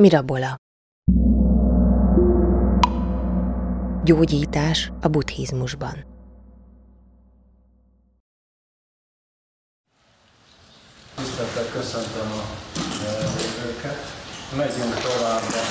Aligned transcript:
Mirabola 0.00 0.56
Gyógyítás 4.04 4.92
a 5.00 5.08
buddhizmusban 5.08 6.04
Tiszteltel 11.14 11.64
köszöntöm 11.72 12.30
a 12.30 12.42
nézőket. 13.36 13.98
Megyünk 14.56 14.94
tovább 14.94 15.42
a 15.42 15.66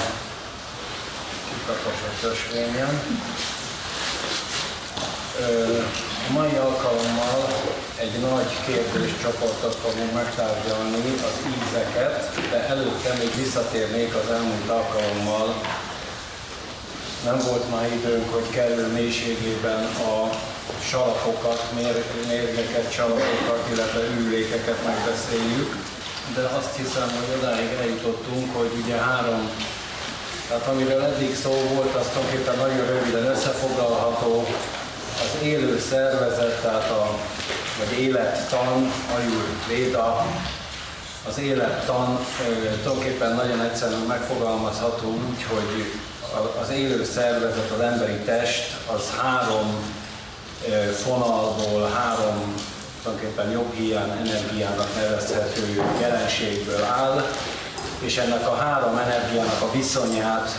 kitaposott 1.50 2.32
ösvényen. 2.32 2.96
A 6.30 6.32
mai 6.34 6.56
alkalommal 6.56 7.48
egy 8.02 8.20
nagy 8.20 8.52
kérdéscsoportot 8.66 9.76
fogunk 9.84 10.14
megtárgyalni, 10.14 11.14
az 11.30 11.36
ízeket, 11.56 12.16
de 12.52 12.60
előtte 12.74 13.12
még 13.20 13.36
visszatérnék 13.36 14.14
az 14.16 14.30
elmúlt 14.38 14.70
alkalommal. 14.70 15.48
Nem 17.26 17.40
volt 17.48 17.72
már 17.72 17.92
időnk, 17.92 18.34
hogy 18.34 18.50
kellő 18.50 18.88
mélységében 18.88 19.84
a 20.14 20.30
salakokat, 20.90 21.62
mérgeket, 22.28 22.92
salakokat, 22.92 23.62
illetve 23.74 24.02
űlékeket 24.20 24.80
megbeszéljük, 24.86 25.72
de 26.36 26.42
azt 26.60 26.76
hiszem, 26.76 27.10
hogy 27.18 27.38
odáig 27.38 27.72
eljutottunk, 27.82 28.56
hogy 28.56 28.72
ugye 28.84 28.96
három 28.96 29.50
tehát 30.48 30.68
amiről 30.68 31.02
eddig 31.02 31.36
szó 31.36 31.52
volt, 31.74 31.96
az 31.96 32.08
tulajdonképpen 32.14 32.58
nagyon 32.58 32.86
röviden 32.86 33.26
összefoglalható, 33.26 34.48
az 35.24 35.44
élő 35.44 35.80
szervezet, 35.90 36.62
tehát 36.62 36.90
a, 36.90 37.20
vagy 37.86 38.00
élettan, 38.00 38.92
ajur 39.16 39.46
véda, 39.68 40.26
az 41.28 41.40
élettan 41.40 42.20
tulajdonképpen 42.84 43.36
nagyon 43.36 43.62
egyszerűen 43.62 44.00
megfogalmazható 44.08 45.08
úgy, 45.08 45.44
hogy 45.44 45.86
az 46.62 46.70
élő 46.70 47.04
szervezet, 47.04 47.72
az 47.72 47.80
emberi 47.80 48.18
test, 48.26 48.78
az 48.96 49.02
három 49.22 49.94
fonalból, 51.04 51.90
három 51.90 52.56
tulajdonképpen 53.04 53.52
jobb 53.52 53.74
hiány 53.74 54.12
energiának 54.28 54.96
nevezhető 54.96 55.84
jelenségből 56.02 56.84
áll, 56.84 57.26
és 58.02 58.18
ennek 58.18 58.48
a 58.48 58.56
három 58.56 58.98
energiának 58.98 59.62
a 59.62 59.72
viszonyát 59.72 60.50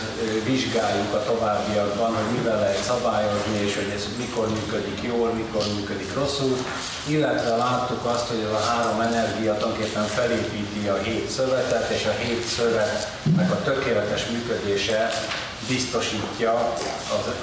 vizsgáljuk 0.43 1.13
a 1.13 1.23
továbbiakban, 1.23 2.15
hogy 2.15 2.37
mivel 2.37 2.59
lehet 2.59 2.83
szabályozni, 2.83 3.57
és 3.65 3.75
hogy 3.75 3.91
ez 3.95 4.07
mikor 4.17 4.47
működik 4.49 5.01
jól, 5.01 5.33
mikor 5.33 5.63
működik 5.75 6.13
rosszul, 6.13 6.57
illetve 7.07 7.55
láttuk 7.55 8.05
azt, 8.05 8.27
hogy 8.27 8.39
ez 8.47 8.51
a 8.51 8.65
három 8.69 9.01
energia 9.01 9.57
tulajdonképpen 9.57 10.05
felépíti 10.05 10.87
a 10.87 10.97
hét 10.97 11.29
szövetet, 11.29 11.89
és 11.89 12.05
a 12.05 12.23
hét 12.23 12.43
szövetnek 12.47 13.51
a 13.51 13.61
tökéletes 13.63 14.25
működése 14.25 15.09
biztosítja 15.67 16.53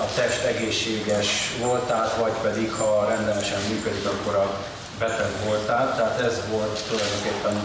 a 0.00 0.06
test 0.14 0.44
egészséges 0.44 1.28
voltát, 1.58 2.16
vagy 2.16 2.32
pedig 2.42 2.72
ha 2.72 3.06
rendelesen 3.08 3.60
működik, 3.68 4.06
akkor 4.06 4.34
a 4.34 4.56
beteg 4.98 5.32
voltát. 5.46 5.96
Tehát 5.96 6.20
ez 6.20 6.40
volt 6.50 6.80
tulajdonképpen 6.88 7.62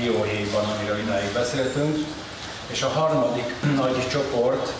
dióhéjban, 0.00 0.64
amiről 0.64 0.98
idáig 0.98 1.32
beszéltünk. 1.32 1.96
És 2.66 2.82
a 2.82 2.88
harmadik 2.88 3.54
nagy 3.80 4.08
csoport 4.08 4.72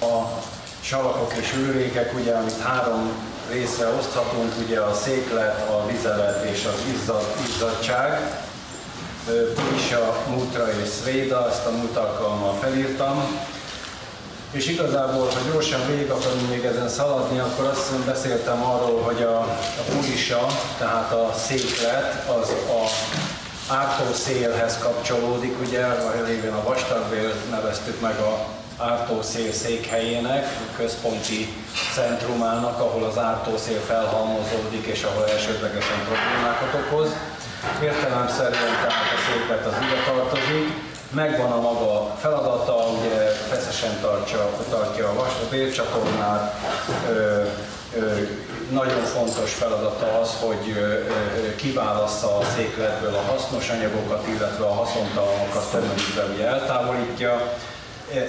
a 0.00 0.42
salakok 0.80 1.32
és 1.40 1.54
űrékek, 1.56 2.14
ugye, 2.14 2.32
amit 2.32 2.60
három 2.60 3.12
részre 3.50 3.88
oszthatunk, 3.98 4.52
ugye 4.66 4.80
a 4.80 4.94
széklet, 4.94 5.68
a 5.70 5.86
vizelet 5.86 6.44
és 6.44 6.64
az 6.64 6.94
izzad, 6.94 7.24
izzadság. 7.48 8.40
Purisha, 9.54 10.24
Mutra 10.28 10.68
és 10.70 10.88
Sveda, 10.88 11.48
ezt 11.48 11.66
a 11.66 11.70
múlt 11.70 11.96
alkalommal 11.96 12.54
felírtam. 12.60 13.38
És 14.52 14.66
igazából, 14.66 15.26
ha 15.26 15.50
gyorsan 15.52 15.86
végig 15.86 16.10
akarunk 16.10 16.48
még 16.48 16.64
ezen 16.64 16.88
szaladni, 16.88 17.38
akkor 17.38 17.64
azt 17.64 18.04
beszéltem 18.06 18.64
arról, 18.64 19.00
hogy 19.00 19.22
a, 19.22 19.38
a 19.78 19.82
Purisha, 19.90 20.46
tehát 20.78 21.12
a 21.12 21.34
széklet, 21.46 22.28
az 22.28 22.48
a 22.50 22.86
ártó 23.68 24.12
szélhez 24.12 24.78
kapcsolódik, 24.78 25.60
ugye, 25.60 25.84
a 25.84 26.24
révén 26.26 26.52
a 26.52 26.62
vastagbél 26.62 27.32
neveztük 27.50 28.00
meg 28.00 28.18
a 28.18 28.46
ártószél 28.78 29.52
székhelyének, 29.52 30.46
központi 30.76 31.54
centrumának, 31.94 32.80
ahol 32.80 33.04
az 33.04 33.18
ártószél 33.18 33.80
felhalmozódik, 33.80 34.86
és 34.86 35.02
ahol 35.02 35.28
elsődlegesen 35.28 35.98
problémákat 36.04 36.80
okoz. 36.80 37.08
Értelemszerűen 37.82 38.72
tehát 38.82 39.08
a 39.16 39.18
széklet 39.30 39.66
az 39.66 39.74
ide 39.82 40.02
tartozik, 40.06 40.90
megvan 41.10 41.52
a 41.52 41.60
maga 41.60 42.14
feladata, 42.20 42.74
ugye 42.74 43.16
feszesen 43.50 44.00
tartja, 44.00 44.50
tartja 44.70 45.08
a 45.08 45.14
vas, 45.14 45.32
a 45.46 45.50
vércsatornát, 45.50 46.54
nagyon 48.72 49.04
fontos 49.04 49.52
feladata 49.52 50.20
az, 50.20 50.36
hogy 50.40 50.74
kiválassza 51.56 52.36
a 52.36 52.44
székletből 52.56 53.14
a 53.14 53.32
hasznos 53.32 53.70
anyagokat, 53.70 54.26
illetve 54.28 54.64
a 54.64 54.74
haszontalanokat 54.74 55.70
tömörítve 55.70 56.46
eltávolítja. 56.46 57.52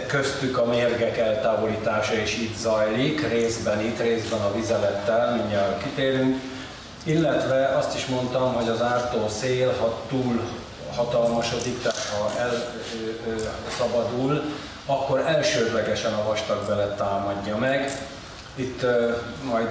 Köztük 0.07 0.57
a 0.57 0.65
mérgek 0.65 1.17
eltávolítása 1.17 2.13
is 2.13 2.37
itt 2.37 2.57
zajlik, 2.57 3.27
részben 3.27 3.81
itt, 3.81 3.99
részben 3.99 4.41
a 4.41 4.53
vizelettel, 4.53 5.35
mindjárt 5.35 5.83
kitérünk. 5.83 6.41
Illetve 7.03 7.67
azt 7.77 7.95
is 7.95 8.05
mondtam, 8.05 8.53
hogy 8.53 8.69
az 8.69 8.81
ártó 8.81 9.27
szél, 9.27 9.73
ha 9.79 10.01
túl 10.09 10.41
hatalmasodik, 10.95 11.81
tehát 11.81 12.09
ha 12.17 12.31
elszabadul, 13.65 14.41
akkor 14.85 15.19
elsődlegesen 15.19 16.13
a 16.13 16.27
vastagbelet 16.27 16.97
támadja 16.97 17.57
meg, 17.57 17.91
itt 18.55 18.85
majd 19.43 19.69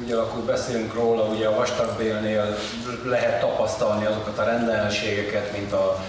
úgy 0.00 0.12
alakul 0.12 0.42
beszélünk 0.42 0.94
róla, 0.94 1.22
ugye 1.22 1.46
a 1.46 1.54
vastagbélnél 1.54 2.56
lehet 3.04 3.40
tapasztalni 3.40 4.04
azokat 4.04 4.38
a 4.38 4.44
rendellenségeket, 4.44 5.52
mint 5.52 5.72
a, 5.72 6.04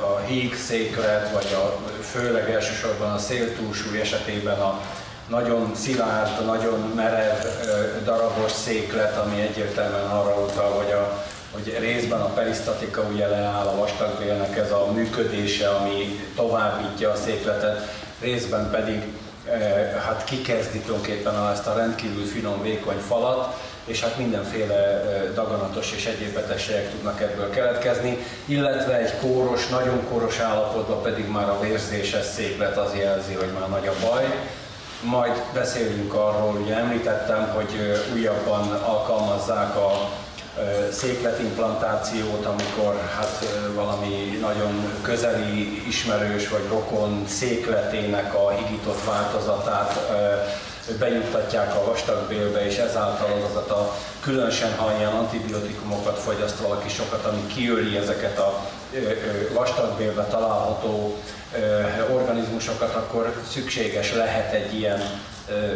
a 0.00 0.18
híg 0.26 0.56
széklet, 0.56 1.32
vagy 1.32 1.46
a, 1.52 1.90
főleg 2.02 2.50
elsősorban 2.50 3.12
a 3.12 3.18
széltúlsúly 3.18 4.00
esetében 4.00 4.58
a 4.58 4.80
nagyon 5.28 5.72
szilárd, 5.74 6.44
nagyon 6.44 6.92
merev 6.96 7.44
darabos 8.04 8.52
széklet, 8.52 9.16
ami 9.16 9.40
egyértelműen 9.40 10.10
arra 10.10 10.34
utal, 10.40 10.70
hogy, 10.70 10.92
a, 10.92 11.24
hogy 11.52 11.76
részben 11.80 12.20
a 12.20 12.32
perisztatika 12.32 13.02
ugye 13.12 13.26
leáll 13.26 13.66
a 13.66 13.76
vastagbélnek 13.76 14.56
ez 14.56 14.70
a 14.70 14.86
működése, 14.92 15.68
ami 15.68 16.20
továbbítja 16.36 17.10
a 17.10 17.16
székletet, 17.16 17.88
részben 18.20 18.70
pedig 18.70 19.02
hát 20.06 20.24
kikezdi 20.24 20.78
tulajdonképpen 20.78 21.50
ezt 21.52 21.66
a 21.66 21.74
rendkívül 21.74 22.26
finom, 22.26 22.62
vékony 22.62 22.98
falat, 22.98 23.56
és 23.88 24.02
hát 24.02 24.18
mindenféle 24.18 24.74
eh, 24.74 25.22
daganatos 25.34 25.92
és 25.92 26.06
egyéb 26.06 26.34
betegségek 26.34 26.90
tudnak 26.90 27.20
ebből 27.20 27.50
keletkezni, 27.50 28.18
illetve 28.44 28.96
egy 28.96 29.18
kóros, 29.20 29.68
nagyon 29.68 30.04
kóros 30.10 30.38
állapotban 30.38 31.02
pedig 31.02 31.28
már 31.28 31.48
a 31.48 31.60
vérzéses 31.60 32.24
széklet 32.24 32.76
az 32.76 32.94
jelzi, 32.94 33.34
hogy 33.34 33.52
már 33.58 33.68
nagy 33.68 33.86
a 33.86 34.06
baj. 34.06 34.24
Majd 35.02 35.42
beszélünk 35.54 36.14
arról, 36.14 36.54
ugye 36.62 36.74
említettem, 36.74 37.48
hogy 37.54 37.78
eh, 37.80 38.14
újabban 38.14 38.72
alkalmazzák 38.72 39.76
a 39.76 40.10
székletimplantációt, 40.92 42.44
amikor 42.44 43.10
hát 43.16 43.44
valami 43.74 44.38
nagyon 44.40 45.00
közeli 45.02 45.86
ismerős 45.86 46.48
vagy 46.48 46.66
rokon 46.68 47.24
székletének 47.26 48.34
a 48.34 48.50
higított 48.50 49.04
változatát 49.04 50.10
bejuttatják 50.98 51.74
a 51.74 51.84
vastagbélbe, 51.84 52.66
és 52.66 52.76
ezáltal 52.76 53.32
azokat 53.32 53.70
a 53.70 53.94
különösen, 54.20 54.76
ha 54.76 54.96
ilyen 54.98 55.12
antibiotikumokat 55.12 56.18
fogyaszt 56.18 56.58
valaki 56.58 56.88
sokat, 56.88 57.24
ami 57.24 57.46
kiöli 57.46 57.96
ezeket 57.96 58.38
a 58.38 58.66
vastagbélbe 59.54 60.24
található 60.24 61.16
organizmusokat, 62.14 62.94
akkor 62.94 63.42
szükséges 63.50 64.14
lehet 64.14 64.52
egy 64.52 64.74
ilyen 64.74 65.02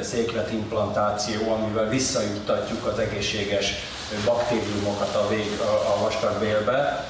székletimplantáció, 0.02 1.52
amivel 1.52 1.88
visszajuttatjuk 1.88 2.86
az 2.86 2.98
egészséges 2.98 3.74
baktériumokat 4.24 5.14
a, 5.14 5.28
vég, 5.28 5.60
a, 5.60 5.94
a 5.96 6.02
vastagbélbe. 6.02 7.06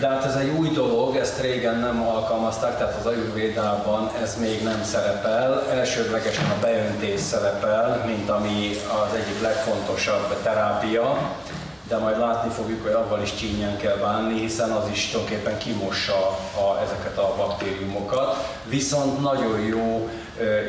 De 0.00 0.08
hát 0.08 0.24
ez 0.24 0.34
egy 0.34 0.48
új 0.48 0.68
dolog, 0.68 1.16
ezt 1.16 1.40
régen 1.40 1.78
nem 1.78 2.02
alkalmazták, 2.02 2.78
tehát 2.78 2.96
az 2.98 3.06
ajurvédában 3.06 4.10
ez 4.22 4.36
még 4.40 4.62
nem 4.62 4.82
szerepel. 4.84 5.62
Elsődlegesen 5.70 6.50
a 6.50 6.60
beöntés 6.60 7.20
szerepel, 7.20 8.04
mint 8.06 8.30
ami 8.30 8.76
az 9.06 9.14
egyik 9.14 9.40
legfontosabb 9.42 10.42
terápia, 10.42 11.34
de 11.88 11.96
majd 11.96 12.18
látni 12.18 12.50
fogjuk, 12.50 12.82
hogy 12.82 12.92
avval 12.92 13.22
is 13.22 13.34
csínyen 13.34 13.76
kell 13.76 13.96
bánni, 13.96 14.40
hiszen 14.40 14.70
az 14.70 14.88
is 14.90 15.10
tulajdonképpen 15.10 15.58
kimossa 15.58 16.28
a, 16.54 16.80
ezeket 16.82 17.18
a 17.18 17.34
baktériumokat. 17.36 18.36
Viszont 18.64 19.20
nagyon 19.20 19.60
jó 19.60 20.10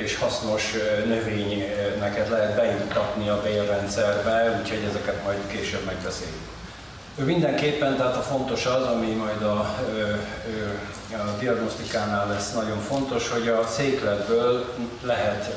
és 0.04 0.18
hasznos 0.18 0.74
növényeket 1.06 2.30
lehet 2.30 2.56
bejuttatni 2.56 3.30
a 3.30 3.42
bélrendszerbe, 3.42 4.60
úgyhogy 4.62 4.84
ezeket 4.90 5.24
majd 5.24 5.38
később 5.48 5.86
megbeszéljük. 5.86 6.48
Mindenképpen, 7.16 7.98
tehát 7.98 8.16
a 8.16 8.22
fontos 8.22 8.66
az, 8.66 8.84
ami 8.84 9.12
majd 9.12 9.42
a, 9.42 9.76
a 11.12 11.38
diagnosztikánál 11.40 12.28
lesz 12.28 12.54
nagyon 12.54 12.80
fontos, 12.80 13.30
hogy 13.30 13.48
a 13.48 13.68
székletből 13.68 14.74
lehet 15.02 15.56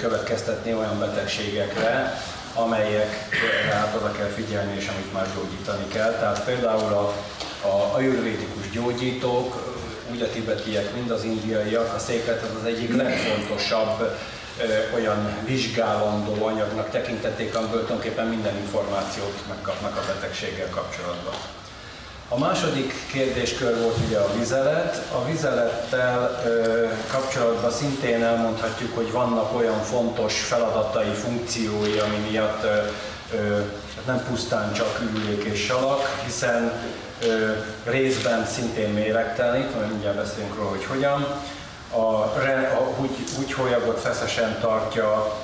következtetni 0.00 0.74
olyan 0.74 0.98
betegségekre, 0.98 2.20
amelyekre 2.56 3.72
hát 3.72 3.94
oda 3.96 4.12
kell 4.12 4.28
figyelni, 4.28 4.76
és 4.76 4.88
amit 4.88 5.12
már 5.12 5.26
gyógyítani 5.34 5.88
kell. 5.88 6.12
Tehát 6.12 6.44
például 6.44 6.92
a, 6.92 7.12
a 7.68 7.94
ajurvédikus 7.94 8.70
gyógyítók, 8.70 9.74
úgy 10.10 10.22
a 10.22 10.30
tibetiek, 10.30 10.94
mind 10.94 11.10
az 11.10 11.24
indiaiak, 11.24 11.94
a 11.94 11.98
széklet 11.98 12.42
az 12.42 12.60
az 12.60 12.66
egyik 12.66 12.96
legfontosabb 12.96 14.18
olyan 14.94 15.38
vizsgálandó 15.44 16.46
anyagnak 16.46 16.90
tekintették, 16.90 17.54
amiből 17.54 17.80
tulajdonképpen 17.80 18.26
minden 18.26 18.56
információt 18.56 19.42
megkapnak 19.48 19.96
a 19.96 20.06
betegséggel 20.06 20.70
kapcsolatban. 20.70 21.34
A 22.28 22.38
második 22.38 22.92
kérdéskör 23.12 23.80
volt 23.80 23.96
ugye 24.06 24.18
a 24.18 24.32
vizelet. 24.38 25.12
A 25.12 25.24
vizelettel 25.24 26.42
ö, 26.46 26.86
kapcsolatban 27.10 27.70
szintén 27.70 28.22
elmondhatjuk, 28.22 28.94
hogy 28.94 29.12
vannak 29.12 29.56
olyan 29.56 29.82
fontos 29.82 30.40
feladatai, 30.40 31.12
funkciói, 31.12 31.98
ami 31.98 32.16
miatt 32.30 32.64
ö, 32.64 32.76
ö, 33.36 33.60
nem 34.06 34.24
pusztán 34.28 34.72
csak 34.72 35.00
ürülék 35.02 35.44
és 35.44 35.64
salak, 35.64 36.20
hiszen 36.24 36.72
ö, 37.22 37.52
részben 37.84 38.46
szintén 38.46 38.92
méregtelni, 38.92 39.66
majd 39.74 39.88
mindjárt 39.90 40.16
beszélünk 40.16 40.56
róla, 40.56 40.68
hogy 40.70 40.84
hogyan, 40.84 41.26
a, 41.90 41.96
a 41.96 42.94
úgy, 43.38 43.52
holyagot 43.52 44.00
feszesen 44.00 44.58
tartja, 44.60 45.36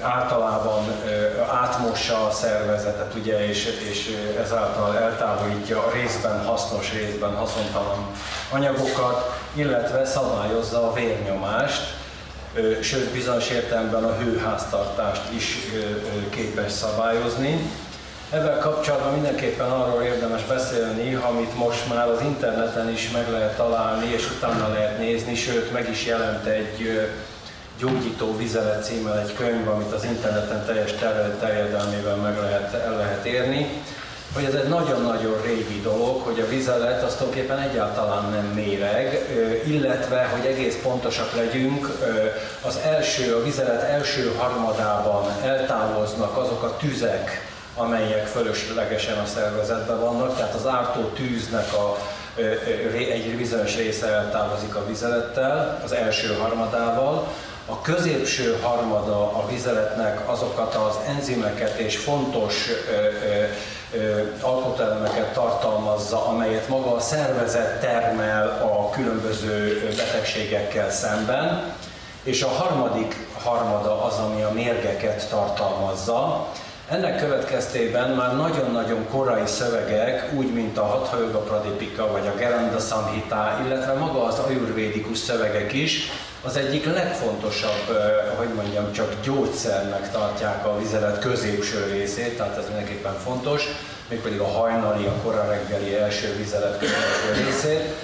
általában 0.00 0.84
átmossa 1.52 2.26
a 2.26 2.30
szervezetet, 2.30 3.14
ugye, 3.14 3.48
és, 3.48 3.64
és 3.90 4.16
ezáltal 4.42 4.98
eltávolítja 4.98 5.78
a 5.78 5.90
részben 5.92 6.44
hasznos, 6.44 6.92
részben 6.92 7.34
haszontalan 7.34 8.06
anyagokat, 8.50 9.38
illetve 9.54 10.04
szabályozza 10.04 10.88
a 10.88 10.92
vérnyomást, 10.92 11.94
sőt 12.80 13.12
bizonyos 13.12 13.50
értelemben 13.50 14.04
a 14.04 14.16
hőháztartást 14.16 15.22
is 15.36 15.58
képes 16.30 16.72
szabályozni. 16.72 17.70
Ezzel 18.30 18.58
kapcsolatban 18.58 19.12
mindenképpen 19.12 19.70
arról 19.70 20.02
érdemes 20.02 20.44
beszélni, 20.44 21.14
amit 21.14 21.56
most 21.56 21.88
már 21.88 22.08
az 22.08 22.20
interneten 22.20 22.90
is 22.90 23.10
meg 23.10 23.30
lehet 23.30 23.56
találni, 23.56 24.12
és 24.12 24.30
utána 24.36 24.68
lehet 24.68 24.98
nézni, 24.98 25.34
sőt 25.34 25.72
meg 25.72 25.90
is 25.90 26.06
jelent 26.06 26.46
egy 26.46 27.08
gyógyító 27.78 28.36
vizelet 28.36 28.84
címmel 28.84 29.18
egy 29.18 29.34
könyv, 29.34 29.68
amit 29.68 29.92
az 29.92 30.04
interneten 30.04 30.64
teljes 30.66 30.92
terjedelmével 31.40 32.16
meg 32.16 32.38
lehet, 32.38 32.74
el 32.74 32.96
lehet 32.96 33.24
érni, 33.24 33.68
hogy 34.34 34.44
ez 34.44 34.54
egy 34.54 34.68
nagyon-nagyon 34.68 35.42
régi 35.42 35.80
dolog, 35.80 36.22
hogy 36.22 36.40
a 36.40 36.48
vizelet 36.48 37.02
az 37.02 37.14
tulajdonképpen 37.14 37.58
egyáltalán 37.58 38.30
nem 38.30 38.44
méreg, 38.44 39.28
illetve, 39.66 40.24
hogy 40.24 40.46
egész 40.46 40.78
pontosak 40.82 41.34
legyünk, 41.36 41.88
az 42.60 42.78
első, 42.84 43.34
a 43.34 43.42
vizelet 43.42 43.82
első 43.82 44.34
harmadában 44.38 45.24
eltávoznak 45.42 46.36
azok 46.36 46.62
a 46.62 46.76
tüzek, 46.76 47.52
amelyek 47.76 48.26
fölöslegesen 48.26 49.18
a 49.18 49.26
szervezetben 49.26 50.00
vannak, 50.00 50.36
tehát 50.36 50.54
az 50.54 50.66
ártó 50.66 51.00
tűznek 51.00 51.72
a, 51.72 51.98
egy 53.12 53.36
bizonyos 53.36 53.76
része 53.76 54.06
eltávozik 54.06 54.74
a 54.74 54.86
vizelettel, 54.86 55.80
az 55.84 55.92
első 55.92 56.34
harmadával, 56.34 57.28
a 57.66 57.80
középső 57.80 58.58
harmada 58.62 59.32
a 59.32 59.46
vizeletnek 59.48 60.28
azokat 60.28 60.74
az 60.74 60.96
enzimeket 61.08 61.78
és 61.78 61.96
fontos 61.96 62.68
alkotóelemeket 64.40 65.32
tartalmazza, 65.32 66.26
amelyet 66.26 66.68
maga 66.68 66.94
a 66.94 67.00
szervezet 67.00 67.80
termel 67.80 68.48
a 68.48 68.90
különböző 68.90 69.82
betegségekkel 69.96 70.90
szemben, 70.90 71.72
és 72.22 72.42
a 72.42 72.48
harmadik 72.48 73.16
harmada 73.42 74.04
az, 74.04 74.18
ami 74.18 74.42
a 74.42 74.50
mérgeket 74.52 75.28
tartalmazza, 75.28 76.48
ennek 76.88 77.18
következtében 77.18 78.10
már 78.10 78.36
nagyon-nagyon 78.36 79.06
korai 79.10 79.46
szövegek, 79.46 80.32
úgy 80.32 80.52
mint 80.52 80.78
a 80.78 80.84
Hatha 80.84 81.16
Pradipika 81.38 82.10
vagy 82.12 82.26
a 82.26 82.34
Geranda 82.38 82.78
Samhita, 82.78 83.60
illetve 83.66 83.92
maga 83.92 84.24
az 84.24 84.38
ajurvédikus 84.38 85.18
szövegek 85.18 85.72
is, 85.72 86.10
az 86.44 86.56
egyik 86.56 86.92
legfontosabb, 86.92 87.98
hogy 88.36 88.48
mondjam, 88.54 88.92
csak 88.92 89.14
gyógyszernek 89.22 90.10
tartják 90.10 90.66
a 90.66 90.78
vizelet 90.78 91.18
középső 91.18 91.88
részét, 91.92 92.36
tehát 92.36 92.56
ez 92.58 92.66
mindenképpen 92.66 93.14
fontos, 93.24 93.62
mégpedig 94.08 94.40
a 94.40 94.48
hajnali, 94.48 95.04
a 95.04 95.22
kora 95.22 95.48
reggeli 95.48 95.94
első 95.94 96.34
vizelet 96.36 96.78
középső 96.78 97.44
részét. 97.44 97.94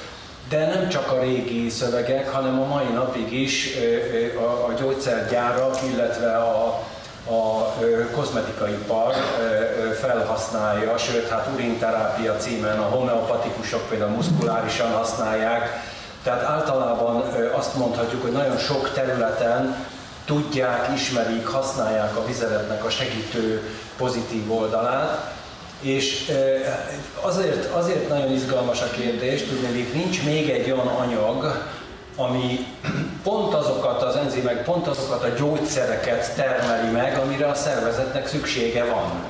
De 0.49 0.67
nem 0.67 0.89
csak 0.89 1.13
a 1.13 1.21
régi 1.21 1.69
szövegek, 1.69 2.29
hanem 2.29 2.61
a 2.61 2.67
mai 2.67 2.93
napig 2.93 3.33
is 3.33 3.69
a 4.69 4.73
gyógyszergyárak, 4.73 5.77
illetve 5.93 6.37
a 6.37 6.83
a 7.27 7.75
kozmetikai 8.15 8.71
ipar 8.71 9.15
felhasználja, 10.01 10.99
sőt, 10.99 11.29
hát 11.29 11.49
urinterápia 11.55 12.37
címen 12.37 12.79
a 12.79 12.83
homeopatikusok 12.83 13.89
például 13.89 14.11
muszkulárisan 14.11 14.93
használják, 14.93 15.83
tehát 16.23 16.43
általában 16.43 17.23
azt 17.53 17.77
mondhatjuk, 17.77 18.23
hogy 18.23 18.33
nagyon 18.33 18.59
sok 18.59 18.93
területen 18.93 19.87
tudják, 20.25 20.91
ismerik, 20.95 21.47
használják 21.47 22.17
a 22.17 22.25
vizeletnek 22.27 22.85
a 22.85 22.91
segítő 22.91 23.63
pozitív 23.97 24.53
oldalát, 24.53 25.33
és 25.81 26.33
azért, 27.21 27.75
azért 27.75 28.09
nagyon 28.09 28.33
izgalmas 28.33 28.81
a 28.81 28.91
kérdés, 28.91 29.43
tudni, 29.43 29.89
nincs 29.93 30.25
még 30.25 30.51
egy 30.51 30.71
olyan 30.71 30.87
anyag, 30.87 31.69
ami 32.17 32.67
pont 33.23 33.55
azokat 33.55 34.03
az 34.03 34.17
enzimek, 34.17 34.65
pont 34.65 34.87
azokat 34.87 35.25
a 35.25 35.29
gyógyszereket 35.29 36.35
termeli 36.35 36.91
meg, 36.91 37.19
amire 37.19 37.47
a 37.47 37.55
szervezetnek 37.55 38.29
szüksége 38.29 38.85
van. 38.85 39.25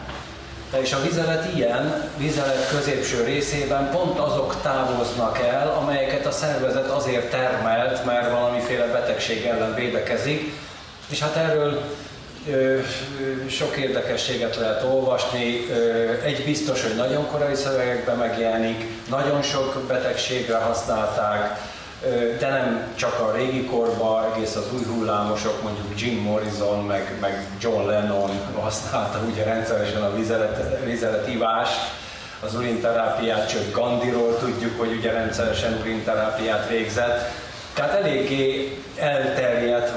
És 0.79 0.93
a 0.93 1.03
vizelet 1.03 1.55
ilyen, 1.55 2.11
vizelet 2.17 2.69
középső 2.69 3.25
részében 3.25 3.91
pont 3.91 4.19
azok 4.19 4.57
távoznak 4.63 5.39
el, 5.39 5.77
amelyeket 5.81 6.27
a 6.27 6.31
szervezet 6.31 6.91
azért 6.91 7.31
termelt, 7.31 8.05
mert 8.05 8.31
valamiféle 8.31 8.87
betegség 8.87 9.45
ellen 9.45 9.75
védekezik. 9.75 10.53
És 11.09 11.21
hát 11.21 11.37
erről 11.37 11.83
ö, 12.49 12.79
sok 13.49 13.77
érdekességet 13.77 14.57
lehet 14.57 14.83
olvasni. 14.83 15.67
Ö, 15.71 16.13
egy 16.25 16.45
biztos, 16.45 16.83
hogy 16.83 16.97
nagyon 16.97 17.27
korai 17.27 17.55
szövegekben 17.55 18.17
megjelenik, 18.17 18.87
nagyon 19.09 19.43
sok 19.43 19.83
betegségre 19.89 20.57
használták, 20.57 21.61
de 22.38 22.49
nem 22.49 22.92
csak 22.95 23.21
a 23.21 23.33
régi 23.37 23.64
korban, 23.64 24.33
egész 24.35 24.57
az 24.57 24.66
új 24.73 24.85
hullámosok, 24.95 25.62
mondjuk 25.62 26.00
Jim 26.00 26.23
Morrison, 26.23 26.85
meg, 26.85 27.16
meg 27.21 27.47
John 27.61 27.87
Lennon 27.87 28.30
használta 28.61 29.21
ugye 29.30 29.45
rendszeresen 29.45 30.02
a 30.02 30.14
vizelet, 30.14 30.85
vizeletívást, 30.85 31.78
az 32.40 32.54
urinterápiát, 32.54 33.49
csak 33.49 33.73
Gandiról 33.73 34.38
tudjuk, 34.38 34.78
hogy 34.78 34.97
ugye 34.99 35.12
rendszeresen 35.12 35.78
urinterápiát 35.80 36.69
végzett. 36.69 37.30
Tehát 37.75 38.00
eléggé 38.00 38.78
elterjedt 38.97 39.92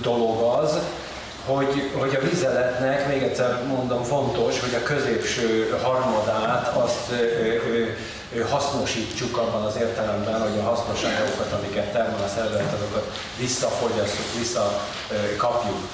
dolog 0.00 0.42
az, 0.42 0.78
hogy, 1.44 1.90
hogy 1.98 2.18
a 2.20 2.24
vizeletnek, 2.28 3.08
még 3.08 3.22
egyszer 3.22 3.62
mondom, 3.66 4.02
fontos, 4.02 4.60
hogy 4.60 4.74
a 4.74 4.82
középső 4.82 5.78
harmadát 5.82 6.76
azt 6.76 7.10
ö, 7.10 7.14
ö, 7.14 7.84
hasznosítsuk 8.40 9.36
abban 9.36 9.62
az 9.62 9.76
értelemben, 9.76 10.40
hogy 10.40 10.58
a 10.58 10.62
hasznos 10.62 11.02
anyagokat, 11.02 11.52
amiket 11.52 11.92
termel 11.92 12.24
a 12.24 12.28
szervezet, 12.34 12.72
azokat 12.72 13.12
visszafogyasszuk, 13.38 14.26
visszakapjuk. 14.38 15.88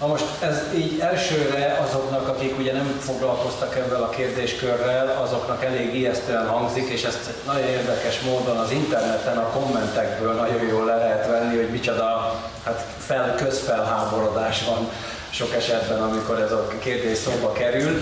Na 0.00 0.06
most 0.06 0.24
ez 0.40 0.62
így 0.74 1.00
elsőre 1.00 1.86
azoknak, 1.88 2.28
akik 2.28 2.58
ugye 2.58 2.72
nem 2.72 3.00
foglalkoztak 3.00 3.76
ebben 3.76 4.00
a 4.00 4.10
kérdéskörrel, 4.10 5.22
azoknak 5.22 5.64
elég 5.64 5.94
ijesztően 5.94 6.46
hangzik, 6.46 6.88
és 6.88 7.02
ezt 7.02 7.30
nagyon 7.46 7.68
érdekes 7.68 8.20
módon 8.20 8.56
az 8.56 8.70
interneten, 8.70 9.38
a 9.38 9.50
kommentekből 9.50 10.34
nagyon 10.34 10.66
jól 10.66 10.84
le 10.84 10.96
lehet 10.96 11.26
venni, 11.26 11.56
hogy 11.56 11.70
micsoda 11.70 12.40
hát 12.64 12.86
fel, 12.98 13.34
közfelháborodás 13.34 14.64
van 14.64 14.90
sok 15.30 15.54
esetben, 15.54 16.02
amikor 16.02 16.40
ez 16.40 16.52
a 16.52 16.68
kérdés 16.78 17.18
szóba 17.18 17.52
kerül. 17.52 18.00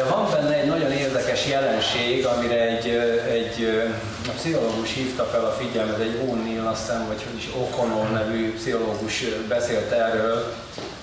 De 0.00 0.06
van 0.06 0.30
benne 0.30 0.54
egy 0.54 0.66
nagyon 0.66 0.92
érdekes 0.92 1.46
jelenség, 1.46 2.26
amire 2.26 2.60
egy, 2.60 2.88
egy 3.30 3.88
a 4.28 4.30
pszichológus 4.36 4.94
hívta 4.94 5.24
fel 5.24 5.44
a 5.44 5.50
figyelmet, 5.50 5.98
egy 5.98 6.18
O'Neill, 6.24 6.70
azt 6.70 6.80
hiszem, 6.80 7.06
vagy 7.06 7.22
hogy 7.22 7.36
is 7.36 7.48
O'Connell 7.60 8.12
nevű 8.12 8.54
pszichológus 8.54 9.24
beszélt 9.48 9.92
erről, 9.92 10.54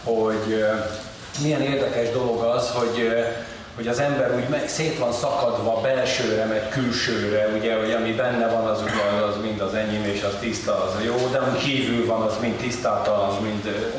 hogy 0.04 0.66
milyen 1.42 1.62
érdekes 1.62 2.12
dolog 2.12 2.44
az, 2.44 2.70
hogy 2.70 3.14
hogy 3.76 3.88
az 3.88 4.00
ember 4.00 4.36
úgy 4.36 4.50
meg, 4.50 4.70
szét 4.70 4.98
van 4.98 5.14
szakadva 5.14 5.82
belsőre, 5.82 6.46
meg 6.46 6.70
külsőre, 6.70 7.48
ugye, 7.58 7.76
hogy 7.76 7.92
ami 7.92 8.12
benne 8.12 8.48
van, 8.48 8.66
az 8.68 8.82
ugye 8.82 9.26
az 9.28 9.36
mind 9.42 9.62
az 9.62 9.74
enyém, 9.74 10.04
és 10.04 10.24
az 10.24 10.34
tiszta, 10.40 10.84
az 10.84 11.06
jó, 11.06 11.30
de 11.32 11.38
ami 11.38 11.58
kívül 11.58 12.06
van, 12.06 12.22
az 12.22 12.34
mind 12.42 12.56
tisztátalan, 12.56 13.30
az 13.30 13.36
mind... 13.42 13.94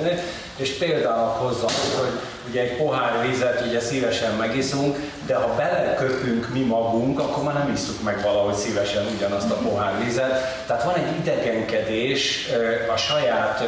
És 0.56 0.70
például 0.70 1.28
hozza 1.28 1.66
hogy 2.00 2.20
ugye 2.48 2.60
egy 2.60 2.76
pohár 2.76 3.26
vizet 3.28 3.64
ugye 3.66 3.80
szívesen 3.80 4.34
megiszunk, 4.34 4.96
de 5.28 5.34
ha 5.34 5.54
beleköpünk 5.54 6.48
mi 6.52 6.60
magunk, 6.60 7.20
akkor 7.20 7.42
már 7.44 7.54
nem 7.54 7.72
isztuk 7.74 8.02
meg 8.02 8.22
valahogy 8.22 8.54
szívesen 8.54 9.06
ugyanazt 9.16 9.50
a 9.50 9.54
pohár 9.54 10.04
vizet. 10.04 10.64
Tehát 10.66 10.84
van 10.84 10.94
egy 10.94 11.18
idegenkedés 11.20 12.48
a 12.94 12.96
saját 12.96 13.62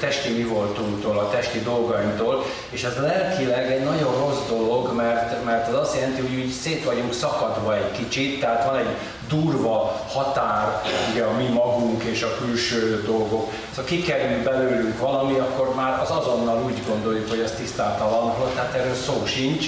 testi 0.00 0.32
mi 0.32 0.42
voltunktól, 0.42 1.18
a 1.18 1.30
testi 1.30 1.60
dolgainktól, 1.60 2.44
és 2.70 2.84
ez 2.84 2.96
lelkileg 2.96 3.72
egy 3.72 3.84
nagyon 3.84 4.18
rossz 4.18 4.48
dolog, 4.48 4.94
mert, 4.94 5.44
mert 5.44 5.68
az 5.68 5.74
azt 5.74 5.94
jelenti, 5.94 6.20
hogy 6.20 6.44
úgy 6.44 6.50
szét 6.50 6.84
vagyunk 6.84 7.12
szakadva 7.12 7.76
egy 7.76 7.90
kicsit, 7.90 8.40
tehát 8.40 8.64
van 8.64 8.76
egy 8.76 8.96
durva 9.28 10.04
határ, 10.08 10.82
ugye 11.12 11.22
a 11.22 11.36
mi 11.36 11.48
magunk 11.48 12.02
és 12.02 12.22
a 12.22 12.36
külső 12.38 13.02
dolgok. 13.06 13.52
Szóval 13.70 13.84
kikerül 13.84 14.42
belőlünk 14.42 14.98
valami, 14.98 15.38
akkor 15.38 15.74
már 15.74 16.00
az 16.00 16.10
azonnal 16.10 16.62
úgy 16.64 16.82
gondoljuk, 16.88 17.28
hogy 17.28 17.40
ez 17.40 17.52
tisztátalan, 17.52 18.34
tehát 18.54 18.74
erről 18.74 18.94
szó 18.94 19.26
sincs. 19.26 19.66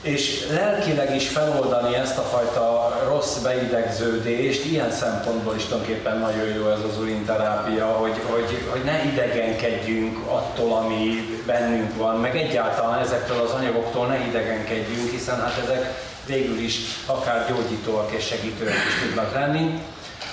És 0.00 0.46
lelkileg 0.50 1.14
is 1.14 1.28
feloldani 1.28 1.94
ezt 1.94 2.18
a 2.18 2.22
fajta 2.22 2.98
rossz 3.08 3.36
beidegződést, 3.36 4.64
ilyen 4.64 4.90
szempontból 4.90 5.56
is 5.56 5.64
tulajdonképpen 5.64 6.18
nagyon 6.18 6.46
jó 6.46 6.68
ez 6.68 6.78
az 6.90 6.98
urinterápia, 6.98 7.86
hogy, 7.86 8.20
hogy, 8.26 8.66
hogy 8.70 8.84
ne 8.84 9.04
idegenkedjünk 9.04 10.18
attól, 10.26 10.72
ami 10.72 11.28
bennünk 11.46 11.96
van, 11.96 12.16
meg 12.16 12.36
egyáltalán 12.36 13.00
ezektől 13.00 13.40
az 13.40 13.50
anyagoktól 13.50 14.06
ne 14.06 14.26
idegenkedjünk, 14.26 15.10
hiszen 15.10 15.40
hát 15.40 15.60
ezek 15.64 15.94
végül 16.26 16.58
is 16.58 16.76
akár 17.06 17.46
gyógyítóak 17.48 18.12
és 18.12 18.26
segítőek 18.26 18.74
is 18.74 19.06
tudnak 19.06 19.34
lenni. 19.34 19.82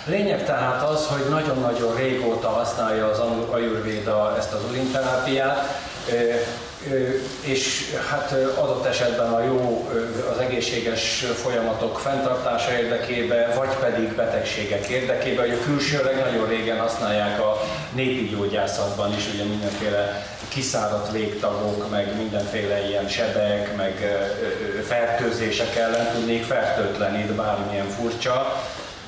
Lényeg 0.06 0.46
tehát 0.46 0.90
az, 0.90 1.06
hogy 1.06 1.30
nagyon-nagyon 1.30 1.96
régóta 1.96 2.50
használja 2.50 3.06
az 3.06 3.20
Ayurveda 3.50 4.36
ezt 4.38 4.54
az 4.54 4.62
urinterápiát, 4.70 5.82
és 7.42 7.96
hát 8.10 8.32
adott 8.32 8.86
esetben 8.86 9.34
a 9.34 9.44
jó, 9.44 9.90
az 10.32 10.38
egészséges 10.38 11.26
folyamatok 11.36 12.00
fenntartása 12.00 12.72
érdekében, 12.72 13.56
vagy 13.56 13.70
pedig 13.70 14.16
betegségek 14.16 14.88
érdekében, 14.88 15.50
hogy 15.50 15.58
a 15.62 15.64
külsőleg 15.64 16.16
nagyon 16.20 16.48
régen 16.48 16.80
használják 16.80 17.40
a 17.40 17.62
népi 17.94 18.28
gyógyászatban 18.28 19.14
is, 19.14 19.24
ugye 19.34 19.44
mindenféle 19.44 20.26
kiszáradt 20.48 21.12
végtagok, 21.12 21.90
meg 21.90 22.18
mindenféle 22.18 22.88
ilyen 22.88 23.08
sebek, 23.08 23.76
meg 23.76 24.18
fertőzések 24.88 25.76
ellen 25.76 26.12
tudnék 26.14 26.44
fertőtlenít, 26.44 27.34
bármilyen 27.34 27.90
furcsa. 27.90 28.64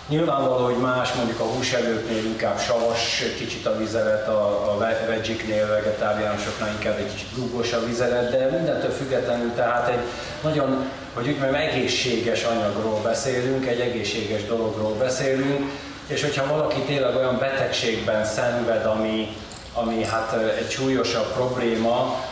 Nyilvánvaló, 0.09 0.65
hogy 0.65 0.77
más, 0.77 1.13
mondjuk 1.13 1.39
a 1.39 1.43
húsevőknél 1.43 2.25
inkább 2.25 2.59
savas 2.59 3.23
kicsit 3.37 3.65
a 3.65 3.77
vizelet, 3.77 4.27
a, 4.27 4.71
a 4.71 4.77
vegiknél, 5.07 5.67
vegetáriánusoknál 5.67 6.69
inkább 6.69 6.97
egy 6.97 7.11
kicsit 7.13 7.27
dugos 7.35 7.73
a 7.73 7.85
vizelet, 7.85 8.31
de 8.31 8.57
mindentől 8.57 8.91
függetlenül 8.91 9.53
tehát 9.55 9.89
egy 9.89 9.99
nagyon, 10.43 10.89
hogy 11.13 11.27
úgy 11.27 11.37
mondjam, 11.37 11.61
egészséges 11.61 12.43
anyagról 12.43 12.99
beszélünk, 13.03 13.65
egy 13.65 13.79
egészséges 13.79 14.45
dologról 14.45 14.93
beszélünk, 14.93 15.71
és 16.07 16.21
hogyha 16.21 16.55
valaki 16.55 16.79
tényleg 16.79 17.15
olyan 17.15 17.37
betegségben 17.39 18.25
szenved, 18.25 18.85
ami, 18.85 19.35
ami 19.73 20.03
hát 20.03 20.33
egy 20.59 20.69
súlyosabb 20.69 21.33
probléma, 21.33 22.23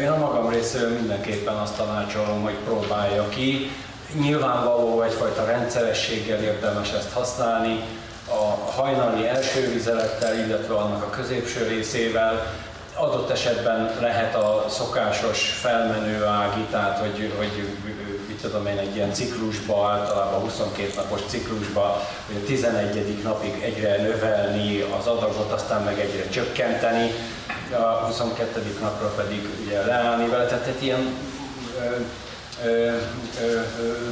én 0.00 0.08
a 0.08 0.16
magam 0.16 0.48
részéről 0.48 0.90
mindenképpen 0.90 1.54
azt 1.54 1.76
tanácsolom, 1.76 2.42
hogy 2.42 2.56
próbálja 2.64 3.28
ki. 3.28 3.70
Nyilvánvaló 4.12 5.02
egyfajta 5.02 5.44
rendszerességgel 5.44 6.42
érdemes 6.42 6.92
ezt 6.92 7.12
használni, 7.12 7.80
a 8.28 8.70
hajnali 8.70 9.26
első 9.26 9.72
vizelettel, 9.72 10.38
illetve 10.38 10.74
annak 10.74 11.02
a 11.02 11.10
középső 11.10 11.66
részével, 11.66 12.46
adott 12.94 13.30
esetben 13.30 13.90
lehet 14.00 14.34
a 14.34 14.64
szokásos 14.68 15.48
felmenő 15.48 16.24
ági, 16.24 16.60
tehát 16.70 16.98
hogy, 16.98 17.32
hogy 17.36 17.68
mit 18.28 18.40
tudom 18.40 18.66
én, 18.66 18.78
egy 18.78 18.94
ilyen 18.94 19.12
ciklusba, 19.12 19.88
általában 19.88 20.40
22 20.40 20.92
napos 20.96 21.20
ciklusba, 21.28 22.06
hogy 22.26 22.36
a 22.36 22.46
11. 22.46 23.22
napig 23.22 23.62
egyre 23.62 24.02
növelni 24.02 24.80
az 24.80 25.06
adagot, 25.06 25.52
aztán 25.52 25.82
meg 25.82 25.98
egyre 26.00 26.28
csökkenteni, 26.28 27.10
a 27.72 28.04
22. 28.06 28.76
napra 28.80 29.08
pedig 29.08 29.48
ugye 29.64 29.86
leállni 29.86 30.28
vele, 30.28 30.46
tehát 30.46 30.66
egy 30.66 30.82
ilyen 30.82 31.16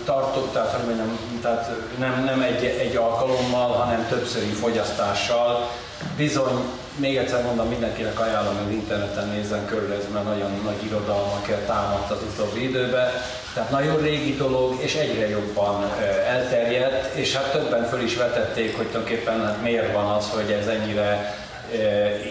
tartott, 0.05 0.53
tehát, 0.53 0.73
hogy 0.73 0.85
mondjam, 0.85 1.39
tehát 1.43 1.71
nem, 1.99 2.25
nem 2.25 2.41
egy, 2.41 2.65
egy 2.65 2.97
alkalommal, 2.97 3.73
hanem 3.73 4.07
többszöri 4.09 4.53
fogyasztással. 4.53 5.71
Bizony, 6.17 6.63
még 6.97 7.17
egyszer 7.17 7.43
mondom, 7.43 7.69
mindenkinek 7.69 8.21
ajánlom, 8.21 8.57
hogy 8.65 8.73
interneten 8.73 9.29
nézzen 9.29 9.67
körül, 9.67 9.93
ez 9.93 10.05
már 10.13 10.25
nagyon 10.25 10.51
nagy 10.65 10.85
irodalmakért 10.85 11.67
támadt 11.67 12.11
az 12.11 12.19
utóbbi 12.33 12.63
időben. 12.69 13.11
Tehát 13.55 13.71
nagyon 13.71 13.97
régi 13.97 14.37
dolog, 14.37 14.75
és 14.83 14.95
egyre 14.95 15.29
jobban 15.29 15.93
elterjedt, 16.29 17.15
és 17.15 17.37
hát 17.37 17.53
többen 17.53 17.89
föl 17.89 18.01
is 18.01 18.17
vetették, 18.17 18.77
hogy 18.77 18.87
tulajdonképpen 18.87 19.45
hát 19.45 19.63
miért 19.63 19.93
van 19.93 20.07
az, 20.07 20.31
hogy 20.31 20.51
ez 20.51 20.67
ennyire 20.67 21.35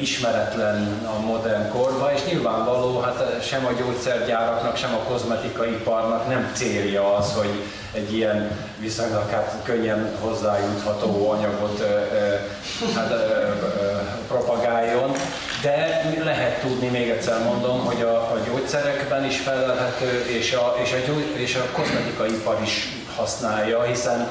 ismeretlen 0.02 1.08
a 1.16 1.20
modern 1.26 1.70
korban, 1.70 2.14
és 2.14 2.24
nyilvánvaló, 2.26 3.00
hát 3.00 3.44
sem 3.44 3.66
a 3.66 3.72
gyógyszergyáraknak, 3.72 4.78
sem 4.78 4.94
a 4.94 4.98
kozmetikaiparnak 4.98 6.28
nem 6.28 6.52
célja 6.54 7.16
az, 7.16 7.34
hogy 7.34 7.50
egy 7.94 8.14
ilyen 8.14 8.52
viszonylag 8.80 9.30
hát 9.30 9.56
könnyen 9.64 10.16
hozzájutható 10.20 11.30
anyagot 11.30 11.84
hát, 12.96 13.14
propagáljon, 14.28 15.12
de 15.62 16.02
lehet 16.24 16.60
tudni, 16.62 16.88
még 16.88 17.10
egyszer 17.10 17.44
mondom, 17.44 17.86
hogy 17.86 18.02
a, 18.02 18.16
a 18.16 18.40
gyógyszerekben 18.48 19.26
is 19.26 19.40
felelhető, 19.40 20.26
és 20.28 20.54
a, 20.54 20.76
és, 20.84 20.92
a 20.92 21.08
gyógy, 21.08 21.34
és 21.36 21.56
a 21.56 21.72
kozmetikaipar 21.72 22.62
is 22.64 22.88
használja, 23.16 23.84
hiszen 23.84 24.28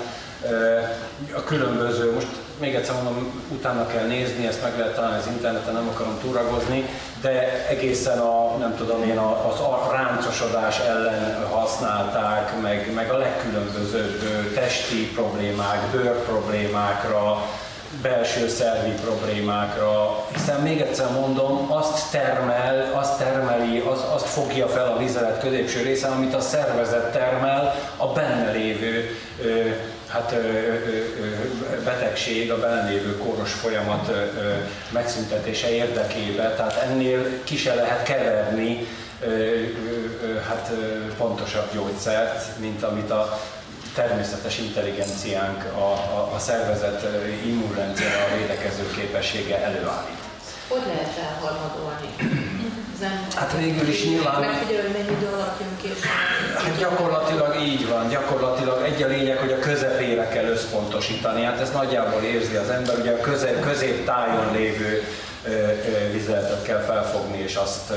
a 1.37 1.45
különböző, 1.45 2.13
most 2.13 2.27
még 2.61 2.75
egyszer 2.75 2.95
mondom, 2.95 3.43
utána 3.53 3.87
kell 3.87 4.07
nézni, 4.07 4.47
ezt 4.47 4.63
meg 4.63 4.79
lehet 4.79 4.95
találni 4.95 5.19
az 5.19 5.27
interneten, 5.27 5.75
nem 5.75 5.89
akarom 5.89 6.19
túragozni, 6.21 6.89
de 7.21 7.67
egészen 7.69 8.19
a, 8.19 8.57
nem 8.57 8.77
tudom 8.77 9.03
én, 9.03 9.19
az 9.19 9.61
a 9.61 9.89
ráncosodás 9.93 10.79
ellen 10.79 11.47
használták, 11.51 12.61
meg, 12.63 12.95
meg 12.95 13.11
a 13.11 13.17
legkülönbözőbb 13.17 14.53
testi 14.55 15.11
problémák, 15.15 15.91
bőr 15.93 16.23
problémákra, 16.25 17.49
belső 18.03 18.49
szervi 18.49 18.91
problémákra, 18.91 20.27
hiszen 20.33 20.61
még 20.61 20.81
egyszer 20.81 21.11
mondom, 21.11 21.73
azt 21.73 22.11
termel, 22.11 22.93
azt 22.95 23.19
termeli, 23.19 23.79
az, 23.79 24.05
azt 24.15 24.27
fogja 24.27 24.69
fel 24.69 24.93
a 24.93 24.99
vizelet 24.99 25.41
középső 25.41 25.83
része, 25.83 26.09
amit 26.09 26.35
a 26.35 26.41
szervezet 26.41 27.13
termel 27.13 27.75
a 27.97 28.07
benne 28.07 28.51
lévő 28.51 29.19
hát, 30.09 30.35
betegség, 31.85 32.51
a 32.51 32.61
belenlévő 32.61 33.19
kóros 33.19 33.53
folyamat 33.53 34.11
megszüntetése 34.91 35.71
érdekében, 35.71 36.57
tehát 36.57 36.87
ennél 36.91 37.27
ki 37.45 37.57
se 37.57 37.75
lehet 37.75 38.03
keverni 38.03 38.87
hát, 40.49 40.71
pontosabb 41.19 41.73
gyógyszert, 41.73 42.59
mint 42.59 42.83
amit 42.83 43.11
a 43.11 43.41
természetes 43.95 44.59
intelligenciánk, 44.59 45.65
a, 45.65 45.91
a, 46.19 46.31
a 46.35 46.39
szervezet 46.39 47.07
immunrendszer, 47.45 48.29
a 48.31 48.37
védekező 48.37 48.91
képessége 48.97 49.57
előállít. 49.65 50.23
Hogy 50.69 50.83
lehet 50.87 51.19
elharmadolni? 51.19 52.09
Hát 53.35 53.57
végül 53.59 53.89
is 53.89 54.05
nyilván... 54.05 54.41
Megfigyelő, 54.41 54.89
mennyi 54.93 55.17
idő 55.17 55.27
alatt 55.27 55.61
jön 55.61 55.77
később. 55.83 56.11
Hát 56.65 56.79
gyakorlatilag 56.79 57.61
így 57.61 57.89
van, 57.89 58.09
gyakorlatilag 58.09 58.83
egy 58.83 59.03
a 59.03 59.07
lényeg, 59.07 59.39
hogy 59.39 59.53
a 59.53 59.59
közepére 59.59 60.29
kell 60.29 60.45
összpontosítani. 60.45 61.43
Hát 61.43 61.61
ezt 61.61 61.75
nagyjából 61.75 62.23
érzi 62.23 62.57
az 62.57 62.69
ember, 62.69 62.99
ugye 62.99 63.13
a 63.13 63.21
közép, 63.21 63.61
középtájon 63.61 64.53
lévő 64.53 65.03
vizeletet 66.13 66.63
kell 66.63 66.81
felfogni, 66.81 67.39
és 67.39 67.55
azt 67.55 67.93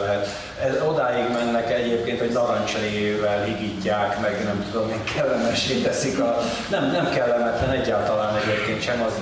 lehet. 0.00 0.28
Ez, 0.62 0.82
odáig 0.88 1.32
mennek 1.32 1.72
egyébként, 1.72 2.18
hogy 2.18 2.30
narancslével 2.30 3.42
higítják, 3.44 4.20
meg 4.20 4.44
nem 4.44 4.64
tudom, 4.70 4.88
még 4.88 5.04
kellemessé 5.14 5.80
teszik 5.80 6.20
a... 6.20 6.38
Nem, 6.70 6.90
nem 6.90 7.10
kellemetlen 7.10 7.70
egyáltalán 7.70 8.36
egyébként 8.36 8.82
sem 8.82 9.02
az, 9.02 9.12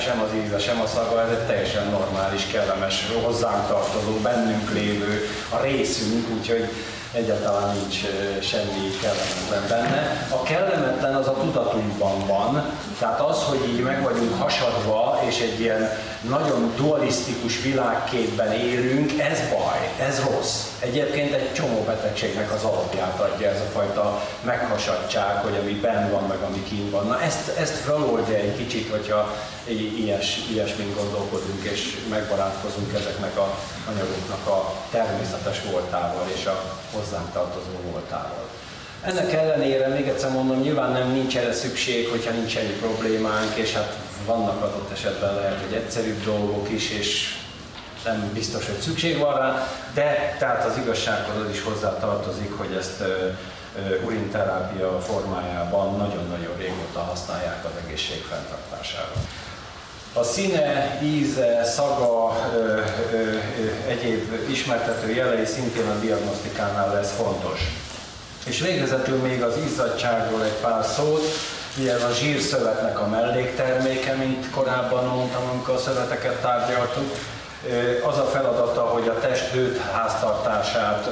sem 0.00 0.20
az 0.20 0.28
íze, 0.44 0.58
sem 0.58 0.80
a 0.80 0.86
szaga, 0.86 1.22
ez 1.22 1.30
egy 1.30 1.46
teljesen 1.46 1.88
normális, 1.90 2.46
kellemes, 2.46 3.06
hozzánk 3.24 3.68
tartozó, 3.68 4.12
bennünk 4.22 4.72
lévő, 4.72 5.28
a 5.50 5.62
részünk, 5.62 6.28
úgyhogy 6.38 6.68
egyáltalán 7.16 7.76
nincs 7.76 7.96
semmi 8.40 8.90
kellemetlen 9.00 9.64
benne. 9.68 10.26
A 10.30 10.42
kellemetlen 10.42 11.14
az 11.14 11.26
a 11.26 11.36
tudatunkban 11.40 12.26
van, 12.26 12.64
tehát 12.98 13.20
az, 13.20 13.42
hogy 13.42 13.68
így 13.68 13.82
meg 13.82 14.02
vagyunk 14.02 14.40
hasadva, 14.40 15.20
és 15.28 15.40
egy 15.40 15.60
ilyen 15.60 15.90
nagyon 16.28 16.72
dualisztikus 16.76 17.62
világképben 17.62 18.52
élünk, 18.52 19.20
ez 19.20 19.38
baj, 19.50 20.06
ez 20.08 20.22
rossz. 20.30 20.64
Egyébként 20.78 21.34
egy 21.34 21.52
csomó 21.52 21.82
betegségnek 21.86 22.52
az 22.52 22.62
alapját 22.62 23.20
adja 23.20 23.48
ez 23.48 23.60
a 23.60 23.78
fajta 23.78 24.22
meghasadtság, 24.42 25.36
hogy 25.36 25.56
ami 25.62 25.72
benn 25.72 26.10
van, 26.10 26.22
meg 26.22 26.38
ami 26.48 26.62
kín 26.62 26.90
van. 26.90 27.06
Na 27.06 27.20
ezt, 27.20 27.58
ezt 27.58 27.74
feloldja 27.74 28.34
egy 28.34 28.56
kicsit, 28.56 28.90
hogyha 28.90 29.34
ilyes, 29.96 30.40
ilyesmin 30.52 30.94
gondolkodunk, 30.94 31.62
és 31.62 31.96
megbarátkozunk 32.10 32.92
ezeknek 32.94 33.36
a 33.38 33.58
anyagoknak 33.88 34.46
a 34.46 34.72
természetes 34.90 35.62
voltával 35.70 36.26
és 36.34 36.46
a 36.46 36.80
hozzánk 37.06 37.32
tartozó 37.32 37.90
voltával. 37.90 38.48
Ennek 39.02 39.32
ellenére, 39.32 39.88
még 39.88 40.08
egyszer 40.08 40.30
mondom, 40.30 40.60
nyilván 40.60 40.92
nem 40.92 41.10
nincs 41.12 41.36
erre 41.36 41.52
szükség, 41.52 42.08
hogyha 42.08 42.30
nincs 42.30 42.56
egy 42.56 42.72
problémánk, 42.72 43.54
és 43.54 43.72
hát 43.72 43.96
vannak 44.24 44.62
adott 44.62 44.92
esetben 44.92 45.34
lehet, 45.34 45.60
hogy 45.64 45.74
egyszerűbb 45.74 46.24
dolgok 46.24 46.70
is, 46.70 46.90
és 46.90 47.34
nem 48.04 48.30
biztos, 48.32 48.66
hogy 48.66 48.78
szükség 48.78 49.18
van 49.18 49.38
rá, 49.38 49.68
de 49.94 50.36
tehát 50.38 50.64
az 50.64 50.76
igazsághoz 50.76 51.44
az 51.44 51.50
is 51.50 51.62
hozzá 51.62 51.98
tartozik, 51.98 52.52
hogy 52.58 52.76
ezt 52.78 53.02
urinterápia 54.04 55.00
formájában 55.00 55.96
nagyon-nagyon 55.96 56.56
régóta 56.58 57.00
használják 57.00 57.64
az 57.64 57.84
egészség 57.86 58.22
fenntartására. 58.22 59.12
A 60.18 60.22
színe, 60.22 60.98
íze, 61.02 61.64
szaga, 61.64 62.36
ö, 62.54 62.80
ö, 63.12 63.36
egyéb 63.88 64.48
ismertető 64.50 65.10
jelei 65.14 65.44
szintén 65.44 65.86
a 65.86 65.98
diagnosztikánál 66.00 66.94
lesz 66.94 67.12
fontos. 67.16 67.60
És 68.46 68.60
végezetül 68.60 69.16
még 69.16 69.42
az 69.42 69.54
izzadságról 69.66 70.44
egy 70.44 70.56
pár 70.60 70.84
szót. 70.84 71.22
Ugye 71.78 71.94
a 71.94 72.12
zsírszövetnek 72.12 73.00
a 73.00 73.08
mellékterméke, 73.08 74.14
mint 74.14 74.50
korábban 74.50 75.04
mondtam, 75.04 75.42
amikor 75.52 75.74
a 75.74 75.78
szöveteket 75.78 76.40
tárgyaltuk. 76.40 77.14
Az 78.06 78.18
a 78.18 78.24
feladata, 78.24 78.80
hogy 78.80 79.08
a 79.08 79.18
test 79.18 79.50
háztartását 79.92 81.08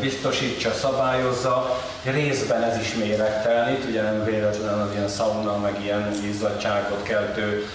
biztosítsa, 0.00 0.72
szabályozza. 0.72 1.78
Részben 2.04 2.62
ez 2.62 2.78
is 2.78 2.94
méregtelenít, 2.94 3.84
ugye 3.84 4.02
nem 4.02 4.24
véletlen 4.24 4.80
az 4.80 4.92
ilyen 4.94 5.08
szauna, 5.08 5.58
meg 5.58 5.82
ilyen 5.82 6.12
izzadságot 6.24 7.02
keltő 7.02 7.66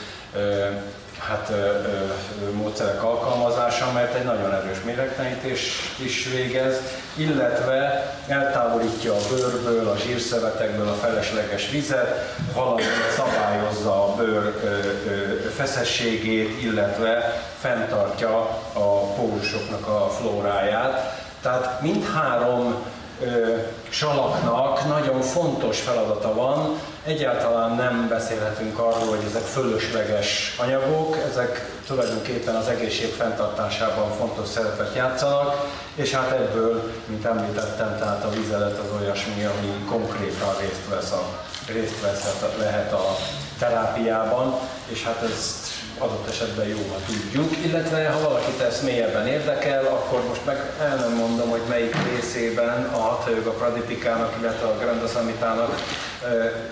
hát, 1.19 1.51
módszerek 2.51 3.03
alkalmazása, 3.03 3.91
mert 3.91 4.13
egy 4.13 4.23
nagyon 4.23 4.53
erős 4.53 4.77
méregtenítést 4.85 5.99
is 5.99 6.27
végez, 6.31 6.75
illetve 7.15 8.13
eltávolítja 8.27 9.13
a 9.13 9.27
bőrből, 9.29 9.87
a 9.87 9.97
zsírszövetekből 9.97 10.87
a 10.87 10.93
felesleges 10.93 11.69
vizet, 11.69 12.35
valamint 12.53 12.89
szabályozza 13.15 14.03
a 14.03 14.15
bőr 14.15 14.55
feszességét, 15.55 16.63
illetve 16.63 17.41
fenntartja 17.59 18.39
a 18.73 19.13
pólusoknak 19.15 19.87
a 19.87 20.09
flóráját. 20.19 21.25
Tehát 21.41 21.81
mindhárom 21.81 22.75
salaknak 23.89 24.87
nagyon 24.87 25.21
fontos 25.21 25.79
feladata 25.79 26.33
van. 26.33 26.79
Egyáltalán 27.03 27.75
nem 27.75 28.07
beszélhetünk 28.09 28.79
arról, 28.79 29.07
hogy 29.07 29.25
ezek 29.27 29.41
fölösleges 29.41 30.55
anyagok, 30.59 31.17
ezek 31.29 31.77
tulajdonképpen 31.87 32.55
az 32.55 32.67
egészség 32.67 33.13
fenntartásában 33.13 34.11
fontos 34.11 34.47
szerepet 34.47 34.95
játszanak, 34.95 35.67
és 35.95 36.11
hát 36.11 36.31
ebből, 36.31 36.91
mint 37.05 37.25
említettem, 37.25 37.97
tehát 37.99 38.23
a 38.23 38.29
vizelet 38.29 38.77
az 38.77 39.01
olyasmi, 39.01 39.43
ami 39.43 39.85
konkrétan 39.89 40.55
részt 40.59 40.89
vesz, 40.89 41.11
a, 41.11 41.23
részt 41.67 42.01
vesz 42.01 42.35
lehet 42.59 42.93
a 42.93 43.15
terápiában, 43.59 44.59
és 44.87 45.03
hát 45.03 45.23
ezt 45.23 45.76
adott 45.97 46.29
esetben 46.29 46.67
jó, 46.67 46.77
ha 46.91 46.99
tudjuk, 47.05 47.65
illetve 47.65 48.09
ha 48.09 48.29
valakit 48.29 48.61
ezt 48.61 48.83
mélyebben 48.83 49.27
érdekel, 49.27 49.85
akkor 49.85 50.23
most 50.27 50.45
meg 50.45 50.71
el 50.79 50.95
nem 50.95 51.13
mondom, 51.13 51.49
hogy 51.49 51.61
melyik 51.69 51.95
részében 52.13 52.89
a 52.93 52.97
Hatha 52.97 53.29
Yoga 53.29 53.51
Pradipikának, 53.51 54.35
illetve 54.39 54.67
a 54.67 54.77
Grandasamitának, 54.77 55.81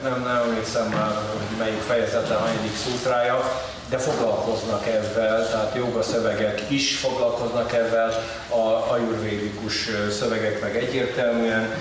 nem, 0.03 0.24
nem 0.24 0.36
emlékszem 0.36 0.88
már, 0.88 1.12
hogy 1.32 1.58
melyik 1.58 1.82
fejezete, 1.82 2.34
hányadik 2.34 2.75
szútrája, 2.75 3.62
de 3.89 3.98
foglalkoznak 3.98 4.88
ebben, 4.88 5.46
tehát 5.51 5.75
joga 5.75 6.03
szövegek 6.03 6.62
is 6.67 6.98
foglalkoznak 6.98 7.74
ebben, 7.74 8.12
a 8.50 8.91
ajurvédikus 8.91 9.89
szövegek 10.20 10.62
meg 10.62 10.75
egyértelműen, 10.75 11.74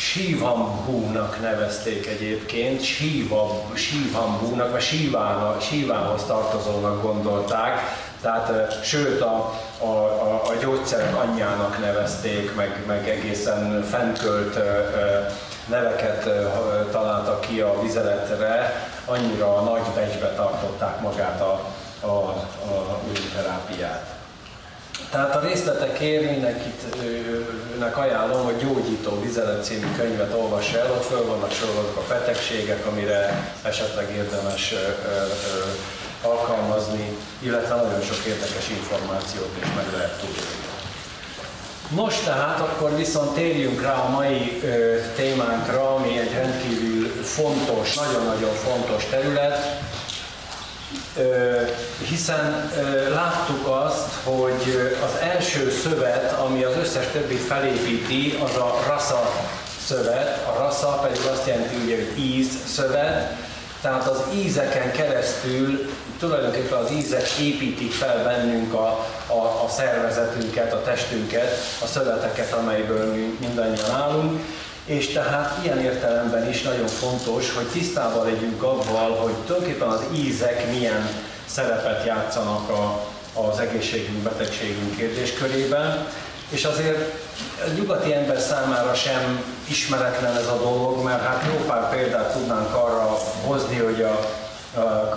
Sivambúnak 0.00 1.40
nevezték 1.40 2.06
egyébként, 2.06 2.82
Sivambúnak, 3.74 4.70
vagy 4.70 4.80
Sivának, 4.80 5.62
Sivához 5.62 6.24
tartozónak 6.24 7.02
gondolták, 7.02 7.78
tehát 8.20 8.78
sőt 8.84 9.20
a, 9.20 9.52
a, 9.78 9.84
a, 9.86 10.42
a 10.48 10.54
gyógyszerek 10.60 11.16
anyjának 11.16 11.78
nevezték, 11.80 12.54
meg, 12.54 12.84
meg 12.86 13.08
egészen 13.08 13.82
fentkölt 13.82 14.58
neveket 15.66 16.28
találtak 16.90 17.40
ki 17.40 17.60
a 17.60 17.80
vizeletre, 17.82 18.84
annyira 19.04 19.60
nagy 19.60 19.86
becsbe 19.94 20.28
tartották 20.28 21.00
magát 21.00 21.40
a, 21.40 21.60
a, 22.00 22.06
a 22.06 23.00
terápiát. 23.34 24.19
Tehát 25.10 25.36
a 25.36 25.40
részletekért 25.40 26.30
mindenkinek 26.30 27.96
ajánlom, 27.96 28.44
hogy 28.44 28.56
Gyógyító 28.56 29.20
Vizelet 29.20 29.64
című 29.64 29.86
könyvet 29.96 30.34
olvassa 30.34 30.78
el, 30.78 30.90
ott 30.90 31.04
föl 31.04 31.26
vannak 31.26 31.52
sorolva 31.52 32.00
a 32.00 32.08
betegségek, 32.08 32.86
amire 32.86 33.52
esetleg 33.62 34.10
érdemes 34.16 34.74
alkalmazni, 36.22 37.16
illetve 37.38 37.74
nagyon 37.74 38.00
sok 38.00 38.24
érdekes 38.26 38.68
információt 38.68 39.56
is 39.62 39.68
meg 39.76 39.92
lehet 39.92 40.18
tudni. 40.18 40.42
Most 41.88 42.24
tehát 42.24 42.60
akkor 42.60 42.96
viszont 42.96 43.34
térjünk 43.34 43.82
rá 43.82 43.94
a 43.94 44.08
mai 44.08 44.60
ö, 44.64 44.96
témánkra, 45.16 45.94
ami 45.94 46.18
egy 46.18 46.32
rendkívül 46.32 47.22
fontos, 47.22 47.94
nagyon-nagyon 47.94 48.54
fontos 48.54 49.04
terület, 49.10 49.80
hiszen 52.08 52.70
láttuk 53.12 53.66
azt, 53.66 54.08
hogy 54.24 54.92
az 55.04 55.20
első 55.20 55.70
szövet, 55.70 56.32
ami 56.32 56.64
az 56.64 56.76
összes 56.76 57.06
többit 57.12 57.40
felépíti, 57.40 58.38
az 58.44 58.56
a 58.56 58.78
rasa 58.86 59.30
szövet, 59.86 60.46
a 60.46 60.58
rasa 60.58 60.88
pedig 60.88 61.20
azt 61.32 61.46
jelenti 61.46 61.76
ugye, 61.84 61.96
hogy 61.96 62.18
íz 62.24 62.48
szövet, 62.66 63.36
tehát 63.80 64.08
az 64.08 64.22
ízeken 64.34 64.92
keresztül 64.92 65.90
tulajdonképpen 66.18 66.78
az 66.78 66.90
ízek 66.90 67.28
építik 67.40 67.92
fel 67.92 68.24
bennünk 68.24 68.72
a, 68.72 69.06
a, 69.26 69.64
a 69.64 69.68
szervezetünket, 69.68 70.72
a 70.72 70.82
testünket, 70.82 71.56
a 71.82 71.86
szöveteket, 71.86 72.52
amelyből 72.52 73.14
mi 73.14 73.36
mindannyian 73.40 73.90
állunk, 73.90 74.40
és 74.84 75.06
tehát 75.06 75.64
ilyen 75.64 75.80
értelemben 75.80 76.48
is 76.48 76.62
nagyon 76.62 76.86
fontos, 76.86 77.52
hogy 77.54 77.66
tisztában 77.66 78.24
legyünk 78.24 78.62
avval, 78.62 79.16
hogy 79.16 79.32
tulajdonképpen 79.32 79.88
az 79.88 80.02
ízek 80.14 80.70
milyen 80.70 81.08
szerepet 81.46 82.06
játszanak 82.06 82.68
a, 82.68 83.06
az 83.48 83.58
egészségünk, 83.58 84.18
betegségünk 84.18 84.96
kérdéskörében, 84.96 86.06
és 86.48 86.64
azért 86.64 87.14
a 87.66 87.70
nyugati 87.76 88.14
ember 88.14 88.40
számára 88.40 88.94
sem 88.94 89.42
ismeretlen 89.68 90.36
ez 90.36 90.46
a 90.46 90.58
dolog, 90.58 91.04
mert 91.04 91.26
hát 91.26 91.44
jó 91.46 91.64
pár 91.66 91.90
példát 91.90 92.32
tudnánk 92.32 92.74
arra 92.74 93.18
hozni, 93.46 93.76
hogy 93.76 94.02
a 94.02 94.18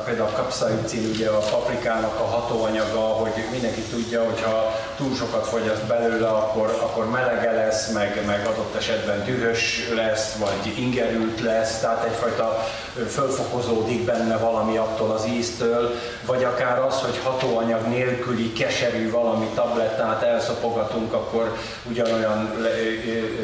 például 0.06 0.28
a 0.28 0.36
kapszaicin, 0.36 1.10
ugye 1.14 1.30
a 1.30 1.38
paprikának 1.38 2.20
a 2.20 2.26
hatóanyaga, 2.26 3.00
hogy 3.00 3.32
mindenki 3.52 3.82
tudja, 3.82 4.24
hogy 4.24 4.42
ha 4.42 4.76
túl 4.98 5.16
sokat 5.16 5.48
fogyaszt 5.48 5.86
belőle, 5.86 6.28
akkor, 6.28 6.80
akkor 6.82 7.10
melege 7.10 7.52
lesz, 7.52 7.92
meg, 7.92 8.24
meg 8.26 8.46
adott 8.46 8.76
esetben 8.76 9.26
dühös 9.26 9.90
lesz, 9.96 10.36
vagy 10.36 10.80
ingerült 10.80 11.42
lesz, 11.42 11.80
tehát 11.80 12.04
egyfajta 12.04 12.68
fölfokozódik 13.10 14.06
benne 14.06 14.38
valami 14.38 14.78
attól 14.78 15.12
az 15.12 15.28
íztől, 15.28 15.96
vagy 16.26 16.44
akár 16.44 16.80
az, 16.80 17.00
hogy 17.02 17.20
hatóanyag 17.24 17.88
nélküli 17.88 18.54
keserű 18.54 19.12
valami 19.12 19.50
tablettát 19.56 20.24
elszopogatunk, 20.24 21.14
akkor 21.14 21.58
ugyanolyan 21.90 22.52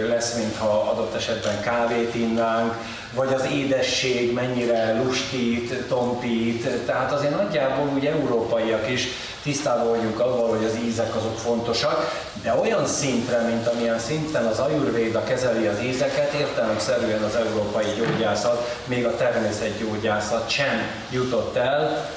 lesz, 0.07 0.35
mintha 0.35 0.89
adott 0.91 1.15
esetben 1.15 1.61
kávét 1.61 2.15
innánk, 2.15 2.73
vagy 3.13 3.33
az 3.33 3.45
édesség 3.51 4.33
mennyire 4.33 5.01
lustít, 5.03 5.87
tompít, 5.99 6.85
tehát 6.85 7.11
azért 7.11 7.35
nagyjából 7.35 7.87
ugye 7.95 8.11
európaiak 8.11 8.89
is 8.89 9.07
tisztában 9.43 9.87
vagyunk 9.87 10.19
avval, 10.19 10.49
hogy 10.49 10.65
az 10.65 10.77
ízek 10.85 11.15
azok 11.15 11.37
fontosak, 11.37 12.23
de 12.43 12.53
olyan 12.53 12.85
szintre, 12.85 13.41
mint 13.41 13.67
amilyen 13.67 13.99
szinten 13.99 14.45
az 14.45 14.59
ajurvéda 14.59 15.23
kezeli 15.23 15.67
az 15.67 15.81
ízeket, 15.83 16.33
értelemszerűen 16.33 17.23
az 17.23 17.35
európai 17.35 17.85
gyógyászat, 17.97 18.79
még 18.85 19.05
a 19.05 19.15
természetgyógyászat 19.15 20.49
sem 20.49 20.81
jutott 21.11 21.55
el, 21.55 22.09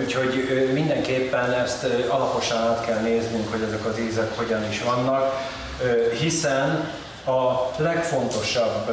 Úgyhogy 0.00 0.70
mindenképpen 0.72 1.52
ezt 1.52 1.86
alaposan 2.08 2.58
át 2.58 2.84
kell 2.86 3.00
néznünk, 3.00 3.50
hogy 3.50 3.62
ezek 3.62 3.86
az 3.86 3.98
ízek 3.98 4.36
hogyan 4.36 4.68
is 4.68 4.82
vannak, 4.82 5.32
hiszen 6.20 6.90
a 7.26 7.70
legfontosabb 7.76 8.90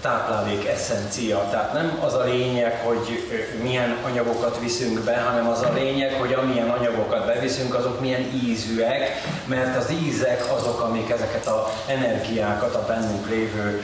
táplálék 0.00 0.66
eszencia. 0.66 1.48
Tehát 1.50 1.72
nem 1.72 1.98
az 2.04 2.14
a 2.14 2.24
lényeg, 2.24 2.80
hogy 2.84 3.30
milyen 3.62 3.96
anyagokat 4.06 4.58
viszünk 4.60 5.00
be, 5.00 5.16
hanem 5.16 5.48
az 5.48 5.62
a 5.62 5.72
lényeg, 5.74 6.12
hogy 6.12 6.32
amilyen 6.32 6.70
anyagokat 6.70 7.26
beviszünk, 7.26 7.74
azok 7.74 8.00
milyen 8.00 8.30
ízűek, 8.44 9.10
mert 9.44 9.76
az 9.76 9.90
ízek 9.90 10.44
azok, 10.56 10.80
amik 10.80 11.10
ezeket 11.10 11.46
a 11.46 11.68
energiákat, 11.86 12.74
a 12.74 12.84
bennünk 12.86 13.28
lévő 13.28 13.82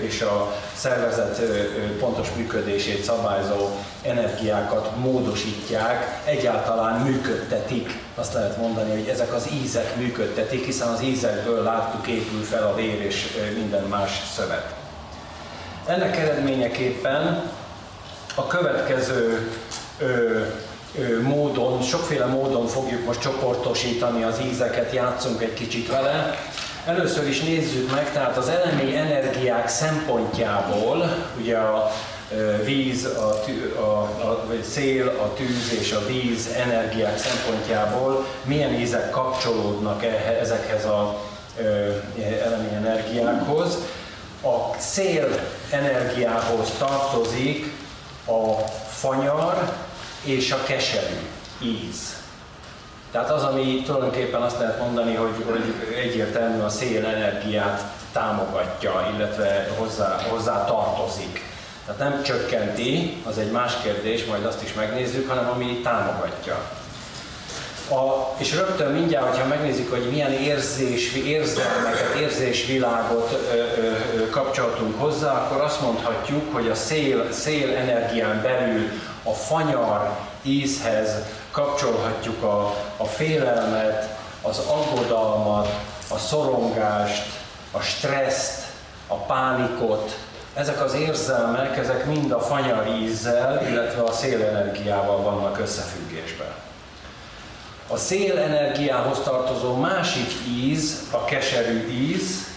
és 0.00 0.20
a 0.20 0.52
szervezet 0.74 1.40
pontos 1.98 2.28
működését 2.36 3.04
szabályzó 3.04 3.68
energiákat 4.02 4.96
módosítják, 4.96 6.20
egyáltalán 6.24 7.00
működtetik 7.00 7.98
azt 8.14 8.32
lehet 8.32 8.56
mondani, 8.56 8.90
hogy 8.90 9.08
ezek 9.08 9.34
az 9.34 9.48
ízek 9.62 9.96
működtetik, 9.96 10.64
hiszen 10.64 10.88
az 10.88 11.02
ízekből 11.02 11.62
láttuk 11.62 12.06
épül 12.06 12.42
fel 12.42 12.66
a 12.66 12.74
vér 12.74 13.00
és 13.00 13.26
minden 13.56 13.84
más 13.84 14.22
szövet. 14.34 14.74
Ennek 15.86 16.16
eredményeképpen 16.16 17.50
a 18.34 18.46
következő 18.46 19.50
ö, 19.98 20.40
ö, 20.98 21.20
módon, 21.22 21.82
sokféle 21.82 22.26
módon 22.26 22.66
fogjuk 22.66 23.04
most 23.04 23.20
csoportosítani 23.20 24.22
az 24.22 24.40
ízeket, 24.50 24.92
játszunk 24.92 25.42
egy 25.42 25.54
kicsit 25.54 25.88
vele. 25.88 26.34
Először 26.86 27.28
is 27.28 27.40
nézzük 27.40 27.90
meg, 27.90 28.12
tehát 28.12 28.36
az 28.36 28.48
elemi 28.48 28.96
energiák 28.96 29.68
szempontjából, 29.68 31.16
ugye 31.40 31.56
a 31.56 31.90
víz, 32.64 33.04
a, 33.04 33.40
tű, 33.44 33.72
a, 33.74 34.00
a 34.02 34.44
vagy 34.46 34.62
szél, 34.62 35.08
a 35.08 35.34
tűz 35.34 35.72
és 35.80 35.92
a 35.92 36.06
víz 36.06 36.48
energiák 36.56 37.18
szempontjából 37.18 38.26
milyen 38.44 38.74
ízek 38.74 39.10
kapcsolódnak 39.10 40.04
e, 40.04 40.38
ezekhez 40.40 40.84
a 40.84 41.20
elemi 42.44 42.68
energiákhoz. 42.74 43.78
A 44.42 44.78
szél 44.78 45.28
energiához 45.70 46.70
tartozik 46.78 47.72
a 48.26 48.60
fanyar 48.88 49.72
és 50.24 50.52
a 50.52 50.62
keserű 50.62 51.18
íz. 51.62 52.22
Tehát 53.10 53.30
az, 53.30 53.42
ami 53.42 53.82
tulajdonképpen 53.84 54.42
azt 54.42 54.58
lehet 54.58 54.78
mondani, 54.78 55.14
hogy, 55.14 55.44
hogy 55.50 55.74
egyértelmű 55.96 56.62
a 56.62 56.68
szél 56.68 57.06
energiát 57.06 57.82
támogatja, 58.12 59.12
illetve 59.16 59.68
hozzá, 59.78 60.18
hozzá 60.30 60.64
tartozik. 60.64 61.53
Tehát 61.86 62.00
nem 62.00 62.22
csökkenti, 62.22 63.22
az 63.26 63.38
egy 63.38 63.50
más 63.50 63.72
kérdés, 63.82 64.24
majd 64.24 64.44
azt 64.44 64.62
is 64.62 64.72
megnézzük, 64.72 65.28
hanem 65.28 65.50
ami 65.50 65.80
támogatja. 65.82 66.58
A, 67.90 68.34
és 68.36 68.54
rögtön 68.54 68.92
mindjárt, 68.92 69.28
hogyha 69.28 69.46
megnézzük, 69.46 69.90
hogy 69.90 70.10
milyen 70.10 70.32
érzés, 70.32 71.12
érzelmeket, 71.12 72.14
érzésvilágot 72.20 73.40
ö, 73.52 73.56
ö, 73.56 74.30
kapcsoltunk 74.30 75.00
hozzá, 75.00 75.32
akkor 75.32 75.60
azt 75.60 75.80
mondhatjuk, 75.80 76.54
hogy 76.54 76.68
a 76.68 76.74
szél, 76.74 77.32
szél 77.32 77.76
energián 77.76 78.42
belül 78.42 78.90
a 79.22 79.32
fanyar 79.32 80.16
ízhez 80.42 81.10
kapcsolhatjuk 81.50 82.42
a, 82.42 82.76
a 82.96 83.04
félelmet, 83.04 84.18
az 84.42 84.58
aggodalmat, 84.58 85.68
a 86.08 86.18
szorongást, 86.18 87.26
a 87.70 87.80
stresszt, 87.80 88.62
a 89.06 89.14
pánikot, 89.14 90.16
ezek 90.54 90.82
az 90.82 90.94
érzelmek, 90.94 91.76
ezek 91.76 92.06
mind 92.06 92.30
a 92.30 92.40
fanyar 92.40 92.86
ízzel, 93.02 93.66
illetve 93.70 94.02
a 94.02 94.12
szélenergiával 94.12 95.22
vannak 95.22 95.58
összefüggésben. 95.58 96.52
A 97.88 97.96
szélenergiához 97.96 99.18
tartozó 99.24 99.76
másik 99.76 100.30
íz, 100.48 101.02
a 101.10 101.24
keserű 101.24 101.88
íz, 101.88 102.52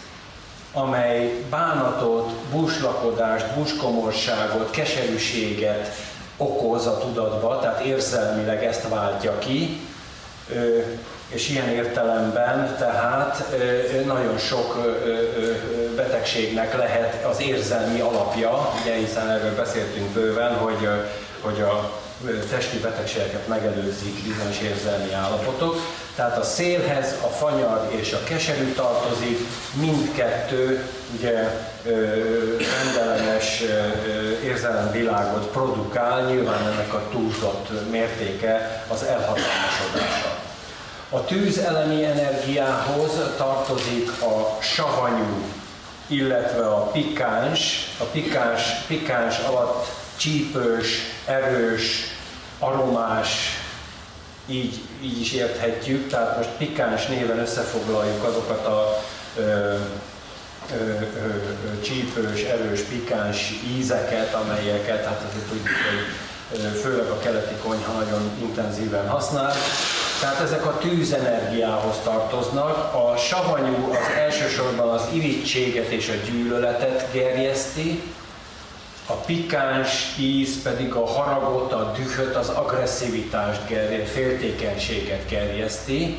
amely 0.74 1.44
bánatot, 1.50 2.32
buslakodást, 2.32 3.54
buskomorságot, 3.56 4.70
keserűséget 4.70 5.90
okoz 6.38 6.86
a 6.86 6.98
tudatba, 6.98 7.60
tehát 7.60 7.80
érzelmileg 7.80 8.64
ezt 8.64 8.88
váltja 8.88 9.38
ki, 9.40 9.80
és 11.28 11.50
ilyen 11.50 11.70
értelemben 11.70 12.76
tehát 12.78 13.44
nagyon 14.06 14.38
sok 14.38 14.96
betegségnek 15.98 16.78
lehet 16.78 17.26
az 17.26 17.42
érzelmi 17.42 18.00
alapja, 18.00 18.74
ugye 18.82 18.94
hiszen 18.96 19.30
erről 19.30 19.56
beszéltünk 19.56 20.10
bőven, 20.10 20.56
hogy, 20.56 20.88
hogy 21.42 21.62
a 21.62 21.92
testi 22.50 22.78
betegségeket 22.78 23.48
megelőzik 23.48 24.24
bizonyos 24.24 24.60
érzelmi 24.60 25.14
állapotok. 25.14 25.76
Tehát 26.16 26.38
a 26.38 26.44
szélhez 26.44 27.16
a 27.22 27.28
fanyar 27.28 27.88
és 28.02 28.14
a 28.14 28.24
keserű 28.24 28.74
tartozik, 28.74 29.38
mindkettő 29.74 30.84
ugye 31.18 31.50
rendellenes 32.84 33.64
érzelemvilágot 34.44 35.48
produkál, 35.48 36.26
nyilván 36.26 36.68
ennek 36.68 36.94
a 36.94 37.04
túlzott 37.12 37.90
mértéke 37.92 38.86
az 38.88 39.04
elhatalmasodása. 39.04 40.38
A 41.10 41.24
tűzelemi 41.26 42.04
energiához 42.04 43.12
tartozik 43.38 44.22
a 44.22 44.58
savanyú, 44.62 45.44
illetve 46.08 46.68
a 46.68 46.82
pikáns. 46.82 47.88
A 48.00 48.04
pikáns, 48.04 48.62
pikáns 48.88 49.40
alatt 49.40 49.88
csípős, 50.18 51.00
erős, 51.26 52.02
aromás, 52.60 53.30
így, 54.48 54.82
így 55.02 55.22
is 55.22 55.32
érthetjük, 55.32 56.10
tehát 56.10 56.38
most 56.38 56.50
pikáns 56.50 57.06
néven 57.06 57.40
összefoglaljuk 57.40 58.24
azokat 58.24 58.66
a 58.66 59.04
ö, 59.38 59.42
ö, 59.42 59.76
ö, 60.76 61.82
csípős, 61.84 62.44
erős, 62.44 62.82
pikáns 62.82 63.52
ízeket, 63.78 64.34
amelyeket, 64.34 65.06
hát 65.06 65.24
azért 65.30 65.46
tudjuk, 65.46 65.76
hogy 66.50 66.80
főleg 66.82 67.10
a 67.10 67.20
keleti 67.20 67.56
konyha 67.64 67.92
nagyon 67.92 68.32
intenzíven 68.42 69.08
használ. 69.08 69.54
Tehát 70.20 70.42
ezek 70.42 70.66
a 70.66 70.78
tűzenergiához 70.78 71.96
tartoznak. 72.04 72.94
A 72.94 73.18
savanyú 73.18 73.90
az 73.92 74.18
elsősorban 74.18 74.90
az 74.90 75.08
irítséget 75.14 75.88
és 75.88 76.10
a 76.10 76.26
gyűlöletet 76.30 77.12
gerjeszti, 77.12 78.02
a 79.06 79.14
pikáns 79.14 80.16
íz 80.20 80.62
pedig 80.62 80.94
a 80.94 81.06
haragot, 81.06 81.74
a 81.74 81.92
dühöt, 81.98 82.36
az 82.36 82.50
agresszivitást, 82.50 83.62
féltékenységet 84.14 85.28
gerjeszti. 85.30 86.18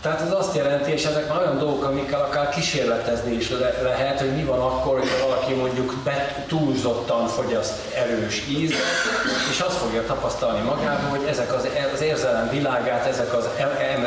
Tehát 0.00 0.20
ez 0.20 0.32
azt 0.32 0.56
jelenti, 0.56 0.90
és 0.92 1.04
ezek 1.04 1.28
már 1.28 1.38
olyan 1.38 1.58
dolgok, 1.58 1.84
amikkel 1.84 2.20
akár 2.20 2.48
kísérletezni 2.48 3.34
is 3.34 3.50
le- 3.50 3.82
lehet, 3.82 4.18
hogy 4.20 4.36
mi 4.36 4.42
van 4.42 4.60
akkor, 4.60 4.98
hogy 4.98 5.08
valaki 5.28 5.52
mondjuk 5.54 5.94
bet- 6.04 6.46
túlzottan 6.46 7.26
fogyaszt 7.26 7.94
erős 7.94 8.42
íz, 8.48 8.72
és 9.50 9.60
azt 9.60 9.76
fogja 9.76 10.04
tapasztalni 10.06 10.64
magában, 10.64 11.08
hogy 11.10 11.24
ezek 11.28 11.54
az, 11.54 11.68
az 11.94 12.00
érzelem 12.00 12.48
világát, 12.50 13.06
ezek 13.06 13.32
az, 13.34 13.48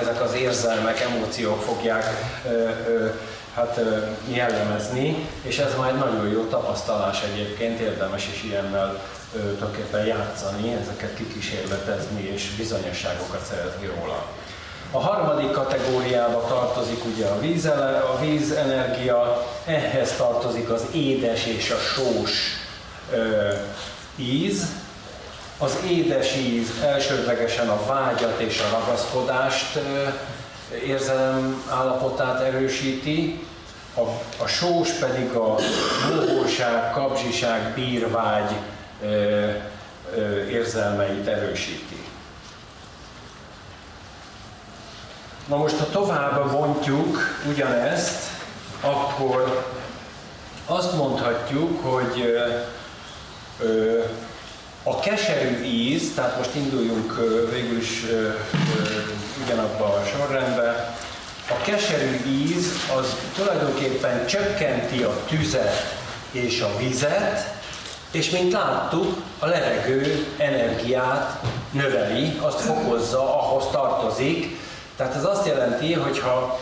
ezek 0.01 0.21
az 0.21 0.33
érzelmek, 0.33 0.99
emóciók 0.99 1.61
fogják 1.61 2.05
ö, 2.45 2.49
ö, 2.49 3.07
hát 3.55 3.79
jellemezni, 4.27 5.27
és 5.41 5.57
ez 5.57 5.75
majd 5.75 5.97
nagyon 5.97 6.27
jó 6.27 6.43
tapasztalás 6.43 7.21
egyébként, 7.23 7.79
érdemes 7.79 8.27
is 8.27 8.43
ilyennel 8.43 8.99
tulajdonképpen 9.31 10.05
játszani, 10.05 10.77
ezeket 10.81 11.15
kikísérletezni 11.15 12.21
és 12.33 12.49
bizonyosságokat 12.57 13.45
szerezni 13.49 13.85
róla. 13.85 14.25
A 14.91 14.99
harmadik 14.99 15.51
kategóriába 15.51 16.45
tartozik 16.47 17.05
ugye 17.05 17.25
a, 17.25 17.39
vízele, 17.39 17.97
a 17.97 18.19
vízenergia, 18.19 19.47
ehhez 19.65 20.15
tartozik 20.15 20.69
az 20.69 20.85
édes 20.93 21.45
és 21.45 21.69
a 21.69 21.77
sós 21.77 22.31
ö, 23.11 23.51
íz. 24.15 24.65
Az 25.57 25.77
édes 25.89 26.35
íz 26.35 26.69
elsődlegesen 26.83 27.69
a 27.69 27.85
vágyat 27.87 28.39
és 28.39 28.59
a 28.59 28.77
ragaszkodást 28.77 29.75
ö, 29.75 30.07
érzelem 30.85 31.63
állapotát 31.69 32.41
erősíti, 32.41 33.47
a, 33.95 34.01
a 34.43 34.47
sós 34.47 34.89
pedig 34.89 35.31
a 35.31 35.55
mohóság, 36.15 36.91
kapzsiság, 36.91 37.73
bírvágy 37.73 38.51
ö, 39.01 39.07
ö, 40.15 40.45
érzelmeit 40.47 41.27
erősíti. 41.27 42.08
Na 45.49 45.57
most, 45.57 45.77
ha 45.77 45.89
tovább 45.89 46.51
vontjuk 46.51 47.17
ugyanezt, 47.47 48.29
akkor 48.81 49.65
azt 50.65 50.95
mondhatjuk, 50.95 51.83
hogy 51.83 52.21
ö, 53.59 53.99
a 54.83 54.99
keserű 54.99 55.63
íz, 55.63 56.13
tehát 56.15 56.37
most 56.37 56.55
induljunk 56.55 57.15
végül 57.51 57.77
is 57.77 58.03
ugyanabba 59.43 59.85
a 59.85 60.05
sorrendbe, 60.05 60.97
a 61.49 61.61
keserű 61.61 62.19
íz 62.27 62.71
az 62.97 63.15
tulajdonképpen 63.35 64.25
csökkenti 64.25 65.03
a 65.03 65.15
tüzet 65.27 65.95
és 66.31 66.61
a 66.61 66.77
vizet, 66.77 67.53
és 68.11 68.29
mint 68.29 68.51
láttuk, 68.51 69.21
a 69.39 69.45
levegő 69.45 70.25
energiát 70.37 71.41
növeli, 71.71 72.37
azt 72.41 72.61
fokozza, 72.61 73.39
ahhoz 73.39 73.67
tartozik, 73.71 74.57
tehát 74.99 75.15
ez 75.15 75.25
azt 75.25 75.47
jelenti, 75.47 75.93
hogy 75.93 76.19
ha 76.19 76.59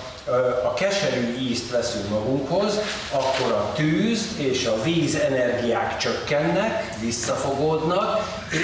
a 0.63 0.73
keserű 0.73 1.37
ízt 1.37 1.71
veszünk 1.71 2.09
magunkhoz, 2.09 2.79
akkor 3.11 3.51
a 3.51 3.71
tűz 3.75 4.27
és 4.37 4.65
a 4.65 4.81
víz 4.81 5.15
energiák 5.15 5.97
csökkennek, 5.97 6.95
visszafogódnak, 7.01 8.19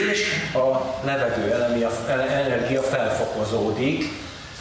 és 0.09 0.27
a 0.53 0.95
levegő 1.05 1.53
energia 2.29 2.81
felfokozódik, 2.81 4.11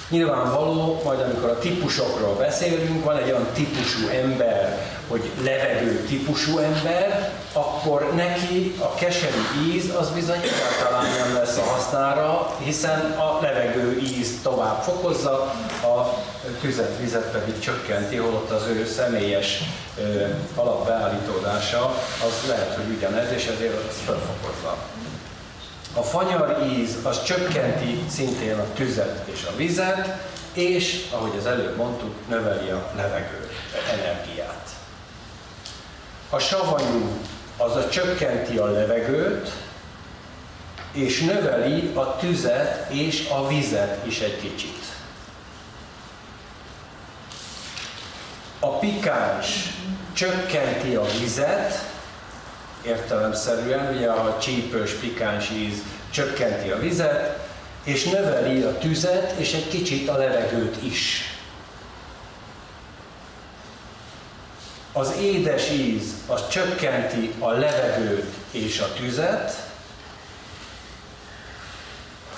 Nyilvánvaló, 0.09 1.01
majd 1.05 1.21
amikor 1.21 1.49
a 1.49 1.59
típusokról 1.59 2.35
beszélünk, 2.35 3.05
van 3.05 3.17
egy 3.17 3.31
olyan 3.31 3.47
típusú 3.55 4.09
ember, 4.09 4.79
hogy 5.09 5.31
levegő 5.45 6.05
típusú 6.09 6.59
ember, 6.59 7.33
akkor 7.53 8.13
neki 8.15 8.75
a 8.79 8.95
keserű 8.95 9.41
íz 9.75 9.95
az 9.99 10.11
bizony 10.11 10.41
egyáltalán 10.43 11.07
nem 11.19 11.35
lesz 11.35 11.57
a 11.57 11.63
hasznára, 11.63 12.57
hiszen 12.59 13.01
a 13.01 13.39
levegő 13.43 13.99
íz 14.01 14.43
tovább 14.43 14.83
fokozza, 14.83 15.55
a 15.83 16.15
tüzet, 16.61 16.99
vizet 17.01 17.31
pedig 17.31 17.59
csökkenti, 17.59 18.17
holott 18.17 18.51
az 18.51 18.67
ő 18.67 18.87
személyes 18.87 19.63
ö, 19.99 20.25
alapbeállítódása 20.55 21.95
az 22.27 22.49
lehet, 22.49 22.75
hogy 22.75 22.97
ugyanez, 22.97 23.33
és 23.33 23.47
ezért 23.47 23.89
az 23.89 23.95
felfokozza. 24.05 24.77
A 25.95 26.03
fanyar 26.03 26.67
íz 26.73 26.97
az 27.03 27.23
csökkenti 27.25 28.05
szintén 28.09 28.59
a 28.59 28.73
tüzet 28.75 29.29
és 29.33 29.45
a 29.45 29.57
vizet, 29.57 30.31
és, 30.53 31.07
ahogy 31.11 31.37
az 31.39 31.47
előbb 31.47 31.77
mondtuk, 31.77 32.15
növeli 32.29 32.71
a 32.71 32.91
levegő 32.97 33.51
energiát. 33.93 34.69
A 36.31 36.39
savanyú 36.39 37.19
az 37.57 37.77
a 37.77 37.89
csökkenti 37.89 38.59
a 38.59 38.71
levegőt, 38.71 39.51
és 40.93 41.21
növeli 41.21 41.93
a 41.95 42.17
tüzet 42.17 42.91
és 42.91 43.29
a 43.29 43.47
vizet 43.47 44.07
is 44.07 44.21
egy 44.21 44.41
kicsit. 44.41 44.85
A 48.61 48.79
pikáns 48.79 49.71
csökkenti 50.13 50.95
a 50.95 51.05
vizet, 51.21 51.92
értelemszerűen, 52.87 53.95
ugye 53.95 54.09
a 54.09 54.39
csípős 54.39 54.93
pikáns 54.93 55.51
íz 55.51 55.83
csökkenti 56.11 56.71
a 56.71 56.79
vizet, 56.79 57.39
és 57.85 58.05
növeli 58.05 58.63
a 58.63 58.79
tüzet, 58.79 59.35
és 59.39 59.53
egy 59.53 59.69
kicsit 59.69 60.09
a 60.09 60.17
levegőt 60.17 60.83
is. 60.83 61.33
Az 64.93 65.13
édes 65.21 65.71
íz 65.71 66.03
az 66.27 66.49
csökkenti 66.49 67.33
a 67.39 67.51
levegőt 67.51 68.35
és 68.51 68.81
a 68.81 68.93
tüzet, 68.93 69.53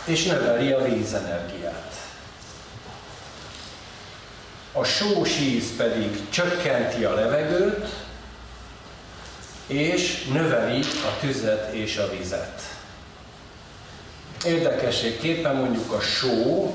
és 0.04 0.24
növeli 0.24 0.72
a 0.72 0.83
vízenergiát. 0.83 1.92
A 4.72 4.85
sós 4.85 5.38
íz 5.38 5.76
pedig 5.76 6.28
csökkenti 6.28 7.04
a 7.04 7.14
levegőt, 7.14 7.88
és 9.66 10.24
növeli 10.33 10.81
a 10.81 11.18
tüzet 11.20 11.72
és 11.72 11.96
a 11.96 12.11
vizet. 12.18 12.62
Érdekességképpen 14.44 15.55
mondjuk 15.55 15.92
a 15.92 16.00
só 16.00 16.74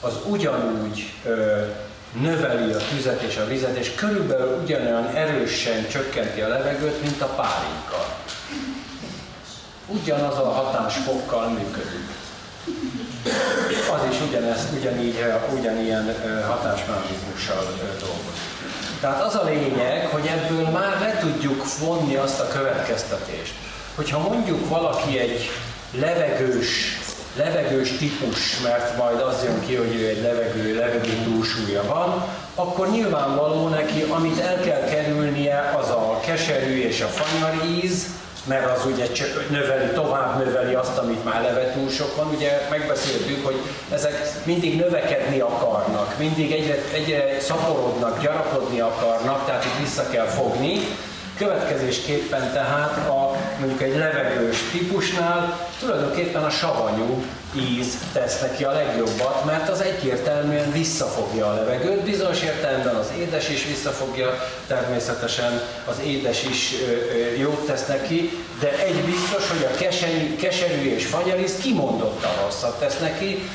az 0.00 0.12
ugyanúgy 0.26 1.12
ö, 1.24 1.62
növeli 2.20 2.72
a 2.72 2.78
tüzet 2.94 3.22
és 3.22 3.36
a 3.36 3.46
vizet, 3.46 3.76
és 3.76 3.94
körülbelül 3.94 4.60
ugyanolyan 4.62 5.14
erősen 5.14 5.88
csökkenti 5.88 6.40
a 6.40 6.48
levegőt, 6.48 7.02
mint 7.02 7.20
a 7.20 7.26
pálinka. 7.26 8.16
Ugyanaz 9.86 10.38
a 10.38 10.50
hatásfokkal 10.50 11.48
működik. 11.48 12.08
Az 13.92 14.10
is 14.10 14.20
ugyanezt, 14.28 14.72
ugyanígy, 14.78 15.24
ugyanilyen 15.58 16.14
hatásmechanizmussal 16.46 17.64
dolgozik. 17.78 18.33
Tehát 19.00 19.22
az 19.22 19.34
a 19.34 19.44
lényeg, 19.44 20.06
hogy 20.06 20.26
ebből 20.26 20.68
már 20.68 21.00
le 21.00 21.18
tudjuk 21.20 21.64
vonni 21.78 22.14
azt 22.14 22.40
a 22.40 22.48
következtetést, 22.48 23.54
hogyha 23.94 24.18
mondjuk 24.18 24.68
valaki 24.68 25.18
egy 25.18 25.50
levegős, 26.00 26.98
levegős 27.36 27.96
típus, 27.96 28.60
mert 28.60 28.96
majd 28.96 29.20
az 29.20 29.44
jön 29.44 29.66
ki, 29.66 29.74
hogy 29.74 29.94
ő 29.94 30.08
egy 30.08 30.22
levegő, 30.22 30.74
levegő 30.74 31.22
túlsúlya 31.24 31.82
van, 31.86 32.24
akkor 32.54 32.90
nyilvánvaló 32.90 33.68
neki, 33.68 34.02
amit 34.02 34.40
el 34.40 34.60
kell 34.60 34.84
kerülnie, 34.84 35.74
az 35.80 35.88
a 35.88 36.20
keserű 36.24 36.80
és 36.80 37.00
a 37.00 37.06
fanyar 37.06 37.64
íz, 37.82 38.06
mert 38.44 38.76
az 38.76 38.86
ugye 38.86 39.06
növeli, 39.50 39.92
tovább 39.92 40.44
növeli 40.44 40.74
azt, 40.74 40.98
amit 40.98 41.24
már 41.24 41.44
eleve 41.44 41.72
túl 41.72 41.88
sok 41.88 42.16
van. 42.16 42.26
Ugye 42.34 42.66
megbeszéltük, 42.70 43.44
hogy 43.44 43.60
ezek 43.90 44.30
mindig 44.44 44.76
növekedni 44.76 45.40
akarnak, 45.40 46.18
mindig 46.18 46.52
egyre, 46.52 46.78
egyre 46.92 47.40
szaporodnak, 47.40 48.22
gyarapodni 48.22 48.80
akarnak, 48.80 49.46
tehát 49.46 49.64
itt 49.64 49.78
vissza 49.80 50.08
kell 50.10 50.26
fogni. 50.26 50.78
Következésképpen 51.36 52.52
tehát 52.52 53.08
a, 53.08 53.33
mondjuk 53.58 53.82
egy 53.82 53.96
levegős 53.96 54.58
típusnál 54.70 55.68
tulajdonképpen 55.80 56.44
a 56.44 56.50
savanyú 56.50 57.24
íz 57.54 57.98
tesz 58.12 58.40
neki 58.40 58.64
a 58.64 58.72
legjobbat, 58.72 59.44
mert 59.44 59.68
az 59.68 59.80
egyértelműen 59.80 60.72
visszafogja 60.72 61.46
a 61.46 61.54
levegőt, 61.54 62.02
bizonyos 62.02 62.42
értelemben 62.42 62.94
az 62.94 63.06
édes 63.18 63.48
is 63.48 63.64
visszafogja, 63.64 64.44
természetesen 64.66 65.60
az 65.84 65.96
édes 66.04 66.44
is 66.44 66.74
jót 67.38 67.66
tesz 67.66 67.86
neki, 67.86 68.30
de 68.60 68.78
egy 68.78 69.04
biztos, 69.04 69.48
hogy 69.48 69.68
a 69.72 69.76
keserű, 69.76 70.36
keserű 70.36 70.94
és 70.94 71.06
fanyariz 71.06 71.56
kimondottan 71.56 72.32
rosszat 72.44 72.78
tesz 72.78 72.98
neki, 72.98 73.48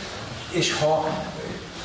és 0.51 0.73
ha 0.73 1.07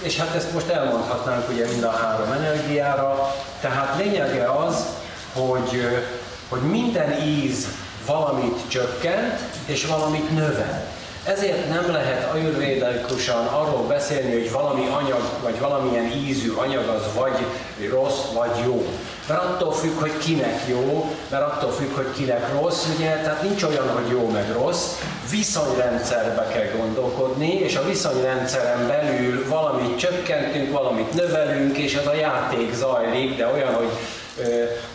és 0.04 0.16
hát 0.18 0.34
ezt 0.34 0.52
most 0.52 0.68
elmondhatnánk 0.68 1.48
ugye 1.48 1.66
mind 1.66 1.82
a 1.82 1.90
három 1.90 2.32
energiára, 2.32 3.34
tehát 3.60 3.98
lényege 3.98 4.50
az, 4.50 4.84
hogy, 5.32 6.02
hogy 6.48 6.60
minden 6.60 7.22
íz 7.22 7.66
valamit 8.06 8.58
csökkent, 8.68 9.38
és 9.66 9.86
valamit 9.86 10.30
növel. 10.30 10.92
Ezért 11.24 11.68
nem 11.68 11.92
lehet 11.92 12.32
ajurvédikusan 12.32 13.46
arról 13.46 13.86
beszélni, 13.86 14.32
hogy 14.32 14.50
valami 14.52 14.86
anyag, 14.86 15.22
vagy 15.42 15.58
valamilyen 15.60 16.12
ízű 16.12 16.52
anyag 16.52 16.88
az 16.88 17.02
vagy 17.14 17.46
rossz, 17.90 18.18
vagy 18.34 18.64
jó. 18.64 18.86
Mert 19.28 19.40
attól 19.40 19.72
függ, 19.72 20.00
hogy 20.00 20.18
kinek 20.18 20.60
jó, 20.68 21.14
mert 21.30 21.42
attól 21.42 21.70
függ, 21.70 21.94
hogy 21.94 22.12
kinek 22.16 22.52
rossz, 22.60 22.86
ugye, 22.94 23.20
tehát 23.22 23.42
nincs 23.42 23.62
olyan, 23.62 23.88
hogy 23.88 24.10
jó 24.10 24.30
meg 24.30 24.52
rossz, 24.52 24.84
viszonyrendszerbe 25.30 26.46
kell 26.52 26.78
gondolkodni, 26.78 27.52
és 27.52 27.76
a 27.76 27.84
viszonyrendszeren 27.84 28.86
belül 28.86 29.48
valamit 29.48 29.98
csökkentünk, 29.98 30.72
valamit 30.72 31.12
növelünk, 31.12 31.76
és 31.76 31.94
ez 31.94 32.06
a 32.06 32.14
játék 32.14 32.74
zajlik, 32.74 33.36
de 33.36 33.46
olyan, 33.46 33.74
hogy 33.74 33.90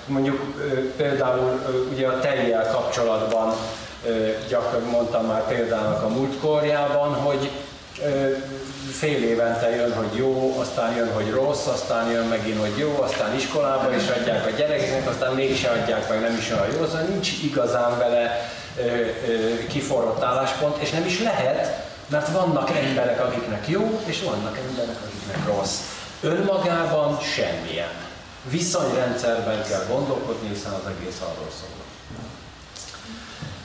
mondjuk 0.06 0.40
például 0.98 1.60
ugye 1.92 2.08
a 2.08 2.20
tejjel 2.20 2.72
kapcsolatban 2.72 3.56
gyakran 4.50 4.82
mondtam 4.82 5.26
már 5.26 5.48
példának 5.48 6.04
a 6.04 6.08
múltkorjában, 6.08 7.14
hogy 7.14 7.50
fél 8.92 9.24
évente 9.24 9.76
jön, 9.76 9.94
hogy 9.94 10.18
jó, 10.18 10.58
aztán 10.60 10.96
jön, 10.96 11.14
hogy 11.14 11.30
rossz, 11.30 11.66
aztán 11.66 12.12
jön 12.12 12.26
megint, 12.26 12.60
hogy 12.60 12.78
jó, 12.78 13.02
aztán 13.02 13.36
iskolába 13.36 13.96
is 13.96 14.08
adják 14.10 14.46
a 14.46 14.50
gyerekeknek, 14.50 15.08
aztán 15.10 15.34
mégse 15.34 15.70
adják 15.70 16.10
meg, 16.10 16.22
nem 16.22 16.38
is 16.38 16.52
olyan 16.52 16.68
jó, 16.78 16.86
szóval 16.86 17.02
nincs 17.02 17.32
igazán 17.44 17.98
vele 17.98 18.52
kiforrott 19.68 20.24
álláspont, 20.24 20.82
és 20.82 20.90
nem 20.90 21.06
is 21.06 21.20
lehet, 21.20 21.88
mert 22.08 22.32
vannak 22.32 22.70
emberek, 22.70 23.20
akiknek 23.20 23.68
jó, 23.68 24.02
és 24.06 24.22
vannak 24.22 24.58
emberek, 24.70 24.98
akiknek 25.06 25.56
rossz. 25.56 25.80
Önmagában 26.22 27.20
semmilyen. 27.20 28.09
Viszonyrendszerben 28.50 29.64
kell 29.64 29.86
gondolkodni, 29.90 30.48
hiszen 30.48 30.72
az 30.72 30.92
egész 30.98 31.20
arról 31.22 31.52
szól. 31.60 31.80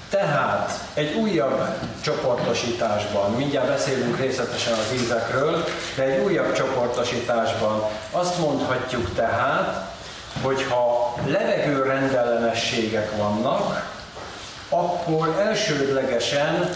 Tehát 0.09 0.81
egy 0.95 1.15
újabb 1.15 1.69
csoportosításban, 2.01 3.31
mindjárt 3.31 3.69
beszélünk 3.69 4.19
részletesen 4.19 4.73
az 4.73 5.03
ízekről, 5.03 5.65
de 5.97 6.03
egy 6.03 6.25
újabb 6.25 6.53
csoportosításban 6.53 7.83
azt 8.11 8.39
mondhatjuk 8.39 9.15
tehát, 9.15 9.93
hogy 10.43 10.63
ha 10.63 11.15
levegő 11.27 11.83
rendellenességek 11.83 13.17
vannak, 13.17 13.93
akkor 14.69 15.29
elsődlegesen 15.41 16.75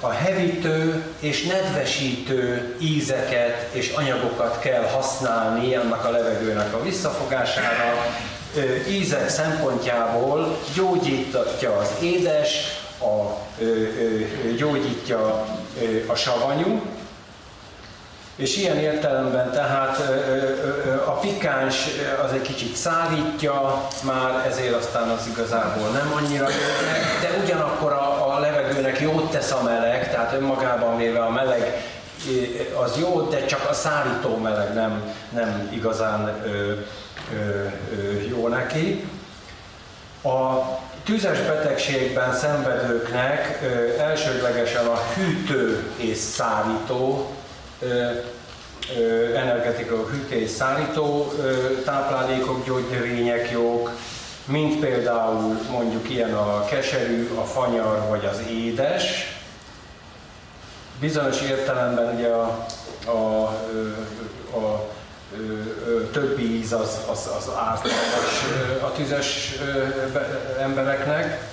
a 0.00 0.10
hevítő 0.10 1.02
és 1.18 1.42
nedvesítő 1.42 2.74
ízeket 2.80 3.68
és 3.72 3.92
anyagokat 3.96 4.58
kell 4.58 4.82
használni 4.82 5.74
annak 5.74 6.04
a 6.04 6.10
levegőnek 6.10 6.74
a 6.74 6.82
visszafogására, 6.82 7.94
ízek 8.88 9.28
szempontjából 9.28 10.58
gyógyítja 10.74 11.76
az 11.76 11.88
édes, 12.02 12.82
a, 13.00 13.38
gyógyítja 14.56 15.46
a 16.06 16.14
savanyú, 16.14 16.80
és 18.36 18.56
ilyen 18.56 18.78
értelemben 18.78 19.52
tehát 19.52 19.98
a 21.06 21.10
pikáns 21.10 21.86
az 22.24 22.32
egy 22.32 22.42
kicsit 22.42 22.74
szárítja 22.74 23.88
már, 24.02 24.46
ezért 24.46 24.74
aztán 24.74 25.08
az 25.08 25.26
igazából 25.26 25.88
nem 25.88 26.12
annyira 26.16 26.46
de 27.20 27.38
ugyanakkor 27.44 27.92
a, 27.92 28.23
levegőnek 28.84 29.00
jót 29.00 29.30
tesz 29.30 29.52
a 29.52 29.62
meleg, 29.62 30.10
tehát 30.10 30.32
önmagában 30.32 30.96
véve 30.96 31.20
a 31.20 31.30
meleg 31.30 31.86
az 32.82 32.98
jó, 32.98 33.28
de 33.28 33.44
csak 33.44 33.70
a 33.70 33.72
szárító 33.72 34.36
meleg 34.36 34.74
nem, 34.74 35.14
nem 35.30 35.68
igazán 35.72 36.42
ö, 36.46 36.72
jó 38.28 38.48
neki. 38.48 39.04
A 40.22 40.60
tüzes 41.04 41.40
betegségben 41.40 42.34
szenvedőknek 42.34 43.60
elsődlegesen 43.98 44.86
a 44.86 45.00
hűtő 45.14 45.92
és 45.96 46.16
szárító 46.16 47.30
energetikai 49.34 49.98
hűtés 50.10 50.50
szárító 50.50 51.32
táplálékok, 51.84 52.66
gyógynövények 52.66 53.50
jók, 53.50 53.90
mint 54.44 54.80
például 54.80 55.60
mondjuk 55.70 56.10
ilyen 56.10 56.34
a 56.34 56.64
keserű, 56.64 57.30
a 57.34 57.44
fanyar 57.44 58.08
vagy 58.08 58.24
az 58.24 58.40
édes. 58.50 59.36
Bizonyos 61.00 61.40
értelemben 61.40 62.14
ugye 62.14 62.28
a, 62.28 62.66
a, 63.06 63.44
a, 64.56 64.56
a 64.56 64.90
többi 66.12 66.56
íz 66.58 66.72
az, 66.72 66.98
az, 67.10 67.28
az 67.36 67.50
ártalmas 67.56 68.44
a 68.82 68.92
tüzes 68.92 69.54
embereknek, 70.58 71.52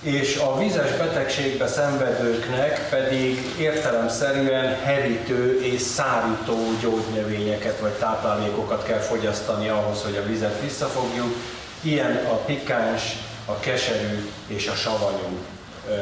és 0.00 0.36
a 0.36 0.58
vízes 0.58 0.96
betegségbe 0.96 1.66
szenvedőknek 1.66 2.88
pedig 2.90 3.38
értelemszerűen 3.58 4.78
hevítő 4.82 5.60
és 5.62 5.80
szárító 5.80 6.56
gyógynövényeket 6.80 7.78
vagy 7.78 7.92
táplálékokat 7.92 8.84
kell 8.84 8.98
fogyasztani 8.98 9.68
ahhoz, 9.68 10.02
hogy 10.02 10.16
a 10.16 10.26
vizet 10.26 10.60
visszafogjuk. 10.60 11.34
Ilyen 11.80 12.26
a 12.30 12.34
pikáns, 12.34 13.02
a 13.46 13.58
keserű 13.58 14.28
és 14.46 14.68
a 14.68 14.74
savanyú 14.74 15.38
ö, 15.88 15.92
ö, 15.92 15.96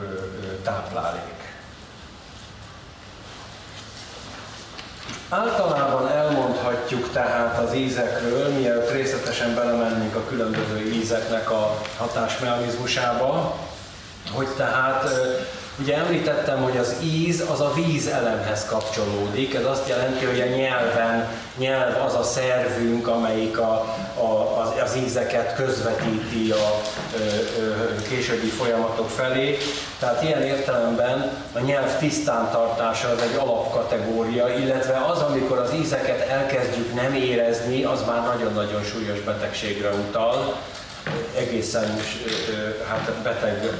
ö, 0.00 0.62
táplálék. 0.62 1.35
Általában 5.28 6.08
elmondhatjuk 6.08 7.10
tehát 7.12 7.58
az 7.58 7.74
ízekről, 7.74 8.48
mielőtt 8.48 8.90
részletesen 8.90 9.54
belemennénk 9.54 10.14
a 10.14 10.24
különböző 10.28 10.92
ízeknek 10.92 11.50
a 11.50 11.78
hatásmechanizmusába, 11.98 13.56
hogy 14.32 14.48
tehát 14.56 15.08
Ugye 15.80 15.96
említettem, 15.96 16.62
hogy 16.62 16.76
az 16.76 16.94
íz 17.02 17.44
az 17.52 17.60
a 17.60 17.72
víz 17.74 18.06
elemhez 18.06 18.64
kapcsolódik, 18.64 19.54
ez 19.54 19.64
azt 19.64 19.88
jelenti, 19.88 20.24
hogy 20.24 20.40
a 20.40 20.56
nyelven, 20.56 21.28
nyelv 21.56 22.04
az 22.06 22.14
a 22.14 22.22
szervünk, 22.22 23.08
amelyik 23.08 23.58
a, 23.58 23.72
a, 24.18 24.60
az, 24.60 24.68
az 24.84 24.96
ízeket 24.96 25.54
közvetíti 25.54 26.50
a 26.50 26.80
ö, 27.14 27.18
ö, 27.60 28.02
későbbi 28.08 28.46
folyamatok 28.46 29.10
felé. 29.10 29.58
Tehát 29.98 30.22
ilyen 30.22 30.42
értelemben 30.42 31.30
a 31.52 31.58
nyelv 31.58 31.98
tisztán 31.98 32.50
tartása 32.50 33.08
az 33.08 33.22
egy 33.22 33.36
alapkategória, 33.38 34.48
illetve 34.48 35.04
az, 35.10 35.18
amikor 35.18 35.58
az 35.58 35.74
ízeket 35.74 36.28
elkezdjük 36.28 36.94
nem 36.94 37.14
érezni, 37.14 37.84
az 37.84 38.04
már 38.06 38.22
nagyon-nagyon 38.24 38.82
súlyos 38.82 39.20
betegségre 39.20 39.90
utal 39.90 40.56
egészen 41.36 42.00
hát 42.88 43.12
beteg 43.22 43.70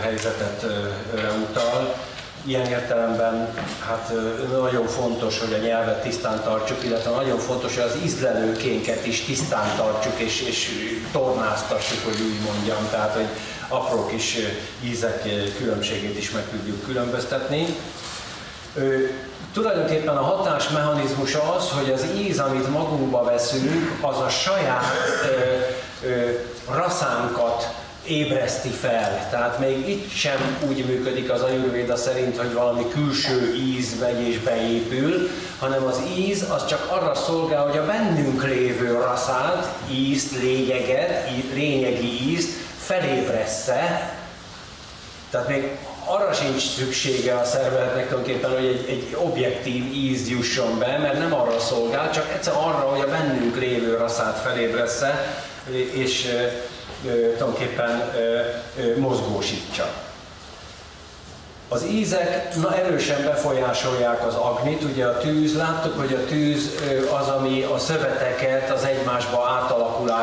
helyzetet 0.00 0.66
utal. 1.50 1.94
Ilyen 2.44 2.66
értelemben 2.66 3.48
hát 3.86 4.12
nagyon 4.60 4.86
fontos, 4.86 5.38
hogy 5.38 5.52
a 5.52 5.66
nyelvet 5.66 6.02
tisztán 6.02 6.42
tartsuk, 6.42 6.84
illetve 6.84 7.10
nagyon 7.10 7.38
fontos, 7.38 7.74
hogy 7.74 7.84
az 7.84 7.98
ízlelőkénket 8.04 9.06
is 9.06 9.20
tisztán 9.20 9.76
tartsuk 9.76 10.18
és, 10.18 10.40
és 10.40 10.70
tornáztassuk, 11.12 12.04
hogy 12.04 12.20
úgy 12.20 12.40
mondjam, 12.44 12.88
tehát 12.90 13.14
hogy 13.14 13.26
apró 13.68 14.06
kis 14.06 14.36
ízek 14.84 15.22
különbségét 15.58 16.18
is 16.18 16.30
meg 16.30 16.42
tudjuk 16.50 16.84
különböztetni. 16.84 17.76
Tulajdonképpen 19.52 20.16
a 20.16 20.22
hatásmechanizmusa 20.22 21.54
az, 21.54 21.70
hogy 21.70 21.92
az 21.92 22.04
íz, 22.16 22.38
amit 22.38 22.70
magunkba 22.70 23.24
veszünk, 23.24 23.98
az 24.00 24.18
a 24.18 24.28
saját 24.28 24.84
ö, 25.24 25.60
raszánkat 26.68 27.74
ébreszti 28.06 28.68
fel. 28.68 29.28
Tehát 29.30 29.58
még 29.58 29.88
itt 29.88 30.10
sem 30.12 30.58
úgy 30.68 30.84
működik 30.84 31.30
az 31.30 31.42
ajurvéda 31.42 31.96
szerint, 31.96 32.36
hogy 32.36 32.52
valami 32.52 32.88
külső 32.88 33.54
íz 33.54 33.98
megy 34.00 34.20
és 34.20 34.38
beépül, 34.38 35.30
hanem 35.58 35.84
az 35.84 36.00
íz 36.16 36.44
az 36.50 36.66
csak 36.66 36.86
arra 36.90 37.14
szolgál, 37.14 37.66
hogy 37.66 37.78
a 37.78 37.86
bennünk 37.86 38.44
lévő 38.44 38.92
raszát, 38.92 39.74
ízt, 39.90 40.40
lényeget, 40.42 41.28
lényegi 41.54 42.30
ízt 42.30 42.50
felébressze. 42.78 44.12
Tehát 45.30 45.48
még 45.48 45.70
arra 46.04 46.32
sincs 46.32 46.62
szüksége 46.62 47.34
a 47.34 47.44
szervezetnek 47.44 48.08
tulajdonképpen, 48.08 48.50
hogy 48.50 48.64
egy, 48.64 48.86
egy 48.88 49.16
objektív 49.18 49.94
íz 49.94 50.28
jusson 50.28 50.78
be, 50.78 50.98
mert 50.98 51.18
nem 51.18 51.34
arra 51.34 51.58
szolgál, 51.58 52.10
csak 52.10 52.32
egyszer 52.34 52.54
arra, 52.54 52.88
hogy 52.88 53.00
a 53.00 53.10
bennünk 53.10 53.56
lévő 53.56 53.96
raszát 53.96 54.38
felébressze, 54.38 55.36
és 55.74 56.28
tulajdonképpen 57.38 58.12
mozgósítsa. 58.96 59.92
Az 61.68 61.84
ízek 61.84 62.54
na, 62.54 62.76
erősen 62.76 63.24
befolyásolják 63.24 64.26
az 64.26 64.34
agnit, 64.34 64.82
ugye 64.82 65.06
a 65.06 65.18
tűz, 65.18 65.56
láttuk, 65.56 65.98
hogy 65.98 66.14
a 66.14 66.24
tűz 66.24 66.74
az, 67.20 67.28
ami 67.28 67.62
a 67.62 67.78
szöveteket, 67.78 68.70
az 68.70 68.84
egymásba 68.84 69.42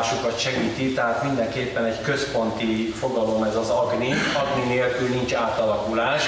átalakulásukat 0.04 0.38
segíti, 0.38 0.94
tehát 0.94 1.22
mindenképpen 1.22 1.84
egy 1.84 2.00
központi 2.00 2.92
fogalom 2.98 3.42
ez 3.42 3.56
az 3.56 3.68
agni, 3.68 4.12
agni 4.42 4.74
nélkül 4.74 5.08
nincs 5.08 5.34
átalakulás, 5.34 6.22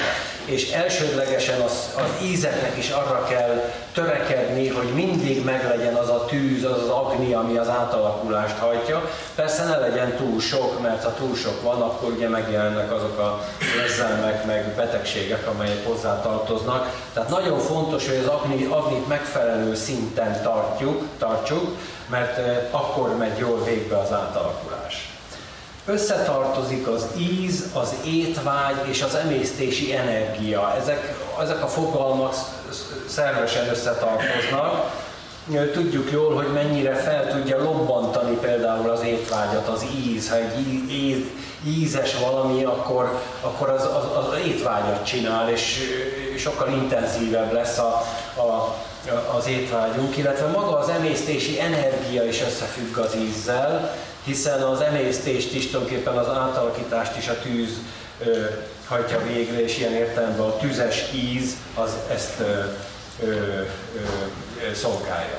és 0.45 0.71
elsődlegesen 0.71 1.61
az, 1.61 1.95
az 1.95 2.25
ízeknek 2.25 2.77
is 2.77 2.89
arra 2.89 3.25
kell 3.29 3.71
törekedni, 3.93 4.67
hogy 4.67 4.87
mindig 4.93 5.43
meglegyen 5.43 5.93
az 5.93 6.09
a 6.09 6.25
tűz, 6.25 6.63
az 6.63 6.81
az 6.81 6.89
agni, 6.89 7.33
ami 7.33 7.57
az 7.57 7.69
átalakulást 7.69 8.57
hajtja. 8.57 9.09
Persze 9.35 9.63
ne 9.63 9.77
legyen 9.77 10.15
túl 10.15 10.39
sok, 10.39 10.81
mert 10.81 11.03
ha 11.03 11.13
túl 11.13 11.35
sok 11.35 11.61
van, 11.61 11.81
akkor 11.81 12.11
ugye 12.11 12.29
megjelennek 12.29 12.91
azok 12.91 13.17
a 13.17 13.43
érzelmek, 13.83 14.45
meg 14.45 14.73
betegségek, 14.75 15.47
amelyek 15.47 15.85
hozzá 15.85 16.21
tartoznak. 16.21 16.89
Tehát 17.13 17.29
nagyon 17.29 17.59
fontos, 17.59 18.07
hogy 18.07 18.17
az 18.17 18.27
agni, 18.27 18.65
agnit 18.69 19.07
megfelelő 19.07 19.75
szinten 19.75 20.41
tartjuk, 20.43 21.03
tartsuk, 21.17 21.77
mert 22.09 22.37
eh, 22.37 22.67
akkor 22.71 23.17
megy 23.17 23.37
jól 23.37 23.63
végbe 23.67 23.97
az 23.97 24.11
átalakulás. 24.11 25.09
Összetartozik 25.85 26.87
az 26.87 27.05
íz, 27.17 27.65
az 27.73 27.93
étvágy 28.05 28.75
és 28.89 29.01
az 29.01 29.15
emésztési 29.15 29.95
energia. 29.95 30.75
Ezek, 30.81 31.15
ezek 31.41 31.63
a 31.63 31.67
fogalmak 31.67 32.33
szervesen 33.07 33.69
összetartoznak. 33.69 35.05
Tudjuk 35.73 36.11
jól, 36.11 36.35
hogy 36.35 36.53
mennyire 36.53 36.95
fel 36.95 37.31
tudja 37.31 37.63
lobbantani 37.63 38.35
például 38.35 38.89
az 38.89 39.03
étvágyat 39.03 39.67
az 39.67 39.85
íz. 40.05 40.29
Ha 40.29 40.35
egy 40.35 40.67
íz, 40.91 41.25
ízes 41.65 42.15
valami, 42.17 42.63
akkor, 42.63 43.21
akkor 43.41 43.69
az, 43.69 43.83
az, 43.83 44.25
az 44.25 44.39
étvágyat 44.45 45.05
csinál, 45.05 45.49
és 45.49 45.79
sokkal 46.37 46.71
intenzívebb 46.71 47.53
lesz 47.53 47.77
a, 47.77 48.03
a, 48.35 48.75
az 49.37 49.47
étvágyunk, 49.47 50.17
illetve 50.17 50.47
maga 50.47 50.77
az 50.77 50.89
emésztési 50.89 51.59
energia 51.59 52.23
is 52.23 52.41
összefügg 52.41 52.97
az 52.97 53.15
ízzel, 53.15 53.95
hiszen 54.23 54.61
az 54.61 54.81
emésztést 54.81 55.53
is 55.53 55.67
tulajdonképpen 55.67 56.17
az 56.17 56.27
átalakítást 56.27 57.17
is 57.17 57.27
a 57.27 57.39
tűz 57.39 57.69
ö, 58.19 58.45
hajtja 58.87 59.21
végre, 59.23 59.63
és 59.63 59.77
ilyen 59.77 59.93
értelemben 59.93 60.45
a 60.45 60.57
tüzes 60.57 61.05
íz 61.13 61.55
az 61.75 61.91
ezt 62.11 62.39
ö, 62.39 62.43
ö, 63.23 63.31
ö, 63.31 64.73
szolgálja. 64.73 65.37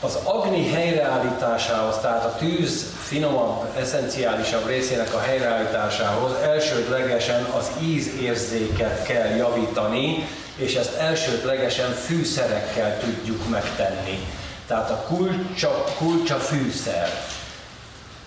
Az 0.00 0.18
agni 0.24 0.70
helyreállításához, 0.70 1.98
tehát 1.98 2.24
a 2.24 2.34
tűz 2.36 2.86
finomabb, 3.02 3.76
eszenciálisabb 3.76 4.66
részének 4.66 5.14
a 5.14 5.20
helyreállításához 5.20 6.32
elsődlegesen 6.42 7.44
az 7.44 7.70
ízérzéket 7.82 9.02
kell 9.02 9.36
javítani, 9.36 10.28
és 10.56 10.74
ezt 10.74 10.94
elsődlegesen 10.94 11.90
fűszerekkel 11.92 12.98
tudjuk 12.98 13.48
megtenni. 13.48 14.26
Tehát 14.66 14.90
a 14.90 15.04
kulcsa, 15.06 15.84
kulcsa 15.96 16.36
fűszer. 16.36 17.08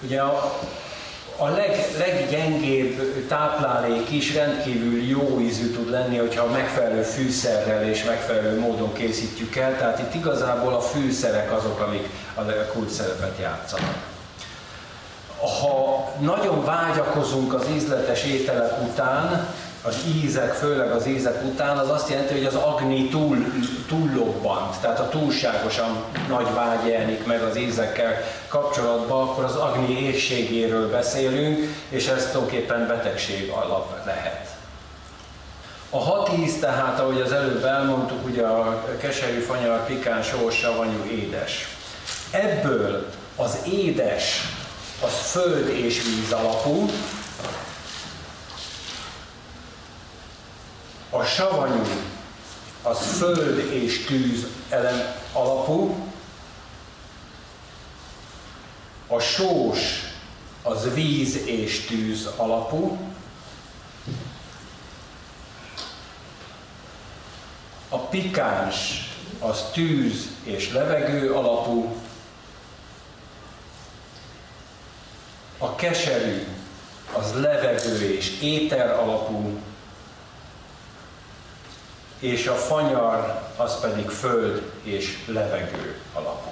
Ugye 0.03 0.21
a, 0.21 0.59
a 1.41 1.49
leg, 1.49 1.85
leggyengébb 1.97 3.27
táplálék 3.27 4.09
is 4.09 4.33
rendkívül 4.33 5.03
jó 5.03 5.39
ízű 5.39 5.71
tud 5.71 5.89
lenni, 5.89 6.17
hogyha 6.17 6.45
megfelelő 6.45 7.01
fűszerrel 7.01 7.83
és 7.89 8.03
megfelelő 8.03 8.59
módon 8.59 8.93
készítjük 8.93 9.55
el, 9.55 9.77
tehát 9.77 9.99
itt 9.99 10.13
igazából 10.13 10.73
a 10.73 10.81
fűszerek 10.81 11.51
azok, 11.51 11.79
amik 11.79 12.09
a 12.35 12.71
kulcs 12.73 12.91
szerepet 12.91 13.37
játszanak. 13.39 13.95
Ha 15.37 16.07
nagyon 16.19 16.65
vágyakozunk 16.65 17.53
az 17.53 17.65
ízletes 17.75 18.23
ételek 18.23 18.81
után, 18.81 19.47
az 19.81 19.95
ízek, 20.23 20.53
főleg 20.53 20.91
az 20.91 21.07
ízek 21.07 21.43
után, 21.43 21.77
az 21.77 21.89
azt 21.89 22.09
jelenti, 22.09 22.33
hogy 22.33 22.45
az 22.45 22.55
agni 22.55 23.09
túl, 23.09 23.37
túllobbant, 23.87 24.79
tehát 24.81 24.99
a 24.99 25.09
túlságosan 25.09 26.03
nagy 26.27 26.53
vágy 26.53 26.87
jelenik 26.87 27.25
meg 27.25 27.41
az 27.41 27.57
ízekkel 27.57 28.13
kapcsolatban, 28.47 29.27
akkor 29.27 29.43
az 29.43 29.55
agni 29.55 29.99
égségéről 29.99 30.89
beszélünk, 30.89 31.57
és 31.89 32.07
ez 32.07 32.25
tulajdonképpen 32.25 32.87
betegség 32.87 33.49
alap 33.49 34.05
lehet. 34.05 34.49
A 35.89 35.99
hat 35.99 36.29
íz 36.37 36.59
tehát, 36.59 36.99
ahogy 36.99 37.21
az 37.21 37.31
előbb 37.31 37.63
elmondtuk, 37.63 38.25
ugye 38.25 38.43
a 38.45 38.85
keserű, 38.99 39.39
fanyar, 39.39 39.85
pikán, 39.85 40.23
sós, 40.23 40.55
savanyú, 40.55 41.03
édes. 41.11 41.67
Ebből 42.31 43.05
az 43.35 43.57
édes, 43.71 44.41
az 45.05 45.31
föld 45.31 45.67
és 45.67 46.01
víz 46.03 46.31
alapú, 46.31 46.89
a 51.13 51.23
savanyú 51.23 51.83
az 52.83 52.97
föld 53.17 53.57
és 53.57 54.05
tűz 54.05 54.47
elem 54.69 55.15
alapú, 55.33 55.95
a 59.07 59.19
sós 59.19 59.79
az 60.63 60.93
víz 60.93 61.35
és 61.45 61.85
tűz 61.85 62.29
alapú, 62.35 62.97
a 67.89 67.97
pikáns 67.97 69.09
az 69.39 69.63
tűz 69.73 70.27
és 70.43 70.71
levegő 70.71 71.33
alapú, 71.33 71.95
a 75.57 75.75
keserű 75.75 76.47
az 77.13 77.33
levegő 77.33 78.15
és 78.15 78.39
éter 78.41 78.99
alapú, 78.99 79.59
és 82.21 82.47
a 82.47 82.55
fanyar 82.55 83.41
az 83.57 83.79
pedig 83.79 84.09
föld 84.09 84.71
és 84.83 85.17
levegő 85.27 85.99
alapú. 86.13 86.49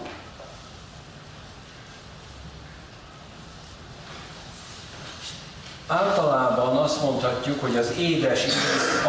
Általában 5.87 6.77
azt 6.77 7.01
mondhatjuk, 7.01 7.61
hogy 7.61 7.77
az 7.77 7.93
édes 7.99 8.45
íz 8.45 8.53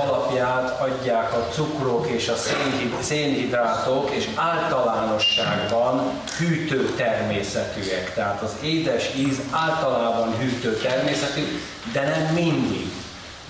alapját 0.04 0.80
adják 0.80 1.32
a 1.32 1.48
cukrok 1.52 2.06
és 2.06 2.28
a 2.28 2.34
szénhidrátok, 3.00 4.10
és 4.10 4.28
általánosságban 4.34 6.20
hűtő 6.38 6.94
természetűek. 6.96 8.14
Tehát 8.14 8.42
az 8.42 8.52
édes 8.62 9.14
íz 9.16 9.40
általában 9.50 10.36
hűtő 10.38 10.76
természetű, 10.76 11.42
de 11.92 12.02
nem 12.02 12.34
mindig. 12.34 12.92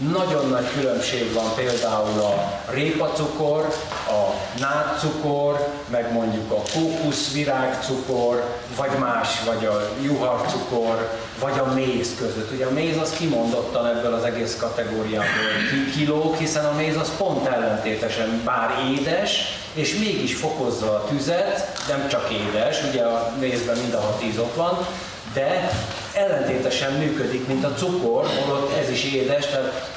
Nagyon 0.09 0.49
nagy 0.49 0.67
különbség 0.73 1.33
van 1.33 1.55
például 1.55 2.21
a 2.21 2.61
répacukor, 2.71 3.75
a 4.09 4.35
nátcukor, 4.61 5.69
meg 5.91 6.13
mondjuk 6.13 6.53
a 6.53 6.63
kókuszvirágcukor, 6.75 8.45
vagy 8.77 8.99
más, 8.99 9.29
vagy 9.45 9.65
a 9.65 9.91
juharcukor, 10.03 11.11
vagy 11.41 11.59
a 11.59 11.73
méz 11.75 12.15
között. 12.19 12.53
Ugye 12.53 12.67
a 12.67 12.71
méz 12.71 12.97
az 12.97 13.11
kimondottan 13.11 13.87
ebből 13.87 14.15
az 14.15 14.25
egész 14.25 14.57
kategóriából 14.57 15.51
kilóg, 15.93 16.37
hiszen 16.37 16.65
a 16.65 16.77
méz 16.77 16.97
az 16.97 17.17
pont 17.17 17.47
ellentétesen 17.47 18.43
bár 18.45 18.71
édes, 18.99 19.39
és 19.75 19.95
mégis 19.99 20.35
fokozza 20.35 20.95
a 20.95 21.05
tüzet, 21.05 21.83
nem 21.89 22.09
csak 22.09 22.31
édes, 22.31 22.83
ugye 22.89 23.03
a 23.03 23.33
mézben 23.41 23.77
mind 23.77 23.95
a 23.95 24.01
hat 24.01 24.23
íz 24.23 24.41
van, 24.55 24.87
de 25.33 25.71
ellentétesen 26.13 26.93
működik, 26.93 27.47
mint 27.47 27.65
a 27.65 27.75
cukor, 27.75 28.27
holott 28.27 28.77
ez 28.77 28.91
is 28.91 29.05
édes, 29.05 29.47
tehát 29.47 29.91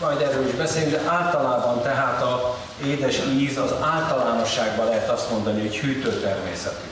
majd 0.00 0.20
erről 0.20 0.46
is 0.46 0.54
beszélünk, 0.54 0.90
de 0.90 1.10
általában 1.10 1.82
tehát 1.82 2.22
a 2.22 2.56
édes 2.86 3.20
íz 3.38 3.58
az 3.58 3.74
általánosságban 3.80 4.86
lehet 4.86 5.08
azt 5.08 5.30
mondani, 5.30 5.60
hogy 5.60 5.76
hűtő 5.76 6.20
természetű. 6.20 6.86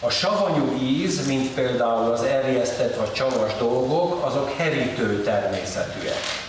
A 0.00 0.10
savanyú 0.10 0.76
íz, 0.82 1.26
mint 1.26 1.54
például 1.54 2.12
az 2.12 2.22
erjesztett 2.22 2.96
vagy 2.96 3.12
csavas 3.12 3.52
dolgok, 3.58 4.24
azok 4.24 4.52
hevítő 4.56 5.22
természetűek. 5.22 6.45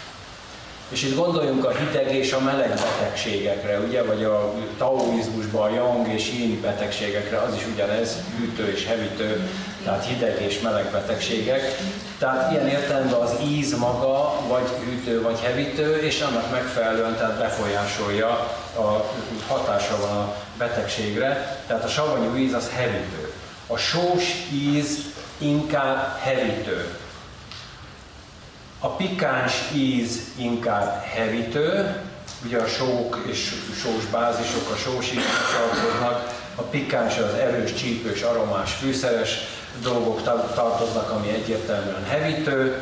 És 0.90 1.04
itt 1.04 1.16
gondoljunk 1.16 1.66
a 1.66 1.72
hideg 1.72 2.16
és 2.16 2.34
a 2.34 2.40
meleg 2.40 2.70
betegségekre, 2.70 3.80
ugye, 3.80 4.04
vagy 4.04 4.24
a 4.24 4.54
taoizmusban 4.78 5.72
a 5.72 5.74
yang 5.74 6.08
és 6.08 6.32
yin 6.32 6.62
betegségekre, 6.62 7.38
az 7.38 7.56
is 7.56 7.66
ugyanez, 7.74 8.18
hűtő 8.38 8.72
és 8.72 8.86
hevítő, 8.86 9.50
tehát 9.84 10.06
hideg 10.06 10.42
és 10.42 10.60
meleg 10.60 10.92
betegségek. 10.92 11.62
Tehát 12.18 12.52
ilyen 12.52 12.68
értelemben 12.68 13.20
az 13.20 13.32
íz 13.48 13.78
maga, 13.78 14.34
vagy 14.48 14.68
hűtő, 14.84 15.22
vagy 15.22 15.40
hevítő, 15.40 15.96
és 15.96 16.22
annak 16.22 16.52
megfelelően 16.52 17.16
tehát 17.16 17.38
befolyásolja, 17.38 18.30
a 18.78 19.12
hatása 19.48 19.98
van 20.00 20.18
a 20.18 20.36
betegségre. 20.58 21.60
Tehát 21.68 21.84
a 21.84 21.88
savanyú 21.88 22.36
íz 22.36 22.54
az 22.54 22.70
hevítő. 22.76 23.34
A 23.68 23.78
sós 23.78 24.24
íz 24.54 25.00
inkább 25.38 26.18
hevítő. 26.22 26.98
A 28.80 28.88
pikáns 28.88 29.54
íz 29.76 30.20
inkább 30.36 31.04
hevítő, 31.04 31.96
ugye 32.46 32.58
a 32.58 32.68
sók 32.68 33.24
és 33.26 33.54
sós 33.82 34.06
bázisok 34.06 34.70
a 34.74 34.76
sós 34.76 35.10
tartoznak, 35.58 36.36
a 36.56 36.62
pikáns 36.62 37.18
az 37.18 37.34
erős, 37.34 37.74
csípős, 37.74 38.22
aromás, 38.22 38.72
fűszeres 38.74 39.40
dolgok 39.82 40.24
tartoznak, 40.54 41.10
ami 41.10 41.30
egyértelműen 41.30 42.04
hevítő. 42.04 42.82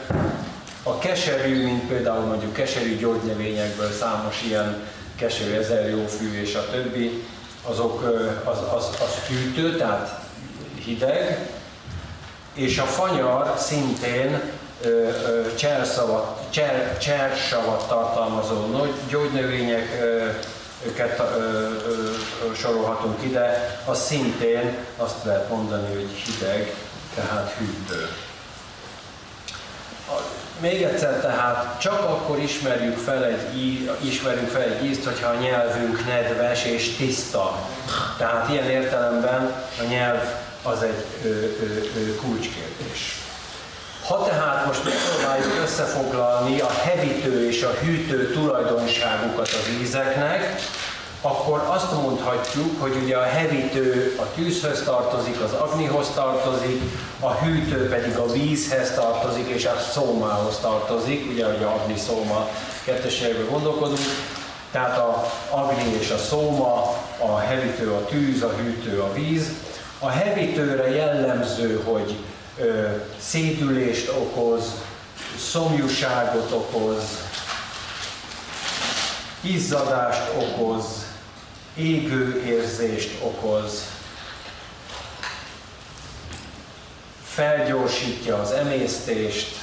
A 0.83 0.97
keserű, 0.97 1.63
mint 1.63 1.87
például 1.87 2.25
mondjuk 2.25 2.53
keserű 2.53 2.97
gyógynövényekből 2.97 3.91
számos 3.91 4.41
ilyen 4.47 4.83
keserű 5.15 5.53
ezer 5.53 5.89
jó 5.89 6.05
fű 6.07 6.41
és 6.41 6.55
a 6.55 6.69
többi, 6.71 7.23
azok 7.63 8.03
az, 8.43 8.57
az, 8.75 8.85
az 9.01 9.27
hűtő, 9.27 9.77
tehát 9.77 10.19
hideg, 10.83 11.49
és 12.53 12.77
a 12.77 12.83
fanyar 12.83 13.53
szintén 13.57 14.41
csersavat, 15.55 16.49
cser, 16.49 16.97
csersavat 16.97 17.87
tartalmazó 17.87 18.85
gyógynövényeket 19.09 21.21
sorolhatunk 22.55 23.23
ide, 23.23 23.79
az 23.85 24.05
szintén 24.05 24.77
azt 24.97 25.23
lehet 25.23 25.49
mondani, 25.49 25.93
hogy 25.93 26.09
hideg, 26.25 26.73
tehát 27.15 27.55
hűtő. 27.57 28.07
Még 30.59 30.81
egyszer 30.81 31.21
tehát 31.21 31.81
csak 31.81 31.99
akkor 31.99 32.39
ismerjük 32.39 32.97
fel 32.97 33.25
egy, 33.25 33.55
ismerjük 34.01 34.49
fel 34.49 34.61
egy 34.61 34.85
ízt, 34.85 35.03
hogyha 35.03 35.29
a 35.29 35.39
nyelvünk 35.39 36.05
nedves 36.05 36.65
és 36.65 36.95
tiszta. 36.95 37.69
Tehát 38.17 38.49
ilyen 38.49 38.69
értelemben 38.69 39.53
a 39.79 39.83
nyelv 39.83 40.21
az 40.63 40.83
egy 40.83 41.05
ö, 41.23 41.27
ö, 41.27 41.43
ö, 41.95 42.15
kulcskérdés. 42.15 43.24
Ha 44.07 44.23
tehát 44.23 44.65
most 44.65 44.83
megpróbáljuk 44.83 45.61
összefoglalni 45.63 46.59
a 46.59 46.69
hevítő 46.69 47.47
és 47.47 47.63
a 47.63 47.69
hűtő 47.69 48.31
tulajdonságukat 48.31 49.47
az 49.47 49.81
ízeknek, 49.81 50.61
akkor 51.21 51.65
azt 51.67 51.91
mondhatjuk, 51.91 52.81
hogy 52.81 52.95
ugye 53.03 53.17
a 53.17 53.23
hevítő 53.23 54.15
a 54.19 54.33
tűzhöz 54.35 54.83
tartozik, 54.83 55.41
az 55.41 55.51
agnihoz 55.51 56.07
tartozik, 56.13 56.81
a 57.19 57.31
hűtő 57.33 57.89
pedig 57.89 58.17
a 58.17 58.31
vízhez 58.31 58.93
tartozik, 58.93 59.47
és 59.47 59.65
a 59.65 59.79
szómához 59.91 60.59
tartozik, 60.59 61.31
ugye, 61.31 61.45
hogy 61.45 61.63
a 61.63 61.73
agni 61.73 61.97
szóma 61.97 62.49
kettességben 62.83 63.49
gondolkodunk, 63.49 63.99
tehát 64.71 64.97
a 64.97 65.31
agni 65.49 65.97
és 65.99 66.09
a 66.09 66.17
szóma, 66.17 66.93
a 67.19 67.37
hevítő 67.37 67.91
a 67.91 68.05
tűz, 68.05 68.41
a 68.41 68.53
hűtő 68.57 68.99
a 68.99 69.13
víz. 69.13 69.49
A 69.99 70.09
hevítőre 70.09 70.89
jellemző, 70.89 71.81
hogy 71.85 72.15
szédülést 73.19 74.09
okoz, 74.09 74.63
szomjúságot 75.37 76.51
okoz, 76.51 77.03
izzadást 79.41 80.31
okoz, 80.35 80.85
égő 81.75 82.43
érzést 82.45 83.21
okoz, 83.21 83.83
felgyorsítja 87.23 88.41
az 88.41 88.51
emésztést, 88.51 89.55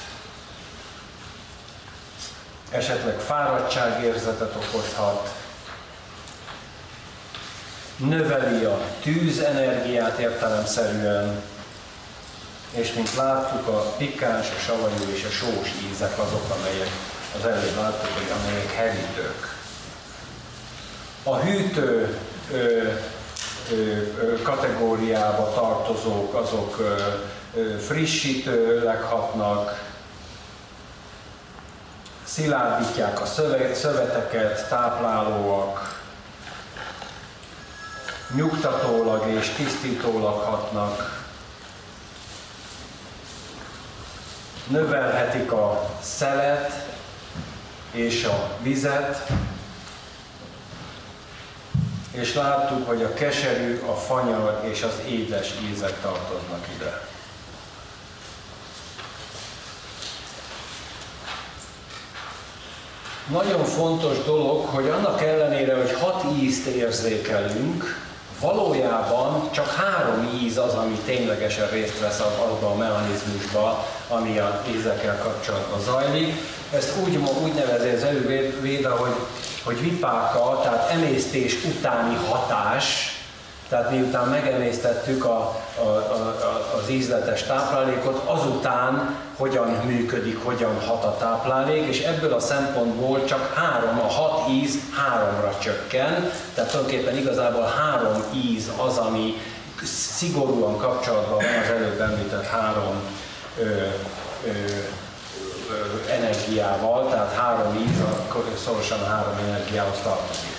esetleg 2.71 3.19
fáradtságérzetet 3.19 4.55
okozhat, 4.55 5.35
növeli 7.97 8.65
a 8.65 8.81
tűzenergiát 9.03 10.19
értelemszerűen, 10.19 11.43
és 12.73 12.93
mint 12.93 13.15
láttuk, 13.15 13.69
a 13.69 13.95
pikáns, 13.97 14.51
a 14.51 14.61
savanyú 14.61 15.11
és 15.15 15.25
a 15.25 15.31
sós 15.31 15.69
ízek 15.91 16.19
azok, 16.19 16.45
amelyek 16.59 16.89
az 17.39 17.47
előbb 17.47 17.77
láttuk, 17.77 18.11
hogy 18.15 18.33
amelyek 18.41 18.73
hevítők. 18.73 19.57
A 21.23 21.37
hűtő 21.37 22.19
ö, 22.53 22.57
ö, 22.57 23.97
ö, 24.21 24.43
kategóriába 24.43 25.53
tartozók, 25.55 26.35
azok 26.35 26.79
ö, 26.79 26.95
ö, 27.55 27.79
frissítőleg 27.79 29.01
hatnak, 29.03 29.91
szilárdítják 32.25 33.21
a 33.21 33.27
szöveteket, 33.75 34.69
táplálóak, 34.69 36.01
nyugtatólag 38.35 39.27
és 39.27 39.49
tisztítólag 39.49 40.39
hatnak, 40.39 41.22
növelhetik 44.73 45.53
a 45.53 45.91
szelet 46.01 46.73
és 47.93 48.25
a 48.25 48.57
vizet, 48.63 49.31
és 52.11 52.35
láttuk, 52.35 52.87
hogy 52.87 53.03
a 53.03 53.15
keserű, 53.15 53.81
a 53.87 53.95
fanyar 53.95 54.65
és 54.71 54.83
az 54.83 54.95
édes 55.09 55.55
ízek 55.73 56.01
tartoznak 56.01 56.67
ide. 56.77 57.11
nagyon 63.31 63.65
fontos 63.65 64.25
dolog, 64.25 64.65
hogy 64.65 64.89
annak 64.89 65.23
ellenére, 65.23 65.77
hogy 65.77 65.93
hat 65.93 66.25
ízt 66.41 66.67
érzékelünk, 66.67 68.12
valójában 68.43 69.51
csak 69.51 69.75
három 69.75 70.39
íz 70.43 70.59
az, 70.59 70.75
ami 70.75 70.99
ténylegesen 71.05 71.69
részt 71.69 72.01
vesz 72.01 72.21
abban 72.21 72.73
a 72.73 72.75
mechanizmusban, 72.75 73.75
ami 74.09 74.39
a 74.39 74.63
ízekkel 74.77 75.19
kapcsolatban 75.19 75.81
zajlik. 75.81 76.35
Ezt 76.73 76.93
úgy, 77.05 77.19
úgy 77.43 77.55
nevezi 77.55 77.89
az 77.89 78.03
elővéda, 78.03 78.97
hogy, 78.97 79.15
hogy 79.65 79.81
vipáka, 79.81 80.61
tehát 80.63 80.91
emésztés 80.91 81.65
utáni 81.65 82.15
hatás, 82.29 83.12
tehát 83.73 83.91
miután 83.91 84.29
megemésztettük 84.29 85.25
a, 85.25 85.57
a, 85.79 85.87
a, 85.87 86.81
az 86.83 86.91
ízletes 86.91 87.43
táplálékot, 87.43 88.23
azután 88.25 89.17
hogyan 89.37 89.69
működik, 89.69 90.45
hogyan 90.45 90.81
hat 90.81 91.05
a 91.05 91.17
táplálék, 91.19 91.87
és 91.87 92.01
ebből 92.01 92.33
a 92.33 92.41
szempontból 92.41 93.25
csak 93.25 93.55
három, 93.55 93.99
a 93.99 94.07
hat 94.07 94.49
íz 94.51 94.79
háromra 94.97 95.55
csökken, 95.63 96.31
tehát 96.55 96.71
tulajdonképpen 96.71 97.17
igazából 97.17 97.73
három 97.79 98.23
íz 98.35 98.71
az, 98.77 98.97
ami 98.97 99.35
szigorúan 100.17 100.77
kapcsolatban 100.77 101.37
van 101.37 101.63
az 101.63 101.71
előbb 101.71 102.01
említett 102.01 102.47
három 102.47 102.95
ö, 103.59 103.63
ö, 103.63 103.71
ö, 104.47 106.13
energiával, 106.13 107.09
tehát 107.09 107.33
három 107.33 107.75
íz 107.77 108.03
szorosan 108.65 109.07
három 109.07 109.39
energiához 109.49 109.99
tartozik. 110.03 110.52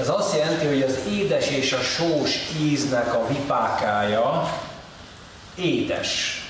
Ez 0.00 0.08
azt 0.08 0.36
jelenti, 0.36 0.66
hogy 0.66 0.82
az 0.82 0.98
édes 1.08 1.48
és 1.48 1.72
a 1.72 1.80
sós 1.80 2.36
íznek 2.60 3.14
a 3.14 3.26
vipákája 3.26 4.58
édes. 5.54 6.42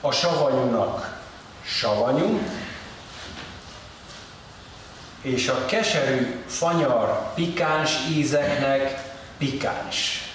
A 0.00 0.10
savanyúnak 0.10 1.20
savanyú, 1.64 2.40
és 5.22 5.48
a 5.48 5.64
keserű, 5.64 6.44
fanyar, 6.46 7.32
pikáns 7.34 7.96
ízeknek 8.10 9.12
pikáns. 9.38 10.28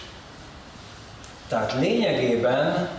Tehát 1.48 1.74
lényegében 1.74 2.90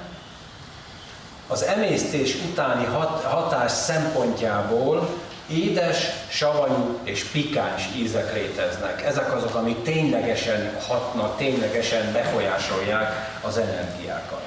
az 1.49 1.63
emésztés 1.63 2.35
utáni 2.35 2.85
hat, 2.85 3.23
hatás 3.23 3.73
szempontjából 3.73 5.09
édes, 5.49 5.97
savanyú 6.29 6.99
és 7.03 7.25
pikáns 7.25 7.83
ízek 7.97 8.35
léteznek. 8.35 9.05
Ezek 9.05 9.35
azok, 9.35 9.55
amik 9.55 9.83
ténylegesen 9.83 10.77
hatnak, 10.87 11.37
ténylegesen 11.37 12.13
befolyásolják 12.13 13.39
az 13.43 13.59
energiákat. 13.59 14.43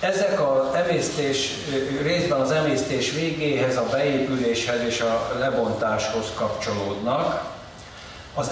Ezek 0.00 0.40
az 0.40 0.74
emésztés, 0.74 1.50
részben 2.02 2.40
az 2.40 2.50
emésztés 2.50 3.12
végéhez, 3.12 3.76
a 3.76 3.86
beépüléshez 3.90 4.80
és 4.86 5.00
a 5.00 5.36
lebontáshoz 5.38 6.26
kapcsolódnak. 6.34 7.44
Az 8.34 8.50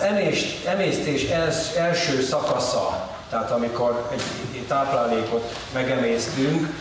emésztés 0.66 1.28
első 1.76 2.22
szakasza, 2.22 3.08
tehát 3.30 3.50
amikor 3.50 4.08
egy 4.12 4.62
táplálékot 4.68 5.54
megemésztünk, 5.72 6.74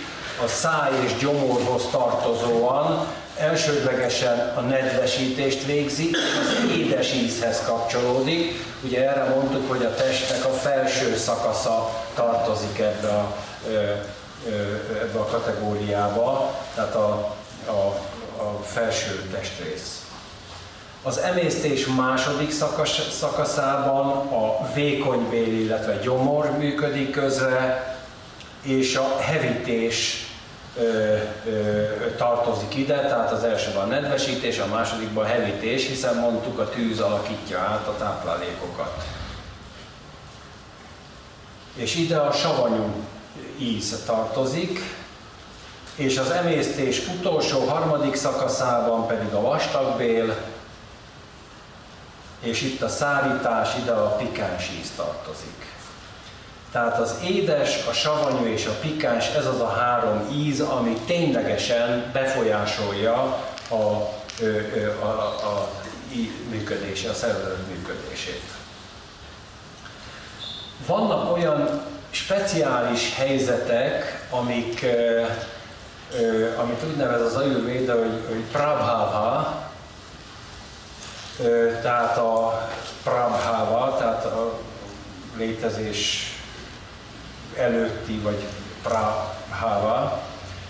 a 0.44 0.48
száj 0.48 0.92
és 1.06 1.18
gyomorhoz 1.18 1.84
tartozóan 1.92 3.08
elsődlegesen 3.40 4.54
a 4.56 4.60
nedvesítést 4.60 5.66
végzi, 5.66 6.10
az 6.14 6.78
édes 6.78 7.14
ízhez 7.14 7.62
kapcsolódik. 7.66 8.66
Ugye 8.84 9.10
erre 9.10 9.24
mondtuk, 9.24 9.70
hogy 9.70 9.84
a 9.84 9.96
testnek 9.96 10.46
a 10.46 10.54
felső 10.54 11.16
szakasza 11.18 12.04
tartozik 12.14 12.80
ebbe 12.80 13.08
a, 13.08 13.36
ebbe 15.02 15.20
a 15.20 15.26
kategóriába, 15.26 16.56
tehát 16.76 16.96
a, 16.96 17.36
a, 17.66 18.00
a 18.44 18.64
felső 18.64 19.30
testrész. 19.32 20.02
Az 21.04 21.18
emésztés 21.18 21.86
második 21.86 22.52
szakasz, 22.52 23.18
szakaszában 23.20 24.08
a 24.28 24.72
vékonybél, 24.74 25.60
illetve 25.60 25.96
gyomor 25.96 26.52
működik 26.58 27.12
közre, 27.12 27.96
és 28.62 28.96
a 28.96 29.18
hevítés 29.20 30.27
tartozik 32.18 32.76
ide, 32.76 33.00
tehát 33.00 33.32
az 33.32 33.44
elsőben 33.44 33.82
a 33.82 33.86
nedvesítés, 33.86 34.60
a 34.60 34.66
másodikban 34.66 35.24
a 35.24 35.28
hevítés, 35.28 35.88
hiszen 35.88 36.16
mondtuk, 36.16 36.60
a 36.60 36.70
tűz 36.70 37.00
alakítja 37.00 37.60
át 37.60 37.88
a 37.88 37.98
táplálékokat. 37.98 39.04
És 41.74 41.96
ide 41.96 42.18
a 42.18 42.32
savanyú 42.32 42.94
íz 43.58 44.04
tartozik, 44.06 44.80
és 45.96 46.18
az 46.18 46.30
emésztés 46.30 47.08
utolsó 47.08 47.60
harmadik 47.60 48.16
szakaszában 48.16 49.08
pedig 49.08 49.34
a 49.34 49.42
vastagbél, 49.42 50.36
és 52.40 52.62
itt 52.62 52.82
a 52.82 52.90
szárítás, 52.90 53.76
ide 53.78 53.92
a 53.92 54.16
pikáns 54.16 54.70
íz 54.82 54.92
tartozik. 54.96 55.77
Tehát 56.72 57.00
az 57.00 57.16
édes, 57.24 57.88
a 57.90 57.94
savanyú 57.94 58.46
és 58.46 58.66
a 58.66 58.80
pikáns, 58.82 59.28
ez 59.28 59.46
az 59.46 59.60
a 59.60 59.70
három 59.70 60.28
íz, 60.32 60.60
ami 60.60 60.98
ténylegesen 61.06 62.10
befolyásolja 62.14 63.14
a, 63.70 63.74
a, 63.74 64.10
a, 65.02 65.08
a, 65.48 65.70
működése, 66.50 67.10
a 67.10 67.14
szervezet 67.14 67.68
működését. 67.68 68.44
Vannak 70.86 71.36
olyan 71.36 71.82
speciális 72.10 73.16
helyzetek, 73.16 74.28
amik, 74.30 74.86
amit 76.58 76.84
úgy 76.90 76.96
nevez 76.96 77.22
az 77.22 77.36
Ayurveda, 77.36 77.94
hogy, 77.94 78.22
hogy 78.28 78.44
prabhava, 78.52 79.62
tehát 81.82 82.18
a 82.18 82.68
prabhava, 83.04 83.98
tehát 83.98 84.26
a 84.26 84.60
létezés 85.38 86.37
előtti 87.58 88.20
vagy 88.20 88.44
prahava, 88.84 90.22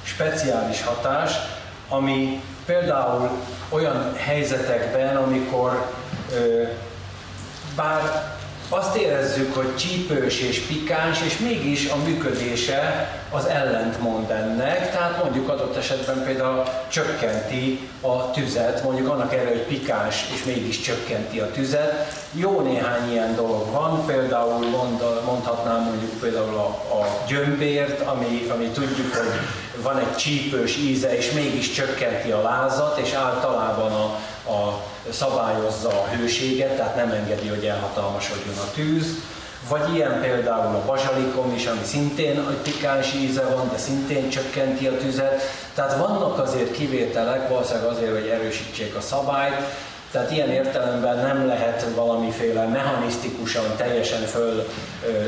speciális 0.04 0.84
hatás, 0.84 1.32
ami 1.90 2.44
például 2.66 3.30
olyan 3.70 4.14
helyzetekben, 4.16 5.16
amikor 5.16 5.92
bár 7.76 8.36
azt 8.70 8.96
érezzük, 8.96 9.56
hogy 9.56 9.76
csípős 9.76 10.40
és 10.40 10.60
pikáns, 10.60 11.22
és 11.22 11.38
mégis 11.38 11.90
a 11.90 11.96
működése 12.06 13.10
az 13.32 13.46
ellentmond 13.46 14.30
ennek, 14.30 14.92
tehát 14.92 15.24
mondjuk 15.24 15.50
adott 15.50 15.76
esetben 15.76 16.24
például 16.24 16.64
csökkenti 16.88 17.90
a 18.02 18.32
tüzet, 18.32 18.84
mondjuk 18.84 19.10
annak 19.10 19.34
erre, 19.34 19.50
hogy 19.50 19.64
pikáns, 19.64 20.26
és 20.34 20.44
mégis 20.44 20.82
csökkenti 20.82 21.40
a 21.40 21.52
tüzet. 21.52 22.26
Jó 22.32 22.62
néhány 22.62 23.12
ilyen 23.12 23.36
dolog 23.36 23.72
van, 23.72 24.06
például 24.06 24.66
mond, 24.66 25.04
mondhatnám 25.26 25.84
mondjuk 25.84 26.20
például 26.20 26.56
a, 26.56 26.68
a 27.00 27.24
gyömbért, 27.28 28.02
ami, 28.02 28.48
ami 28.54 28.66
tudjuk, 28.66 29.16
hogy 29.16 29.40
van 29.82 29.98
egy 29.98 30.16
csípős 30.16 30.78
íze, 30.78 31.18
és 31.18 31.32
mégis 31.32 31.72
csökkenti 31.72 32.32
a 32.32 32.42
lázat, 32.42 32.98
és 32.98 33.14
általában 33.14 33.92
a, 33.92 34.04
a 34.52 34.84
szabályozza 35.10 35.90
a 35.90 36.08
hőséget, 36.16 36.76
tehát 36.76 36.96
nem 36.96 37.12
engedi, 37.12 37.48
hogy 37.48 37.66
elhatalmasodjon 37.66 38.58
a 38.58 38.72
tűz. 38.74 39.06
Vagy 39.70 39.96
ilyen 39.96 40.22
például 40.22 40.76
a 40.76 40.86
bazsalikom 40.86 41.54
is, 41.54 41.66
ami 41.66 41.84
szintén 41.84 42.48
egy 42.50 42.72
pikáns 42.72 43.14
íze 43.14 43.44
van, 43.44 43.70
de 43.72 43.78
szintén 43.78 44.30
csökkenti 44.30 44.88
a 44.88 44.98
tüzet. 44.98 45.42
Tehát 45.74 45.98
vannak 45.98 46.40
azért 46.40 46.72
kivételek, 46.72 47.50
valószínűleg 47.50 47.90
azért, 47.90 48.12
hogy 48.12 48.28
erősítsék 48.28 48.96
a 48.96 49.02
szabályt, 49.02 49.62
tehát 50.12 50.32
ilyen 50.32 50.50
értelemben 50.50 51.18
nem 51.18 51.48
lehet 51.48 51.86
valamiféle 51.96 52.66
mechanisztikusan 52.66 53.76
teljesen 53.78 54.22
föl 54.22 54.68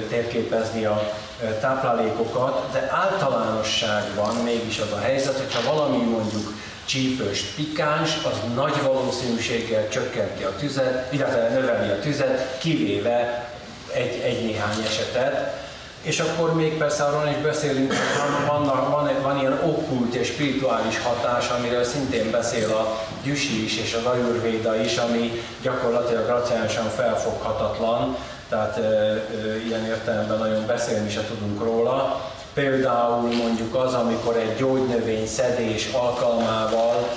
térképezni 0.10 0.86
a 0.86 1.12
táplálékokat, 1.60 2.72
de 2.72 2.90
általánosságban 2.92 4.36
mégis 4.36 4.80
az 4.80 4.92
a 4.92 5.00
helyzet, 5.00 5.38
hogyha 5.38 5.74
valami 5.74 6.04
mondjuk 6.04 6.54
csípős 6.86 7.42
pikáns, 7.42 8.10
az 8.24 8.54
nagy 8.56 8.82
valószínűséggel 8.84 9.90
csökkenti 9.90 10.44
a 10.44 10.56
tüzet, 10.56 11.14
illetve 11.14 11.50
növeli 11.50 11.90
a 11.90 12.00
tüzet, 12.00 12.58
kivéve 12.58 13.50
egy, 13.94 14.22
egy 14.24 14.46
néhány 14.46 14.84
esetet. 14.86 15.68
És 16.02 16.20
akkor 16.20 16.54
még 16.54 16.78
persze 16.78 17.04
arról 17.04 17.28
is 17.28 17.42
beszélünk, 17.44 17.92
hogy 17.92 18.48
van, 18.48 18.66
van, 18.90 19.22
van, 19.22 19.40
ilyen 19.40 19.60
okkult 19.64 20.14
és 20.14 20.28
spirituális 20.28 21.00
hatás, 21.00 21.50
amiről 21.50 21.84
szintén 21.84 22.32
beszél 22.32 22.72
a 22.72 23.00
Gyüsi 23.24 23.64
is 23.64 23.78
és 23.78 23.94
az 23.94 24.06
Ayurvéda 24.06 24.76
is, 24.76 24.98
ami 24.98 25.32
gyakorlatilag 25.62 26.28
racionálisan 26.28 26.90
felfoghatatlan, 26.90 28.18
tehát 28.50 28.78
e, 28.78 28.82
e, 28.82 29.22
ilyen 29.68 29.86
értelemben 29.86 30.38
nagyon 30.38 30.66
beszélni 30.66 31.10
se 31.10 31.26
tudunk 31.28 31.64
róla. 31.64 32.22
Például 32.54 33.36
mondjuk 33.36 33.76
az, 33.76 33.94
amikor 33.94 34.38
egy 34.38 34.56
gyógynövény 34.56 35.28
szedés 35.28 35.90
alkalmával 35.92 37.10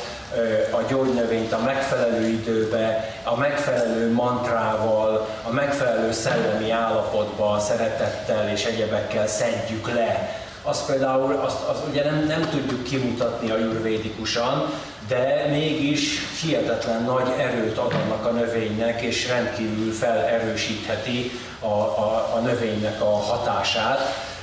a 0.71 0.83
gyógynövényt 0.89 1.53
a 1.53 1.59
megfelelő 1.59 2.27
időbe, 2.27 3.15
a 3.25 3.37
megfelelő 3.37 4.13
mantrával, 4.13 5.29
a 5.43 5.51
megfelelő 5.51 6.13
szellemi 6.13 6.71
állapotba, 6.71 7.59
szeretettel 7.61 8.49
és 8.49 8.65
egyebekkel 8.65 9.27
szedjük 9.27 9.95
le 9.95 10.41
az 10.63 10.87
például 10.87 11.35
azt, 11.35 11.69
az 11.69 11.77
ugye 11.89 12.05
nem, 12.05 12.25
nem 12.27 12.49
tudjuk 12.51 12.83
kimutatni 12.83 13.51
a 13.51 13.59
jurvédikusan, 13.59 14.71
de 15.09 15.47
mégis 15.51 16.19
hihetetlen 16.43 17.03
nagy 17.03 17.33
erőt 17.39 17.79
ad 17.79 17.93
annak 17.93 18.27
a 18.27 18.31
növénynek, 18.31 19.01
és 19.01 19.29
rendkívül 19.29 19.93
felerősítheti 19.93 21.31
a, 21.61 21.67
a, 21.67 22.31
a 22.35 22.39
növénynek 22.39 23.01
a 23.01 23.11
hatását. 23.11 24.01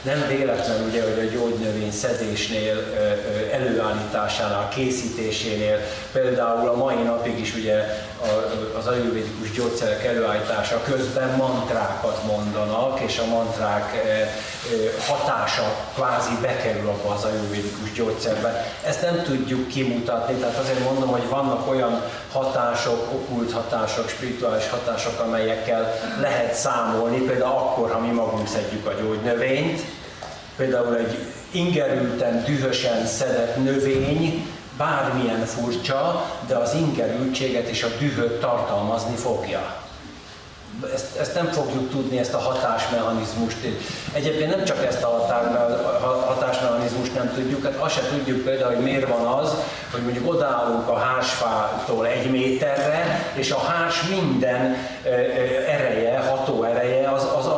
Nem 0.10 0.28
véletlen 0.28 0.84
ugye, 0.88 1.04
hogy 1.04 1.28
a 1.28 1.32
gyógynövény 1.32 1.92
szedésnél, 1.92 2.76
előállításánál, 3.52 4.70
készítésénél, 4.70 5.80
például 6.12 6.70
a 6.70 6.76
mai 6.76 6.96
napig 6.96 7.40
is 7.40 7.56
ugye 7.56 7.76
az 8.78 8.88
ajurvédikus 8.88 9.52
gyógyszerek 9.52 10.06
előállítása 10.06 10.82
közben 10.84 11.36
mantrákat 11.36 12.24
mondanak, 12.24 13.00
és 13.00 13.18
a 13.18 13.26
mantrák 13.26 13.92
hatása 15.08 15.76
kvázi 15.96 16.38
bekerül 16.42 16.88
abba 16.88 17.14
az 17.14 17.24
ajurvédikus 17.24 17.92
gyógyszerbe. 17.92 18.66
Ezt 18.86 19.02
nem 19.02 19.24
tudjuk 19.24 19.68
kimutatni, 19.68 20.36
tehát 20.36 20.58
azért 20.58 20.84
mondom, 20.84 21.10
hogy 21.10 21.30
vannak 21.30 21.70
olyan 21.70 22.02
hatások, 22.32 23.14
okult 23.14 23.52
hatások, 23.52 24.10
spirituális 24.10 24.70
hatások, 24.70 25.20
amelyekkel 25.20 25.94
lehet 26.20 26.54
számolni, 26.54 27.18
például 27.18 27.58
akkor, 27.58 27.92
ha 27.92 28.00
mi 28.00 28.12
magunk 28.12 28.48
szedjük 28.48 28.88
a 28.88 28.94
gyógynövényt, 29.02 29.82
például 30.60 30.96
egy 30.96 31.18
ingerülten, 31.52 32.44
dühösen 32.44 33.06
szedett 33.06 33.64
növény, 33.64 34.48
bármilyen 34.78 35.46
furcsa, 35.46 36.26
de 36.48 36.56
az 36.56 36.74
ingerültséget 36.74 37.68
és 37.68 37.84
a 37.84 37.88
dühöt 38.00 38.40
tartalmazni 38.40 39.16
fogja 39.16 39.80
ezt, 40.94 41.18
ezt 41.20 41.36
nem 41.36 41.46
fogjuk 41.46 41.90
tudni, 41.90 42.18
ezt 42.18 42.34
a 42.34 42.38
hatásmechanizmust. 42.38 43.58
Egyébként 44.14 44.56
nem 44.56 44.66
csak 44.66 44.86
ezt 44.86 45.04
a 45.04 45.08
hatásmechanizmust 46.26 47.16
nem 47.16 47.32
tudjuk, 47.34 47.64
hát 47.64 47.76
azt 47.76 47.96
se 47.96 48.02
tudjuk 48.10 48.44
például, 48.44 48.76
hogy 48.76 48.84
miért 48.84 49.08
van 49.08 49.26
az, 49.26 49.54
hogy 49.92 50.02
mondjuk 50.02 50.34
odaállunk 50.34 50.88
a 50.88 50.98
hásfától 50.98 52.08
egy 52.08 52.32
méterre, 52.32 53.32
és 53.34 53.52
a 53.52 53.60
hás 53.60 54.04
minden 54.10 54.76
ereje, 55.68 56.20
ható 56.20 56.64
ereje 56.64 56.99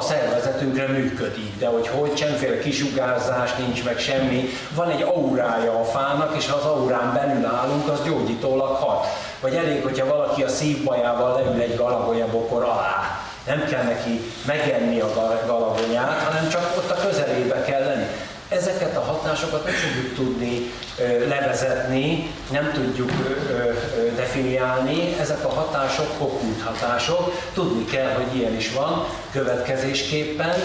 a 0.02 0.04
szervezetünkre 0.04 0.88
működik. 0.88 1.58
De 1.60 1.68
hogy 1.68 1.88
hogy 1.88 2.18
semmiféle 2.18 2.60
kisugárzás 2.60 3.56
nincs, 3.56 3.84
meg 3.84 4.00
semmi, 4.00 4.50
van 4.76 4.90
egy 4.90 5.02
aurája 5.02 5.80
a 5.80 5.84
fának, 5.84 6.36
és 6.38 6.50
ha 6.50 6.58
az 6.58 6.66
aurán 6.66 7.14
belül 7.14 7.46
állunk, 7.46 7.88
az 7.90 8.04
gyógyítólag 8.06 8.76
hat. 8.76 9.06
Vagy 9.40 9.56
elég, 9.56 9.84
hogyha 9.84 10.06
valaki 10.06 10.44
a 10.44 10.50
szívbajával 10.50 11.34
leül 11.34 11.62
egy 11.62 11.76
galagonyabokor 11.76 12.64
alá. 12.64 13.20
Nem 13.46 13.66
kell 13.66 13.84
neki 13.84 14.22
megenni 14.46 15.00
a 15.00 15.14
galagonyát, 15.48 16.24
hanem 16.24 16.50
csak 16.50 16.74
ott 16.78 16.92
a 16.92 17.08
közelébe 17.08 17.64
kell 17.64 17.84
lenni. 17.84 18.06
Ezeket 18.52 18.98
a 18.98 19.02
hatásokat 19.02 19.66
nem 19.66 19.74
tudjuk 19.74 20.16
tudni 20.16 20.72
levezetni, 21.28 22.34
nem 22.50 22.72
tudjuk 22.74 23.12
definiálni. 24.16 25.16
Ezek 25.20 25.46
a 25.46 25.50
hatások 25.50 26.10
okult 26.18 26.62
hatások. 26.62 27.34
Tudni 27.54 27.86
kell, 27.86 28.14
hogy 28.14 28.36
ilyen 28.36 28.56
is 28.56 28.74
van. 28.74 29.06
Következésképpen 29.32 30.56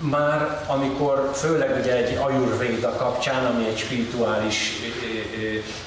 már 0.00 0.64
amikor 0.66 1.30
főleg 1.34 1.76
ugye 1.80 1.96
egy 1.96 2.16
ajurvéda 2.16 2.92
kapcsán, 2.96 3.44
ami 3.44 3.66
egy 3.66 3.78
spirituális 3.78 4.72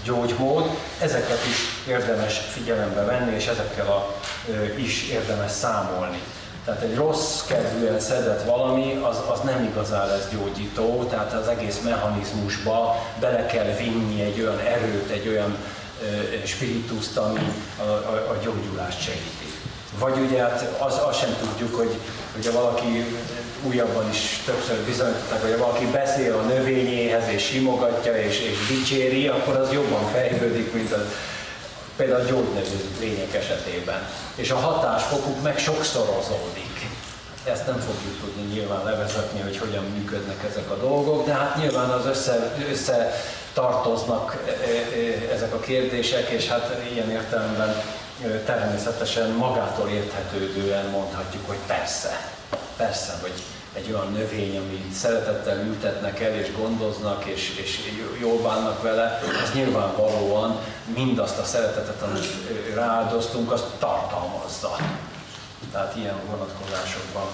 gyógymód, 0.04 0.70
ezeket 1.02 1.40
is 1.50 1.88
érdemes 1.88 2.38
figyelembe 2.38 3.04
venni, 3.04 3.36
és 3.36 3.48
ezekkel 3.48 3.88
a, 3.88 4.16
is 4.76 5.10
érdemes 5.10 5.52
számolni. 5.52 6.22
Tehát 6.66 6.82
egy 6.82 6.96
rossz 6.96 7.46
kedvűen 7.48 8.00
szedett 8.00 8.44
valami, 8.44 9.00
az, 9.02 9.18
az 9.32 9.40
nem 9.40 9.64
igazán 9.64 10.08
lesz 10.08 10.30
gyógyító, 10.32 11.04
tehát 11.10 11.34
az 11.34 11.48
egész 11.48 11.80
mechanizmusba 11.84 12.96
bele 13.20 13.46
kell 13.46 13.76
vinni 13.76 14.22
egy 14.22 14.42
olyan 14.42 14.60
erőt, 14.60 15.10
egy 15.10 15.28
olyan 15.28 15.58
spirituszt, 16.46 17.18
ami 17.18 17.54
a, 17.80 17.82
a, 17.82 18.28
a 18.30 18.38
gyógyulást 18.44 19.02
segíti. 19.02 19.52
Vagy 20.00 20.18
ugye 20.20 20.42
hát 20.42 20.76
az, 20.80 21.00
azt 21.08 21.20
sem 21.20 21.36
tudjuk, 21.40 21.76
hogy 21.76 21.96
ugye 22.38 22.52
valaki 22.52 23.06
újabban 23.64 24.10
is 24.10 24.42
többször 24.46 24.78
bizonyították, 24.78 25.42
hogy 25.42 25.52
ha 25.52 25.66
valaki 25.66 25.86
beszél 25.86 26.34
a 26.34 26.42
növényéhez 26.42 27.28
és 27.28 27.44
simogatja 27.44 28.16
és, 28.16 28.40
és 28.40 28.68
dicséri, 28.68 29.28
akkor 29.28 29.56
az 29.56 29.72
jobban 29.72 30.12
fejlődik, 30.12 30.74
mint 30.74 30.92
az 30.92 31.06
például 31.96 32.22
a 32.22 32.24
gyógynövények 32.24 33.34
esetében. 33.34 34.10
És 34.36 34.52
a 34.52 34.56
hatásfokuk 34.56 35.42
meg 35.42 35.58
sokszorozódik. 35.58 36.90
Ezt 37.44 37.66
nem 37.66 37.80
fogjuk 37.80 38.20
tudni 38.20 38.54
nyilván 38.54 38.84
levezetni, 38.84 39.40
hogy 39.42 39.58
hogyan 39.58 39.84
működnek 39.84 40.44
ezek 40.50 40.70
a 40.70 40.78
dolgok, 40.78 41.26
de 41.26 41.34
hát 41.34 41.58
nyilván 41.58 41.90
az 41.90 42.06
össze, 42.06 42.56
össze 42.70 43.14
tartoznak 43.54 44.44
e, 44.46 44.50
e, 44.50 45.34
ezek 45.34 45.54
a 45.54 45.60
kérdések, 45.60 46.30
és 46.30 46.48
hát 46.48 46.78
ilyen 46.92 47.10
értelemben 47.10 47.76
természetesen 48.46 49.30
magától 49.30 49.90
érthetődően 49.90 50.86
mondhatjuk, 50.86 51.48
hogy 51.48 51.58
persze, 51.68 52.32
persze, 52.78 53.18
hogy 53.22 53.44
egy 53.74 53.92
olyan 53.92 54.12
növény, 54.12 54.58
amit 54.58 54.94
szeretettel 54.94 55.66
ültetnek 55.66 56.20
el, 56.20 56.36
és 56.36 56.52
gondoznak, 56.58 57.26
és, 57.26 57.60
és 57.62 57.80
jól 58.20 58.42
bánnak 58.42 58.82
vele, 58.82 59.22
az 59.44 59.54
nyilvánvalóan 59.54 60.60
mindazt 60.96 61.38
a 61.38 61.44
szeretetet, 61.44 62.02
amit 62.02 62.26
rááldoztunk, 62.76 63.52
azt 63.52 63.66
tartalmazza. 63.80 64.76
Tehát 65.72 65.96
ilyen 65.96 66.16
vonatkozásokban. 66.30 67.28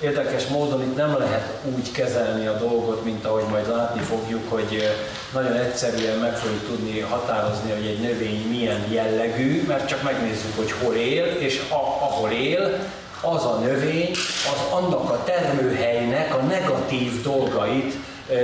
Érdekes 0.00 0.46
módon 0.46 0.82
itt 0.82 0.96
nem 0.96 1.18
lehet 1.18 1.58
úgy 1.76 1.92
kezelni 1.92 2.46
a 2.46 2.58
dolgot, 2.58 3.04
mint 3.04 3.24
ahogy 3.24 3.44
majd 3.50 3.68
látni 3.68 4.00
fogjuk, 4.00 4.50
hogy 4.50 4.96
nagyon 5.32 5.52
egyszerűen 5.52 6.18
meg 6.18 6.36
fogjuk 6.36 6.66
tudni 6.66 7.00
határozni, 7.00 7.72
hogy 7.72 7.86
egy 7.86 8.00
növény 8.00 8.48
milyen 8.48 8.90
jellegű, 8.90 9.64
mert 9.66 9.88
csak 9.88 10.02
megnézzük, 10.02 10.56
hogy 10.56 10.72
hol 10.72 10.94
él, 10.94 11.24
és 11.24 11.62
a, 11.68 11.74
ahol 12.04 12.30
él, 12.30 12.78
az 13.20 13.44
a 13.44 13.58
növény, 13.64 14.10
az 14.52 14.72
annak 14.72 15.10
a 15.10 15.24
termőhelynek 15.24 16.34
a 16.34 16.40
negatív 16.40 17.22
dolgait 17.22 17.94
ö, 18.28 18.34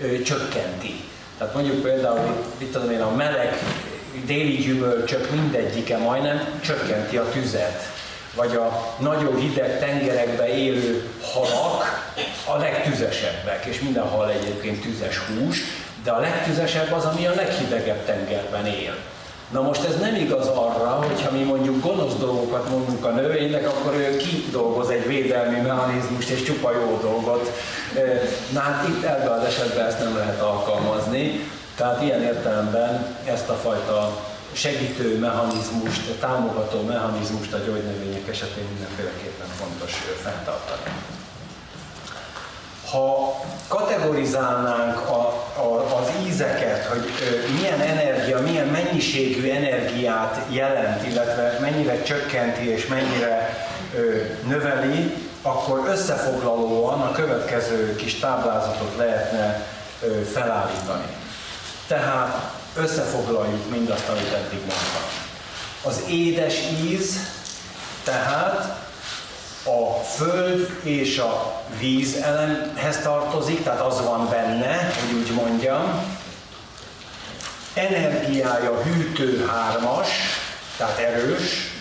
ö, 0.00 0.22
csökkenti. 0.22 1.04
Tehát 1.38 1.54
mondjuk 1.54 1.82
például, 1.82 2.44
itt 2.58 2.72
tudom 2.72 2.90
én, 2.90 3.00
a 3.00 3.14
meleg 3.14 3.58
déli 4.24 4.56
gyümölcsök 4.56 5.30
mindegyike 5.30 5.98
majdnem 5.98 6.60
csökkenti 6.60 7.16
a 7.16 7.28
tüzet 7.28 7.96
vagy 8.34 8.56
a 8.56 8.94
nagyon 8.98 9.36
hideg 9.36 9.78
tengerekbe 9.78 10.48
élő 10.48 11.10
halak 11.22 12.12
a 12.46 12.56
legtüzesebbek, 12.56 13.64
és 13.64 13.80
minden 13.80 14.08
hal 14.08 14.30
egyébként 14.30 14.82
tüzes 14.82 15.18
hús, 15.18 15.58
de 16.04 16.10
a 16.10 16.20
legtüzesebb 16.20 16.92
az, 16.92 17.04
ami 17.04 17.26
a 17.26 17.34
leghidegebb 17.34 18.04
tengerben 18.04 18.66
él. 18.66 18.96
Na 19.50 19.60
most 19.60 19.84
ez 19.84 19.96
nem 20.00 20.14
igaz 20.14 20.46
arra, 20.46 20.88
hogyha 20.88 21.30
mi 21.30 21.42
mondjuk 21.42 21.82
gonosz 21.82 22.14
dolgokat 22.14 22.68
mondunk 22.68 23.04
a 23.04 23.10
növénynek, 23.10 23.66
akkor 23.66 23.94
ő 23.94 24.16
kidolgoz 24.16 24.88
egy 24.88 25.06
védelmi 25.06 25.60
mechanizmust 25.60 26.28
és 26.28 26.42
csupa 26.42 26.72
jó 26.72 26.98
dolgot. 27.02 27.50
Na 28.52 28.60
hát 28.60 28.88
itt 28.88 29.02
ebben 29.02 29.38
az 29.38 29.44
esetben 29.44 29.86
ezt 29.86 29.98
nem 29.98 30.16
lehet 30.16 30.40
alkalmazni. 30.40 31.50
Tehát 31.76 32.02
ilyen 32.02 32.22
értelemben 32.22 33.16
ezt 33.24 33.48
a 33.48 33.54
fajta 33.54 34.26
segítő 34.52 35.18
mechanizmust, 35.18 36.10
támogató 36.20 36.82
mechanizmust 36.82 37.52
a 37.52 37.58
gyógynövények 37.58 38.28
esetén 38.28 38.64
mindenféleképpen 38.72 39.46
fontos 39.46 39.92
fenntartani. 40.22 40.90
Ha 42.90 43.40
kategorizálnánk 43.68 44.96
a, 44.96 45.44
a, 45.56 45.96
az 46.00 46.26
ízeket, 46.26 46.84
hogy 46.84 47.10
milyen 47.58 47.80
energia, 47.80 48.40
milyen 48.40 48.66
mennyiségű 48.66 49.50
energiát 49.50 50.40
jelent, 50.48 51.06
illetve 51.06 51.58
mennyire 51.60 52.02
csökkenti 52.02 52.68
és 52.68 52.86
mennyire 52.86 53.66
növeli, 54.46 55.14
akkor 55.42 55.84
összefoglalóan 55.88 57.00
a 57.00 57.12
következő 57.12 57.96
kis 57.96 58.18
táblázatot 58.18 58.96
lehetne 58.96 59.66
felállítani. 60.32 61.06
Tehát 61.86 62.50
összefoglaljuk 62.76 63.70
mindazt, 63.70 64.08
amit 64.08 64.32
eddig 64.32 64.58
mondtam. 64.58 65.02
Az 65.82 66.02
édes 66.08 66.54
íz, 66.82 67.20
tehát 68.04 68.77
a 69.64 70.04
föld 70.04 70.80
és 70.82 71.18
a 71.18 71.62
víz 71.78 72.16
elemhez 72.16 72.98
tartozik, 73.02 73.62
tehát 73.62 73.80
az 73.80 74.04
van 74.04 74.28
benne, 74.28 74.92
hogy 75.00 75.18
úgy 75.18 75.32
mondjam. 75.32 76.16
Energiája 77.74 78.82
hűtő 78.82 79.46
hármas, 79.46 80.08
tehát 80.76 80.98
erős. 80.98 81.72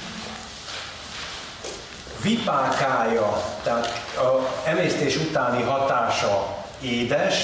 Vipákája, 2.22 3.44
tehát 3.64 4.02
a 4.18 4.50
emésztés 4.66 5.16
utáni 5.16 5.64
hatása 5.64 6.66
édes, 6.82 7.36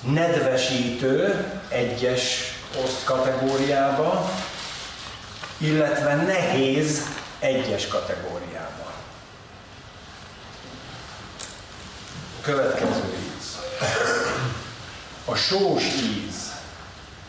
nedvesítő 0.00 1.44
egyes 1.68 2.54
oszt 2.84 3.04
kategóriába, 3.04 4.30
illetve 5.58 6.14
nehéz 6.14 7.02
egyes 7.44 7.86
kategóriába. 7.86 8.92
Következő 12.40 13.14
íz. 13.36 13.58
A 15.24 15.34
sós 15.34 15.84
íz 15.84 16.52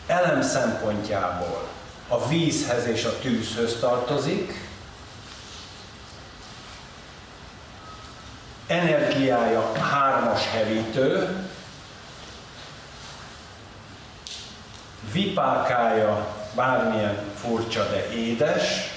elem 0.07 0.41
szempontjából 0.41 1.67
a 2.07 2.27
vízhez 2.27 2.85
és 2.85 3.03
a 3.03 3.19
tűzhöz 3.19 3.77
tartozik, 3.79 4.69
energiája 8.67 9.71
hármas 9.71 10.47
hevítő, 10.47 11.35
vipákája 15.11 16.35
bármilyen 16.55 17.23
furcsa, 17.41 17.89
de 17.89 18.09
édes, 18.11 18.94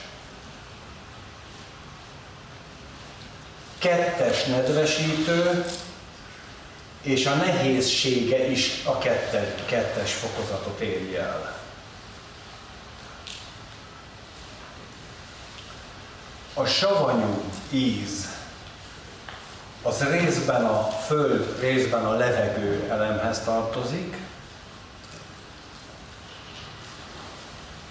kettes 3.78 4.44
nedvesítő, 4.44 5.64
és 7.02 7.26
a 7.26 7.34
nehézsége 7.34 8.50
is 8.50 8.82
a 8.84 8.98
kette, 8.98 9.54
kettes 9.66 10.12
fokozatot 10.12 10.80
éri 10.80 11.16
el. 11.16 11.56
A 16.54 16.66
savanyú 16.66 17.42
íz 17.70 18.36
az 19.82 20.04
részben 20.10 20.64
a 20.64 20.88
föld, 21.06 21.60
részben 21.60 22.04
a 22.04 22.16
levegő 22.16 22.86
elemhez 22.90 23.40
tartozik, 23.40 24.16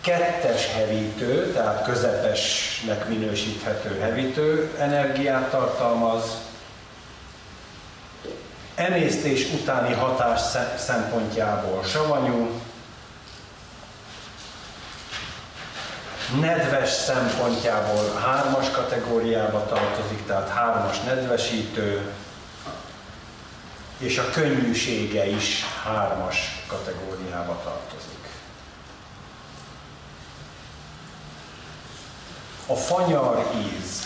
kettes 0.07 0.73
hevítő, 0.73 1.51
tehát 1.51 1.83
közepesnek 1.83 3.07
minősíthető 3.07 3.99
hevítő 3.99 4.75
energiát 4.79 5.49
tartalmaz, 5.49 6.23
emésztés 8.75 9.53
utáni 9.53 9.93
hatás 9.93 10.41
szempontjából 10.77 11.83
savanyú, 11.83 12.61
nedves 16.39 16.89
szempontjából 16.89 18.21
hármas 18.25 18.71
kategóriába 18.71 19.65
tartozik, 19.65 20.25
tehát 20.25 20.49
hármas 20.49 21.01
nedvesítő, 21.01 22.11
és 23.97 24.17
a 24.17 24.29
könnyűsége 24.29 25.29
is 25.29 25.65
hármas 25.83 26.63
kategóriába 26.67 27.61
tartozik. 27.63 27.96
A 32.69 32.75
fanyar 32.75 33.45
íz. 33.55 34.01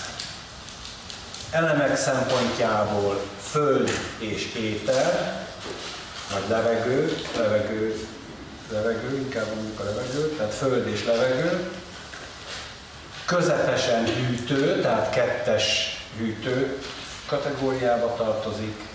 Elemek 1.52 1.98
szempontjából 1.98 3.22
föld 3.50 3.90
és 4.18 4.54
éter, 4.56 5.46
vagy 6.34 6.44
levegő, 6.50 7.18
levegő, 7.38 8.08
levegő, 8.72 9.18
inkább 9.18 9.56
mondjuk 9.56 9.80
a 9.80 9.84
levegő, 9.84 10.36
tehát 10.38 10.54
föld 10.54 10.88
és 10.88 11.06
levegő, 11.06 11.72
közepesen 13.26 14.06
hűtő, 14.06 14.82
tehát 14.82 15.10
kettes 15.10 15.98
hűtő 16.18 16.78
kategóriába 17.26 18.16
tartozik. 18.16 18.90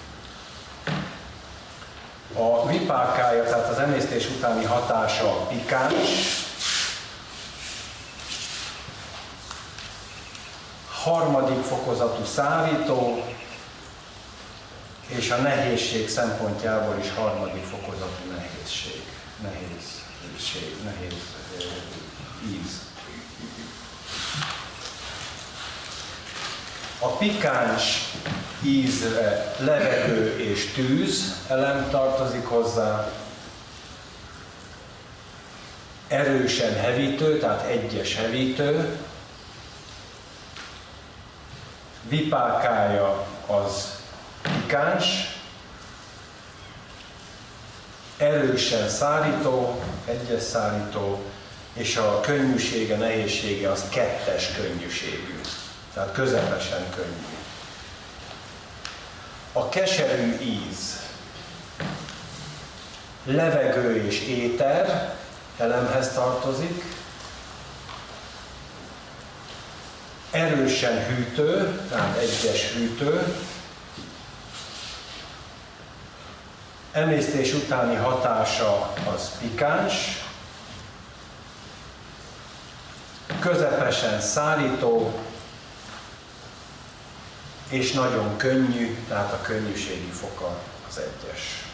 A 2.35 2.69
vipákája, 2.69 3.45
tehát 3.45 3.69
az 3.69 3.79
emésztés 3.79 4.29
utáni 4.29 4.65
hatása 4.65 5.47
pikáns, 5.49 6.46
harmadik 11.07 11.63
fokozatú 11.63 12.25
szárító, 12.25 13.25
és 15.07 15.31
a 15.31 15.37
nehézség 15.37 16.09
szempontjából 16.09 16.97
is 17.01 17.13
harmadik 17.15 17.65
fokozatú 17.65 18.31
nehézség. 18.31 19.03
Nehézség, 19.43 20.77
nehéz 20.85 21.13
íz. 22.47 22.81
A 26.99 27.09
pikáns 27.09 28.13
ízre 28.63 29.55
levegő 29.59 30.39
és 30.39 30.73
tűz 30.73 31.35
elem 31.49 31.91
tartozik 31.91 32.47
hozzá, 32.47 33.13
erősen 36.09 36.75
hevítő, 36.75 37.39
tehát 37.39 37.67
egyes 37.67 38.17
hevítő, 38.17 38.99
vipákája 42.09 43.27
az 43.47 43.95
pikáns, 44.43 45.05
erősen 48.17 48.89
szárító, 48.89 49.83
egyes 50.05 50.43
szárító, 50.43 51.23
és 51.73 51.97
a 51.97 52.21
könnyűsége, 52.21 52.97
nehézsége 52.97 53.71
az 53.71 53.85
kettes 53.89 54.53
könnyűségű, 54.53 55.41
tehát 55.95 56.13
közepesen 56.13 56.91
könnyű. 56.95 57.37
A 59.53 59.69
keserű 59.69 60.39
íz, 60.41 61.01
levegő 63.25 64.07
és 64.07 64.21
éter 64.21 65.15
elemhez 65.59 66.13
tartozik, 66.13 66.85
erősen 70.31 71.07
hűtő, 71.07 71.81
tehát 71.91 72.19
egyes 72.19 72.73
hűtő, 72.73 73.35
emésztés 76.93 77.53
utáni 77.53 77.95
hatása 77.95 78.93
az 79.15 79.31
pikáns, 79.41 80.25
közepesen 83.41 84.21
szárító, 84.21 85.19
és 87.69 87.93
nagyon 87.93 88.37
könnyű, 88.37 88.97
tehát 89.09 89.33
a 89.33 89.41
könnyűségi 89.41 90.11
foka 90.11 90.59
az 90.89 90.99
egyes. 90.99 91.65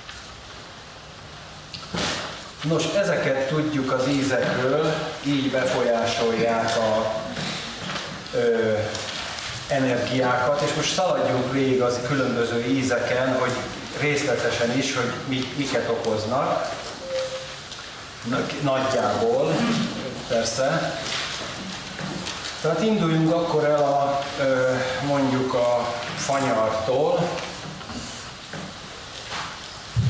Nos, 2.62 2.84
ezeket 2.94 3.48
tudjuk 3.48 3.92
az 3.92 4.08
ízekről, 4.08 4.94
így 5.24 5.50
befolyásolják 5.50 6.76
a 6.76 7.14
ö, 8.34 8.72
energiákat, 9.68 10.60
és 10.60 10.74
most 10.74 10.94
szaladjunk 10.94 11.52
végig 11.52 11.82
az 11.82 11.98
különböző 12.06 12.64
ízeken, 12.64 13.38
hogy 13.38 13.52
részletesen 14.00 14.78
is, 14.78 14.96
hogy 14.96 15.12
mi, 15.28 15.44
miket 15.56 15.88
okoznak. 15.88 16.68
Nagyjából, 18.62 19.52
persze. 20.28 21.00
Tehát 22.60 22.82
induljunk 22.82 23.32
akkor 23.32 23.64
el 23.64 23.82
a, 23.82 24.22
mondjuk 25.06 25.54
a 25.54 25.94
fanyartól. 26.16 27.28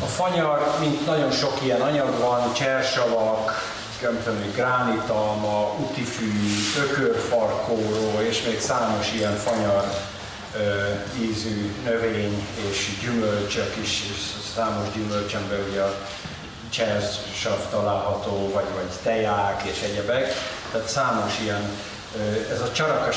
A 0.02 0.06
fanyar, 0.06 0.76
mint 0.80 1.06
nagyon 1.06 1.30
sok 1.30 1.58
ilyen 1.62 1.80
anyag 1.80 2.18
van, 2.18 2.52
csersavak, 2.52 3.62
nem 4.02 4.52
gránitalma, 4.54 5.74
utifű, 5.78 6.32
ökörfarkóró 6.78 8.20
és 8.20 8.42
még 8.42 8.60
számos 8.60 9.12
ilyen 9.12 9.36
fanyar 9.36 9.84
ö, 10.56 10.60
ízű 11.20 11.74
növény 11.84 12.46
és 12.70 12.88
gyümölcsök 13.00 13.76
is, 13.82 14.02
és 14.12 14.52
számos 14.54 14.86
gyümölcsön 14.94 15.48
belül 15.48 15.80
a 15.80 15.94
csersav 16.70 17.70
található, 17.70 18.50
vagy, 18.52 18.66
vagy 18.74 18.90
teják 19.02 19.62
és 19.62 19.80
egyebek. 19.82 20.34
Tehát 20.72 20.88
számos 20.88 21.38
ilyen 21.42 21.70
ez 22.50 22.60
a 22.60 22.72
Csaraka 22.72 23.12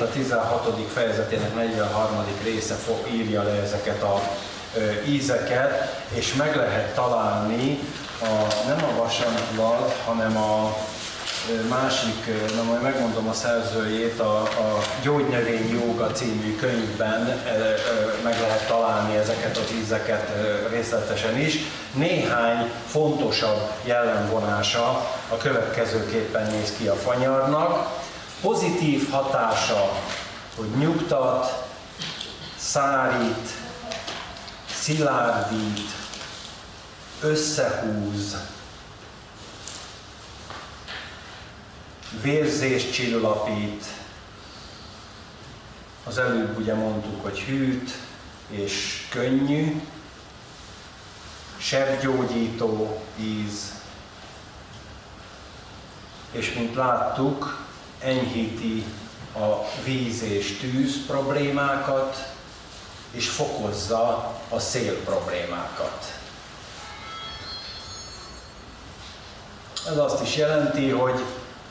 a 0.00 0.08
16. 0.12 0.92
fejezetének 0.92 1.54
43. 1.54 2.24
része 2.42 2.74
írja 3.12 3.42
le 3.42 3.62
ezeket 3.62 4.02
a 4.02 4.22
ízeket, 5.08 6.02
és 6.14 6.34
meg 6.34 6.56
lehet 6.56 6.94
találni 6.94 7.78
a, 8.20 8.66
nem 8.66 8.84
a 8.84 8.96
vasantlat, 9.02 9.96
hanem 10.04 10.36
a 10.36 10.76
másik, 11.68 12.26
na 12.56 12.62
majd 12.62 12.82
megmondom 12.82 13.28
a 13.28 13.32
szerzőjét, 13.32 14.20
a, 14.20 14.40
a 14.42 14.82
Gyógynövény 15.02 15.70
Jóga 15.70 16.06
című 16.06 16.56
könyvben 16.56 17.42
meg 18.22 18.40
lehet 18.40 18.66
találni 18.66 19.16
ezeket 19.16 19.56
az 19.56 19.72
ízeket 19.82 20.30
részletesen 20.70 21.38
is. 21.38 21.58
Néhány 21.92 22.70
fontosabb 22.86 23.70
jellemvonása 23.84 25.10
a 25.28 25.36
következőképpen 25.36 26.50
néz 26.50 26.72
ki 26.78 26.86
a 26.86 26.94
fanyarnak. 26.94 28.00
Pozitív 28.40 29.10
hatása, 29.10 30.00
hogy 30.56 30.68
nyugtat, 30.78 31.64
szárít, 32.58 33.50
szilárdít, 34.82 35.90
összehúz, 37.20 38.36
vérzést 42.22 42.92
csillapít, 42.92 43.84
az 46.04 46.18
előbb 46.18 46.58
ugye 46.58 46.74
mondtuk, 46.74 47.22
hogy 47.22 47.40
hűt, 47.40 47.90
és 48.48 49.06
könnyű, 49.10 49.82
sebgyógyító 51.56 53.02
íz, 53.16 53.72
és 56.32 56.54
mint 56.54 56.74
láttuk, 56.74 57.66
enyhíti 58.00 58.84
a 59.34 59.80
víz 59.84 60.22
és 60.22 60.56
tűz 60.56 61.06
problémákat, 61.06 62.31
és 63.12 63.28
fokozza 63.28 64.32
a 64.48 64.58
szél 64.58 64.96
problémákat. 65.04 66.20
Ez 69.90 69.96
azt 69.96 70.22
is 70.22 70.36
jelenti, 70.36 70.90
hogy 70.90 71.20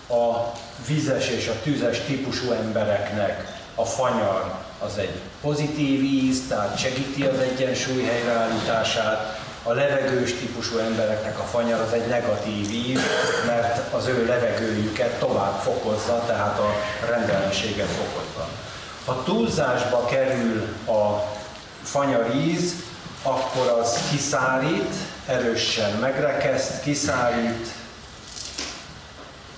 a 0.10 0.52
vizes 0.88 1.28
és 1.28 1.48
a 1.48 1.62
tüzes 1.64 2.00
típusú 2.00 2.52
embereknek 2.52 3.60
a 3.76 3.86
fanyar 3.86 4.56
az 4.80 4.98
egy 4.98 5.20
pozitív 5.42 6.04
íz, 6.04 6.48
tehát 6.48 6.78
segíti 6.78 7.24
az 7.24 7.40
egyensúly 7.40 8.04
helyreállítását, 8.04 9.40
a 9.64 9.74
levegős 9.74 10.34
típusú 10.34 10.78
embereknek 10.78 11.40
a 11.40 11.44
fanyar 11.44 11.80
az 11.80 11.94
egy 11.94 12.08
negatív 12.08 12.72
íz, 12.72 13.00
mert 13.46 13.94
az 13.94 14.08
ő 14.08 14.26
levegőjüket 14.26 15.20
tovább 15.20 15.62
fokozza, 15.62 16.24
tehát 16.28 16.60
a 16.60 16.74
rendellenséget 17.10 17.88
fokozza. 17.88 18.50
Ha 19.06 19.24
túlzásba 19.24 20.06
kerül 20.06 20.68
a 20.88 21.24
íz, 22.34 22.74
akkor 23.24 23.68
az 23.68 24.00
kiszárít, 24.10 24.94
erősen 25.28 25.92
megrekeszt, 25.92 26.82
kiszárít, 26.82 27.68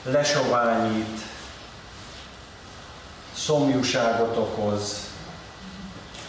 lesoványít, 0.03 1.19
szomjúságot 3.35 4.37
okoz, 4.37 4.97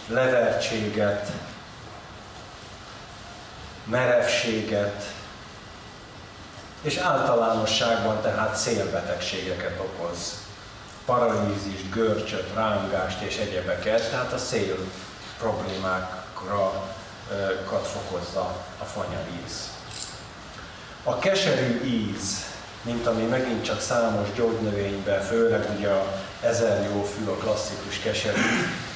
levertséget, 0.09 1.31
merevséget, 3.85 5.05
és 6.83 6.97
általánosságban 6.97 8.23
tehát 8.23 8.57
szélbetegségeket 8.57 9.81
okoz. 9.81 10.43
Paralízist, 11.05 11.91
görcsöt, 11.91 12.55
rángást 12.55 13.21
és 13.21 13.37
egyebeket, 13.37 14.11
tehát 14.11 14.33
a 14.33 14.39
szél 14.39 14.77
problémákra 15.39 16.83
fokozza 17.83 18.65
a 18.79 18.85
fanyaríz. 18.85 19.69
A 21.03 21.19
keserű 21.19 21.85
íz 21.85 22.53
mint 22.85 23.07
ami 23.07 23.23
megint 23.23 23.65
csak 23.65 23.81
számos 23.81 24.29
gyógynövényben, 24.37 25.23
főleg 25.23 25.69
ugye 25.77 25.89
a 25.89 26.23
ezer 26.41 26.91
jó 26.93 27.03
fű 27.03 27.25
a 27.25 27.37
klasszikus 27.37 27.99
keserű, 27.99 28.41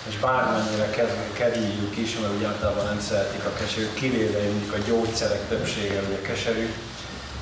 és 0.09 0.19
bármennyire 0.19 0.91
kerüljük 1.33 1.97
is, 1.97 2.19
mert 2.19 2.35
ugye 2.35 2.47
általában 2.47 2.85
nem 2.85 3.01
szeretik 3.01 3.45
a 3.45 3.53
keserűt, 3.59 3.95
kivéve 3.95 4.43
mondjuk 4.43 4.73
a 4.73 4.79
gyógyszerek 4.87 5.49
többsége 5.49 6.01
ugye 6.09 6.21
keserű. 6.21 6.73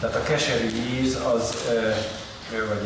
Tehát 0.00 0.16
a 0.16 0.22
keserű 0.22 0.66
íz 0.66 1.18
az 1.34 1.54
vagy 2.50 2.82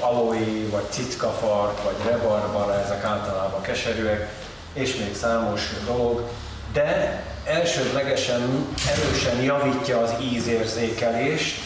aloe, 0.00 0.68
vagy 0.70 0.84
cickafart, 0.90 1.82
vagy 1.82 2.10
rebarbara, 2.10 2.80
ezek 2.80 3.04
általában 3.04 3.62
keserűek, 3.62 4.32
és 4.72 4.96
még 4.96 5.16
számos 5.16 5.60
dolog, 5.86 6.28
de 6.72 7.22
elsődlegesen 7.44 8.66
erősen 8.88 9.42
javítja 9.42 9.98
az 9.98 10.14
ízérzékelést, 10.20 11.60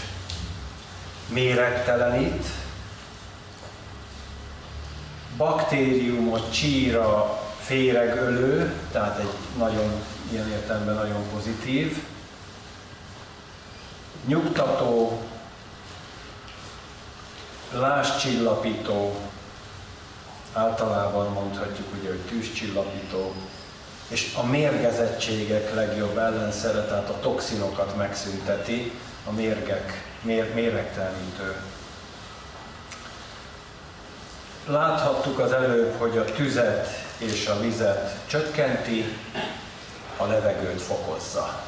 méregtelenít, 1.29 2.47
baktériumot 5.37 6.53
csíra 6.53 7.41
féregölő, 7.61 8.75
tehát 8.93 9.19
egy 9.19 9.59
nagyon, 9.59 9.93
ilyen 10.31 10.49
értelemben 10.49 10.95
nagyon 10.95 11.23
pozitív, 11.35 12.03
nyugtató, 14.27 15.23
láscsillapító, 17.73 19.17
általában 20.53 21.33
mondhatjuk 21.33 21.87
ugye, 22.01 22.09
hogy 22.09 22.21
tűzcsillapító, 22.21 23.35
és 24.09 24.35
a 24.37 24.47
mérgezettségek 24.47 25.75
legjobb 25.75 26.19
ellenszere, 26.19 26.85
tehát 26.85 27.09
a 27.09 27.21
toxinokat 27.21 27.97
megszünteti, 27.97 28.93
a 29.27 29.31
mérgek 29.31 30.09
mér, 30.23 30.55
méregtelenítő. 30.55 31.57
Láthattuk 34.67 35.39
az 35.39 35.53
előbb, 35.53 35.95
hogy 35.99 36.19
a 36.19 36.25
tüzet 36.25 36.89
és 37.19 37.47
a 37.47 37.61
vizet 37.61 38.17
csökkenti, 38.27 39.17
a 40.17 40.27
levegőt 40.27 40.81
fokozza. 40.81 41.68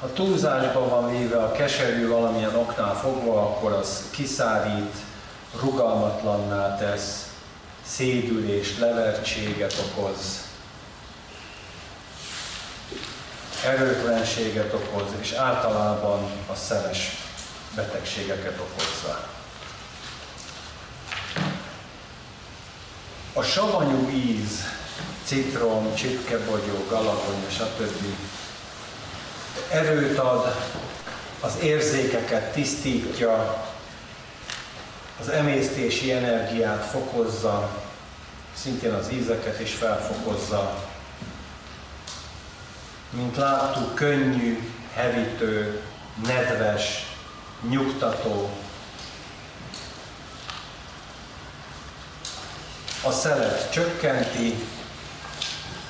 Ha 0.00 0.12
túlzásban 0.12 0.88
van 0.88 1.10
véve 1.10 1.42
a 1.42 1.52
keserű 1.52 2.08
valamilyen 2.08 2.54
oknál 2.54 2.94
fogva, 2.94 3.40
akkor 3.40 3.72
az 3.72 4.04
kiszárít, 4.10 4.94
rugalmatlanná 5.60 6.76
tesz, 6.76 7.26
szédülést, 7.86 8.78
levertséget 8.78 9.74
okoz, 9.88 10.46
erőtlenséget 13.64 14.72
okoz, 14.72 15.12
és 15.20 15.32
általában 15.32 16.30
a 16.50 16.54
szeles 16.54 17.16
betegségeket 17.74 18.60
okozza. 18.60 19.28
A 23.32 23.42
savanyú 23.42 24.08
íz, 24.10 24.62
citrom, 25.24 25.94
csipkebogyó, 25.94 26.84
galagonya, 26.88 27.48
stb. 27.50 28.04
Erőt 29.70 30.18
ad, 30.18 30.54
az 31.40 31.52
érzékeket 31.62 32.52
tisztítja, 32.52 33.66
az 35.20 35.28
emésztési 35.28 36.12
energiát 36.12 36.84
fokozza, 36.84 37.70
szintén 38.54 38.92
az 38.92 39.12
ízeket 39.12 39.60
is 39.60 39.74
felfokozza, 39.74 40.86
mint 43.10 43.36
láttuk, 43.36 43.94
könnyű, 43.94 44.72
hevítő, 44.94 45.82
nedves, 46.26 47.16
nyugtató. 47.68 48.50
A 53.02 53.10
szelet 53.10 53.72
csökkenti, 53.72 54.54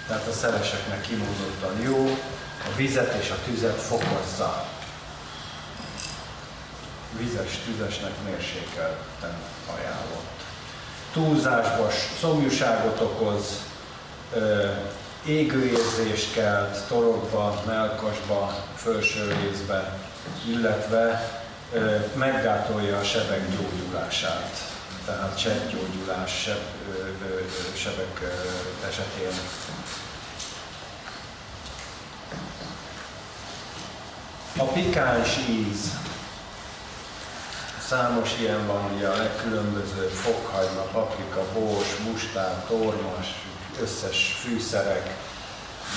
tehát 0.06 0.26
a 0.26 0.32
szeleseknek 0.32 1.00
kimondottan 1.00 1.80
jó, 1.82 2.18
a 2.72 2.76
vizet 2.76 3.22
és 3.22 3.30
a 3.30 3.36
tüzet 3.44 3.80
fokozza. 3.80 4.66
Vizes, 7.18 7.58
tüzesnek 7.64 8.12
mérsékelten 8.24 9.34
ajánlott. 9.66 10.42
Túlzásbas 11.12 11.94
szomjúságot 12.20 13.00
okoz, 13.00 13.44
égőérzést 15.24 16.32
kelt 16.32 16.86
torokba, 16.88 17.62
melkasba, 17.66 18.64
felső 18.76 19.36
részbe, 19.42 19.98
illetve 20.46 21.32
meggátolja 22.14 22.98
a 22.98 23.04
sebek 23.04 23.48
gyógyulását. 23.50 24.56
Tehát 25.04 25.38
sebgyógyulás 25.38 26.42
seb, 26.42 26.60
sebek 27.76 28.20
esetén. 28.88 29.32
A 34.58 34.64
pikáns 34.64 35.36
íz. 35.48 35.98
Számos 37.88 38.30
ilyen 38.40 38.66
van, 38.66 38.92
ugye 38.94 39.08
a 39.08 39.16
legkülönbözőbb 39.16 40.10
fokhagyma, 40.10 40.80
paprika, 40.80 41.44
bors, 41.52 41.96
mustár, 42.10 42.64
tormas, 42.66 43.26
összes 43.80 44.38
fűszerek, 44.42 45.16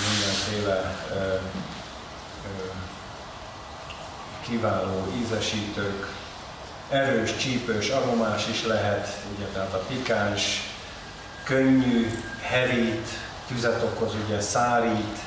mindenféle 0.09 0.95
ö, 1.11 1.15
ö, 1.15 1.39
kiváló 4.41 5.07
ízesítők, 5.21 6.07
erős, 6.89 7.35
csípős, 7.35 7.89
aromás 7.89 8.47
is 8.47 8.65
lehet, 8.65 9.17
ugye, 9.35 9.45
tehát 9.45 9.73
a 9.73 9.85
pikáns, 9.87 10.61
könnyű, 11.43 12.21
hevít, 12.41 13.07
tüzet 13.47 13.83
okoz, 13.83 14.13
ugye 14.25 14.41
szárít, 14.41 15.17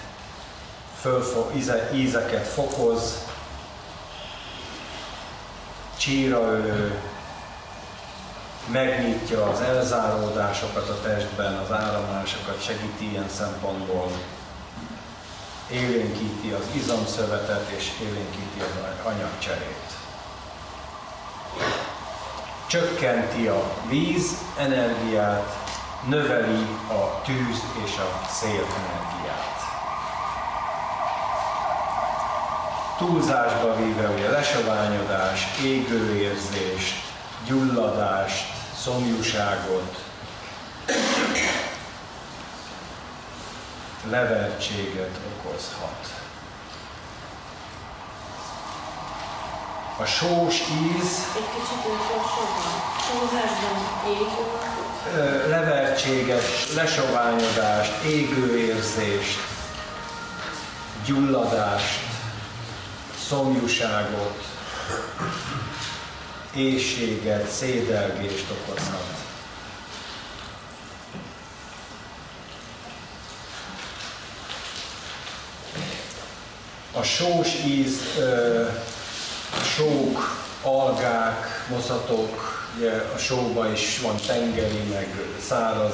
fölfo, 1.05 1.51
íze, 1.57 1.91
ízeket 1.95 2.47
fokoz, 2.47 3.25
csíraölő, 5.97 7.01
megnyitja 8.67 9.49
az 9.49 9.61
elzáródásokat 9.61 10.89
a 10.89 11.01
testben, 11.01 11.55
az 11.55 11.73
áramlásokat, 11.73 12.63
segíti 12.63 13.11
ilyen 13.11 13.29
szempontból, 13.29 14.11
élénkíti 15.71 16.51
az 16.51 16.65
izomszövetet 16.75 17.69
és 17.77 17.91
élénkíti 18.01 18.61
az 18.61 19.05
anyagcserét. 19.07 19.91
Csökkenti 22.67 23.47
a 23.47 23.73
víz 23.89 24.39
energiát, 24.59 25.69
növeli 26.09 26.67
a 26.89 27.23
tűz 27.25 27.63
és 27.85 27.97
a 27.97 28.29
szél 28.29 28.65
energiát. 28.65 29.54
Túlzásba 32.99 33.77
véve 33.77 34.09
ugye 34.09 34.31
lesoványodás, 34.31 35.47
égőérzést, 35.63 36.95
gyulladást, 37.47 38.45
szomjúságot, 38.83 39.97
levertséget 44.11 45.19
okozhat. 45.37 46.23
A 49.99 50.05
sós 50.05 50.61
íz 50.61 51.19
Egy 51.37 51.49
kicsit. 51.55 51.75
Sózásban 53.07 53.77
ég. 54.09 54.29
levertséget, 55.49 56.73
lesoványodást, 56.75 58.03
égőérzést, 58.05 59.39
gyulladást, 61.05 62.04
szomjúságot, 63.29 64.45
éjséget, 66.55 67.51
szédelgést 67.51 68.45
okozhat. 68.51 69.23
A 76.93 77.03
sós 77.03 77.55
íz, 77.67 78.01
sók, 79.77 80.47
algák, 80.63 81.67
moszatok, 81.69 82.63
ugye 82.77 82.93
a 83.15 83.19
sóban 83.19 83.73
is 83.73 84.01
van 84.01 84.17
tengeri, 84.27 84.83
meg 84.93 85.09
száraz, 85.49 85.93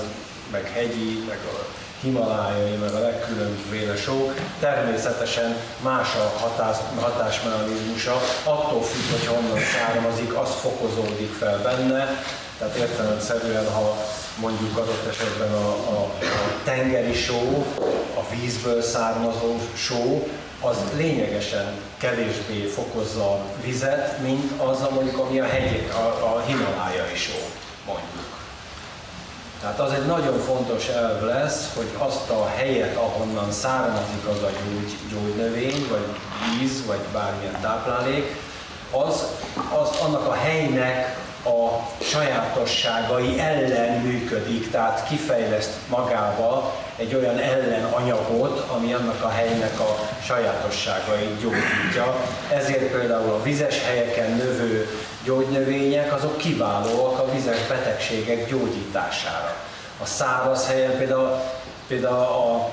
meg 0.51 0.71
hegyi, 0.73 1.25
meg 1.29 1.39
a 1.39 1.67
himalájai, 2.03 2.77
meg 2.77 2.93
a 2.93 2.99
legkülönbözőféle 2.99 3.97
sók. 3.97 4.35
Természetesen 4.61 5.57
más 5.83 6.15
a 6.15 6.39
hatás, 6.39 6.77
hatásmechanizmusa, 7.01 8.21
attól 8.45 8.83
függ, 8.83 9.11
hogy 9.11 9.27
honnan 9.27 9.59
származik, 9.59 10.37
az 10.37 10.51
fokozódik 10.61 11.33
fel 11.33 11.59
benne. 11.63 12.23
Tehát 12.59 12.77
értelemszerűen, 12.77 13.73
ha 13.73 13.97
mondjuk 14.41 14.77
adott 14.77 15.07
esetben 15.09 15.53
a, 15.53 15.69
a, 15.69 16.03
a 16.21 16.63
tengeri 16.65 17.15
só, 17.15 17.67
a 18.15 18.35
vízből 18.35 18.83
származó 18.83 19.57
só, 19.75 20.29
az 20.61 20.77
lényegesen 20.97 21.79
kevésbé 21.99 22.67
fokozza 22.67 23.31
a 23.31 23.45
vizet, 23.65 24.19
mint 24.23 24.61
az, 24.61 24.79
mondjuk, 24.91 25.19
ami 25.19 25.41
a, 25.41 25.45
hegy, 25.45 25.91
a, 25.93 26.35
a 26.37 26.43
himalájai 26.47 27.17
só, 27.17 27.39
mondjuk. 27.87 28.30
Tehát 29.61 29.81
az 29.81 29.93
egy 29.93 30.07
nagyon 30.07 30.39
fontos 30.39 30.89
elv 30.89 31.23
lesz, 31.25 31.73
hogy 31.77 31.89
azt 31.99 32.31
a 32.31 32.49
helyet, 32.57 32.97
ahonnan 32.97 33.53
származik 33.53 34.27
az 34.31 34.43
a 34.43 34.51
gyógy, 34.51 34.97
gyógynövény, 35.13 35.87
vagy 35.89 36.07
víz, 36.59 36.87
vagy 36.87 37.01
bármilyen 37.13 37.61
táplálék, 37.61 38.37
az, 38.91 39.25
az 39.83 40.01
annak 40.01 40.27
a 40.27 40.35
helynek 40.35 41.19
a 41.45 41.89
sajátosságai 42.03 43.39
ellen 43.39 44.01
működik, 44.01 44.71
tehát 44.71 45.09
kifejleszt 45.09 45.73
magába 45.89 46.75
egy 46.97 47.15
olyan 47.15 47.39
ellenanyagot, 47.39 48.59
ami 48.69 48.93
annak 48.93 49.23
a 49.23 49.29
helynek 49.29 49.81
a 49.81 49.99
sajátosságait 50.25 51.41
gyógyítja. 51.41 52.17
Ezért 52.49 52.93
például 52.93 53.33
a 53.33 53.43
vizes 53.43 53.85
helyeken 53.85 54.31
növő 54.31 54.89
gyógynövények, 55.25 56.13
azok 56.13 56.37
kiválóak 56.37 57.19
a 57.19 57.31
vizes 57.31 57.67
betegségek 57.69 58.49
gyógyítására. 58.49 59.57
A 60.03 60.07
száraz 60.07 60.67
helyen 60.67 60.97
például, 60.97 61.41
például 61.87 62.23
a 62.23 62.71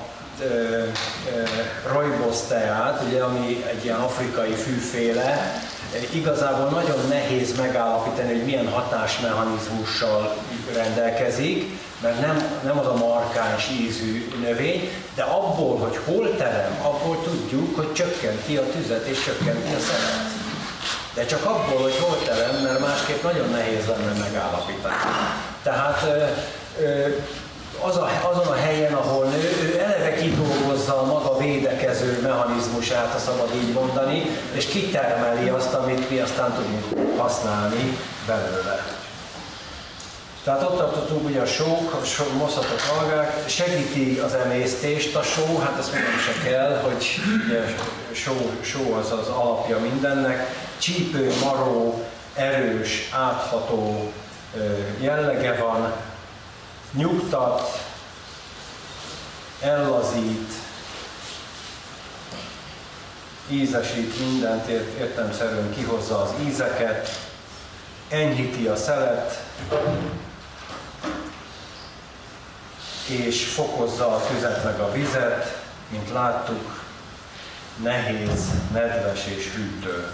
rojbosz 1.92 2.46
teát, 2.46 3.02
ugye, 3.08 3.22
ami 3.22 3.64
egy 3.68 3.84
ilyen 3.84 3.96
afrikai 4.00 4.52
fűféle, 4.52 5.60
igazából 6.12 6.68
nagyon 6.68 7.08
nehéz 7.08 7.56
megállapítani, 7.56 8.32
hogy 8.32 8.44
milyen 8.44 8.68
hatásmechanizmussal 8.68 10.36
rendelkezik, 10.74 11.78
mert 12.02 12.20
nem, 12.20 12.60
nem 12.64 12.78
az 12.78 12.86
a 12.86 12.96
markáns 12.96 13.68
ízű 13.80 14.28
növény, 14.40 14.90
de 15.14 15.22
abból, 15.22 15.78
hogy 15.78 15.98
hol 16.04 16.36
terem, 16.36 16.78
abból 16.82 17.22
tudjuk, 17.22 17.76
hogy 17.76 17.92
csökkenti 17.92 18.56
a 18.56 18.66
tüzet 18.70 19.06
és 19.06 19.24
csökkenti 19.24 19.74
a 19.74 19.78
szenet. 19.78 20.37
De 21.18 21.26
csak 21.26 21.44
abból, 21.44 21.82
hogy 21.82 21.96
hol 22.00 22.18
terem, 22.24 22.62
mert 22.62 22.78
másképp 22.78 23.22
nagyon 23.22 23.50
nehéz 23.50 23.86
lenne 23.86 24.12
megállapítani. 24.20 24.94
Tehát 25.62 26.06
az 27.80 27.96
a, 27.96 28.08
azon 28.30 28.46
a 28.46 28.54
helyen, 28.54 28.92
ahol 28.94 29.24
nő, 29.24 29.50
ő 29.62 29.78
eleve 29.78 30.14
kidolgozza 30.14 31.00
a 31.00 31.06
maga 31.06 31.36
védekező 31.36 32.20
mechanizmusát, 32.22 33.12
ha 33.12 33.18
szabad 33.18 33.54
így 33.54 33.72
mondani, 33.72 34.22
és 34.52 34.66
kitermeli 34.66 35.48
azt, 35.48 35.74
amit 35.74 36.10
mi 36.10 36.18
aztán 36.18 36.52
tudunk 36.52 37.20
használni 37.20 37.98
belőle. 38.26 38.84
Tehát 40.48 40.62
ott 40.62 40.76
tartottunk 40.76 41.24
ugye 41.24 41.40
a 41.40 41.46
sók, 41.46 41.92
a 41.92 42.04
só, 42.04 42.24
moszatok 42.36 42.80
algák, 43.00 43.48
segíti 43.48 44.18
az 44.18 44.34
emésztést 44.34 45.14
a 45.16 45.22
só, 45.22 45.58
hát 45.58 45.78
ezt 45.78 45.92
mondom 45.92 46.18
se 46.18 46.48
kell, 46.48 46.80
hogy 46.80 47.20
ugye, 47.46 47.64
só, 48.12 48.50
só 48.60 48.92
az 48.92 49.12
az 49.12 49.28
alapja 49.28 49.78
mindennek, 49.78 50.54
csípő, 50.78 51.32
maró, 51.44 52.04
erős, 52.34 53.10
átható 53.12 54.12
jellege 55.00 55.54
van, 55.54 55.92
nyugtat, 56.92 57.82
ellazít, 59.60 60.52
ízesít 63.48 64.18
mindent, 64.18 64.68
értemszerűen 64.98 65.74
kihozza 65.74 66.22
az 66.22 66.30
ízeket, 66.46 67.10
enyhíti 68.08 68.66
a 68.66 68.76
szelet, 68.76 69.42
és 73.08 73.44
fokozza 73.44 74.14
a 74.14 74.22
tüzet 74.26 74.64
meg 74.64 74.78
a 74.78 74.92
vizet, 74.92 75.62
mint 75.88 76.12
láttuk, 76.12 76.84
nehéz, 77.82 78.40
nedves 78.72 79.26
és 79.26 79.52
hűtő. 79.54 80.12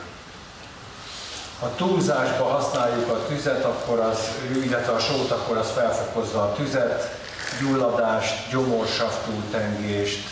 Ha 1.60 1.74
túlzásba 1.76 2.44
használjuk 2.44 3.08
a 3.08 3.26
tüzet, 3.26 3.64
akkor 3.64 3.98
az, 3.98 4.18
illetve 4.64 4.92
a 4.92 4.98
sót, 4.98 5.30
akkor 5.30 5.56
az 5.56 5.70
felfokozza 5.70 6.42
a 6.42 6.52
tüzet, 6.52 7.18
gyulladást, 7.60 8.50
gyomorsaftútengést, 8.50 10.28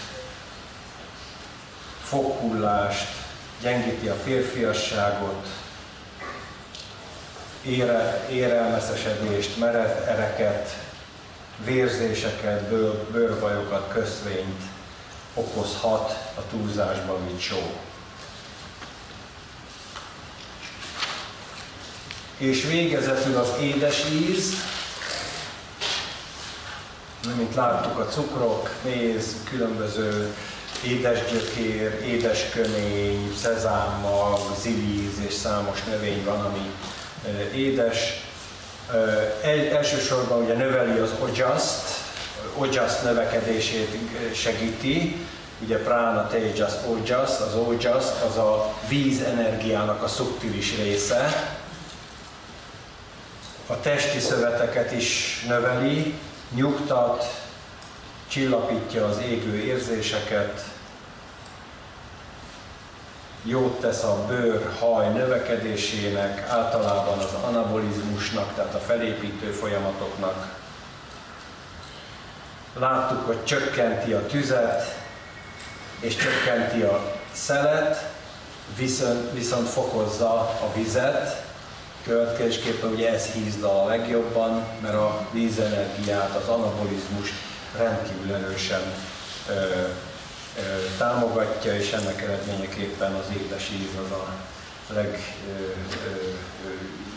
foghullást, 2.02 3.08
gyengíti 3.62 4.08
a 4.08 4.14
férfiasságot, 4.24 5.46
ére, 7.62 8.26
érelmeszesedést, 8.30 9.58
merev 9.58 10.08
ereket, 10.08 10.76
vérzéseket, 11.64 12.68
bőr, 12.68 12.94
bőrbajokat, 12.94 13.92
köszvényt 13.92 14.62
okozhat 15.34 16.10
a 16.36 16.40
túlzásban, 16.50 17.22
mint 17.22 17.40
só. 17.40 17.80
És 22.36 22.64
végezetül 22.64 23.36
az 23.36 23.48
édes 23.60 24.04
íz, 24.10 24.54
mint 27.36 27.54
láttuk 27.54 27.98
a 27.98 28.06
cukrok, 28.06 28.70
méz, 28.84 29.36
különböző 29.50 30.34
édesgyökér, 30.84 32.02
édeskömény, 32.06 33.34
szezámmag, 33.40 34.38
zilíz 34.60 35.18
és 35.26 35.34
számos 35.34 35.84
növény 35.84 36.24
van, 36.24 36.44
ami 36.44 36.70
édes. 37.54 38.31
El, 39.42 39.76
elsősorban 39.76 40.42
ugye 40.42 40.54
növeli 40.54 40.98
az 40.98 41.10
ojaszt, 41.22 41.88
ojaszt 42.56 43.02
növekedését 43.02 43.96
segíti, 44.34 45.26
ugye 45.60 45.78
prana 45.78 46.28
tejas 46.28 46.72
ojas, 46.86 47.30
az 47.40 47.54
ojas 47.66 48.04
az 48.30 48.36
a 48.36 48.74
víz 48.88 49.20
energiának 49.20 50.02
a 50.02 50.08
szubtilis 50.08 50.76
része, 50.76 51.52
a 53.66 53.80
testi 53.80 54.18
szöveteket 54.18 54.92
is 54.92 55.42
növeli, 55.48 56.14
nyugtat, 56.54 57.40
csillapítja 58.28 59.06
az 59.06 59.18
égő 59.18 59.56
érzéseket, 59.56 60.64
jót 63.42 63.80
tesz 63.80 64.02
a 64.02 64.24
bőr, 64.28 64.70
haj 64.78 65.08
növekedésének, 65.08 66.48
általában 66.48 67.18
az 67.18 67.32
anabolizmusnak, 67.44 68.54
tehát 68.54 68.74
a 68.74 68.78
felépítő 68.78 69.50
folyamatoknak. 69.50 70.60
Láttuk, 72.78 73.26
hogy 73.26 73.44
csökkenti 73.44 74.12
a 74.12 74.26
tüzet, 74.26 75.00
és 76.00 76.16
csökkenti 76.16 76.82
a 76.82 77.12
szelet, 77.32 78.10
viszont, 78.76 79.32
viszont 79.32 79.68
fokozza 79.68 80.32
a 80.40 80.72
vizet, 80.74 81.50
Következésképpen 82.04 82.90
ugye 82.90 83.12
ez 83.12 83.26
hízda 83.26 83.82
a 83.82 83.86
legjobban, 83.86 84.66
mert 84.80 84.94
a 84.94 85.26
vízenergiát, 85.32 86.34
az 86.36 86.48
anabolizmust 86.48 87.32
rendkívül 87.76 88.34
erősen 88.34 88.80
támogatja, 90.98 91.76
és 91.76 91.92
ennek 91.92 92.22
eredményeképpen 92.22 93.12
az 93.12 93.24
édes 93.42 93.70
az 94.04 94.10
a 94.10 94.26
leg, 94.94 95.34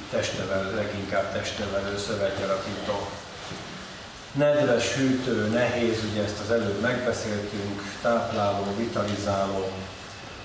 testnevel, 0.10 0.72
leginkább 0.76 1.34
testnevelő 1.34 1.98
szövetgyarapító. 1.98 3.08
Nedves, 4.32 4.94
hűtő, 4.94 5.48
nehéz, 5.48 5.98
ugye 6.12 6.24
ezt 6.24 6.40
az 6.44 6.52
előbb 6.52 6.82
megbeszéltünk, 6.82 7.82
tápláló, 8.02 8.76
vitalizáló. 8.78 9.70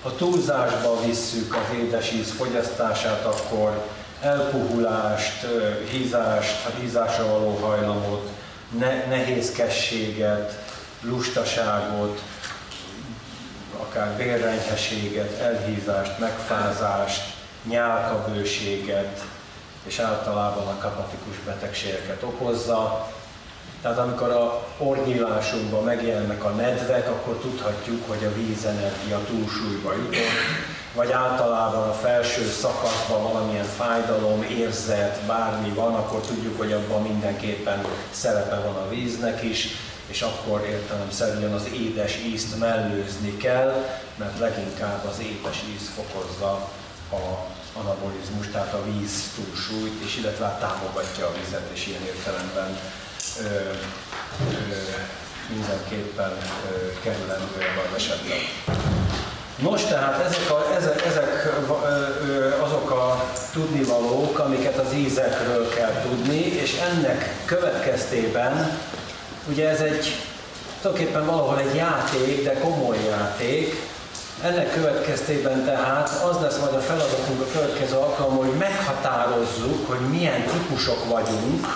Ha 0.03 0.15
túlzásba 0.15 1.05
visszük 1.07 1.55
az 1.55 1.77
édesíz 1.77 2.31
fogyasztását, 2.31 3.25
akkor 3.25 3.87
elpuhulást, 4.21 5.47
hízást, 5.91 6.69
hízásra 6.81 7.27
való 7.27 7.59
hajlamot, 7.61 8.29
ne, 8.79 9.07
nehézkességet, 9.07 10.59
lustaságot, 11.03 12.23
akár 13.91 14.17
bérrenyheséget, 14.17 15.41
elhízást, 15.41 16.19
megfázást, 16.19 17.23
nyálkabőséget, 17.65 19.25
és 19.87 19.99
általában 19.99 20.67
a 20.67 20.79
kapatikus 20.79 21.37
betegségeket 21.45 22.23
okozza. 22.23 23.09
Tehát 23.83 23.99
amikor 23.99 24.31
a 24.31 24.67
ornyílásunkban 24.79 25.85
megjelennek 25.85 26.45
a 26.45 26.49
nedvek, 26.49 27.09
akkor 27.09 27.37
tudhatjuk, 27.37 28.09
hogy 28.09 28.25
a 28.25 28.35
vízenergia 28.35 29.19
túlsúlyba 29.27 29.93
jutott, 29.93 30.41
vagy 30.95 31.13
általában 31.13 31.89
a 31.89 31.93
felső 31.93 32.49
szakaszban 32.49 33.23
valamilyen 33.23 33.65
fájdalom, 33.65 34.43
érzet, 34.43 35.21
bármi 35.27 35.69
van, 35.69 35.95
akkor 35.95 36.21
tudjuk, 36.21 36.59
hogy 36.59 36.73
abban 36.73 37.03
mindenképpen 37.03 37.85
szerepe 38.11 38.57
van 38.57 38.77
a 38.77 38.89
víznek 38.89 39.43
is, 39.43 39.69
és 40.11 40.23
akkor 40.23 40.67
értelemszerűen 40.67 41.53
az 41.53 41.67
édes 41.73 42.17
ízt 42.17 42.59
mellőzni 42.59 43.37
kell, 43.37 43.85
mert 44.17 44.39
leginkább 44.39 45.05
az 45.05 45.19
édes 45.21 45.63
íz 45.75 45.91
fokozza 45.97 46.71
a 47.13 47.49
anabolizmus, 47.79 48.47
tehát 48.53 48.75
a 48.75 48.85
víz 48.85 49.31
túlsúlyt, 49.35 50.03
és 50.05 50.17
illetve 50.17 50.45
hát 50.45 50.61
támogatja 50.61 51.27
a 51.27 51.33
vizet, 51.45 51.71
és 51.73 51.87
ilyen 51.87 52.03
értelemben 52.03 52.79
ö, 53.39 53.45
ö, 53.45 54.77
mindenképpen 55.49 56.33
ö, 56.71 57.01
kerülendő 57.03 57.55
ebben 57.55 57.95
esetben. 57.97 58.39
Nos, 59.63 59.83
tehát 59.83 60.25
ezek, 60.25 60.51
a, 60.51 60.75
ezek, 60.77 61.07
ezek 61.07 61.53
azok 62.63 62.91
a 62.91 63.33
tudnivalók, 63.53 64.39
amiket 64.39 64.79
az 64.79 64.93
ízekről 64.95 65.69
kell 65.69 66.03
tudni, 66.03 66.39
és 66.39 66.79
ennek 66.79 67.35
következtében, 67.45 68.79
ugye 69.49 69.69
ez 69.69 69.81
egy 69.81 70.17
tulajdonképpen 70.83 71.27
valahol 71.27 71.59
egy 71.59 71.75
játék, 71.75 72.45
de 72.45 72.59
komoly 72.59 72.99
játék, 73.09 73.89
ennek 74.43 74.73
következtében 74.73 75.65
tehát 75.65 76.09
az 76.09 76.41
lesz 76.41 76.59
majd 76.59 76.75
a 76.75 76.81
feladatunk 76.81 77.41
a 77.41 77.59
következő 77.59 77.95
alkalommal, 77.95 78.45
hogy 78.45 78.57
meghatározzuk, 78.59 79.89
hogy 79.89 80.01
milyen 80.11 80.43
típusok 80.43 81.09
vagyunk, 81.09 81.67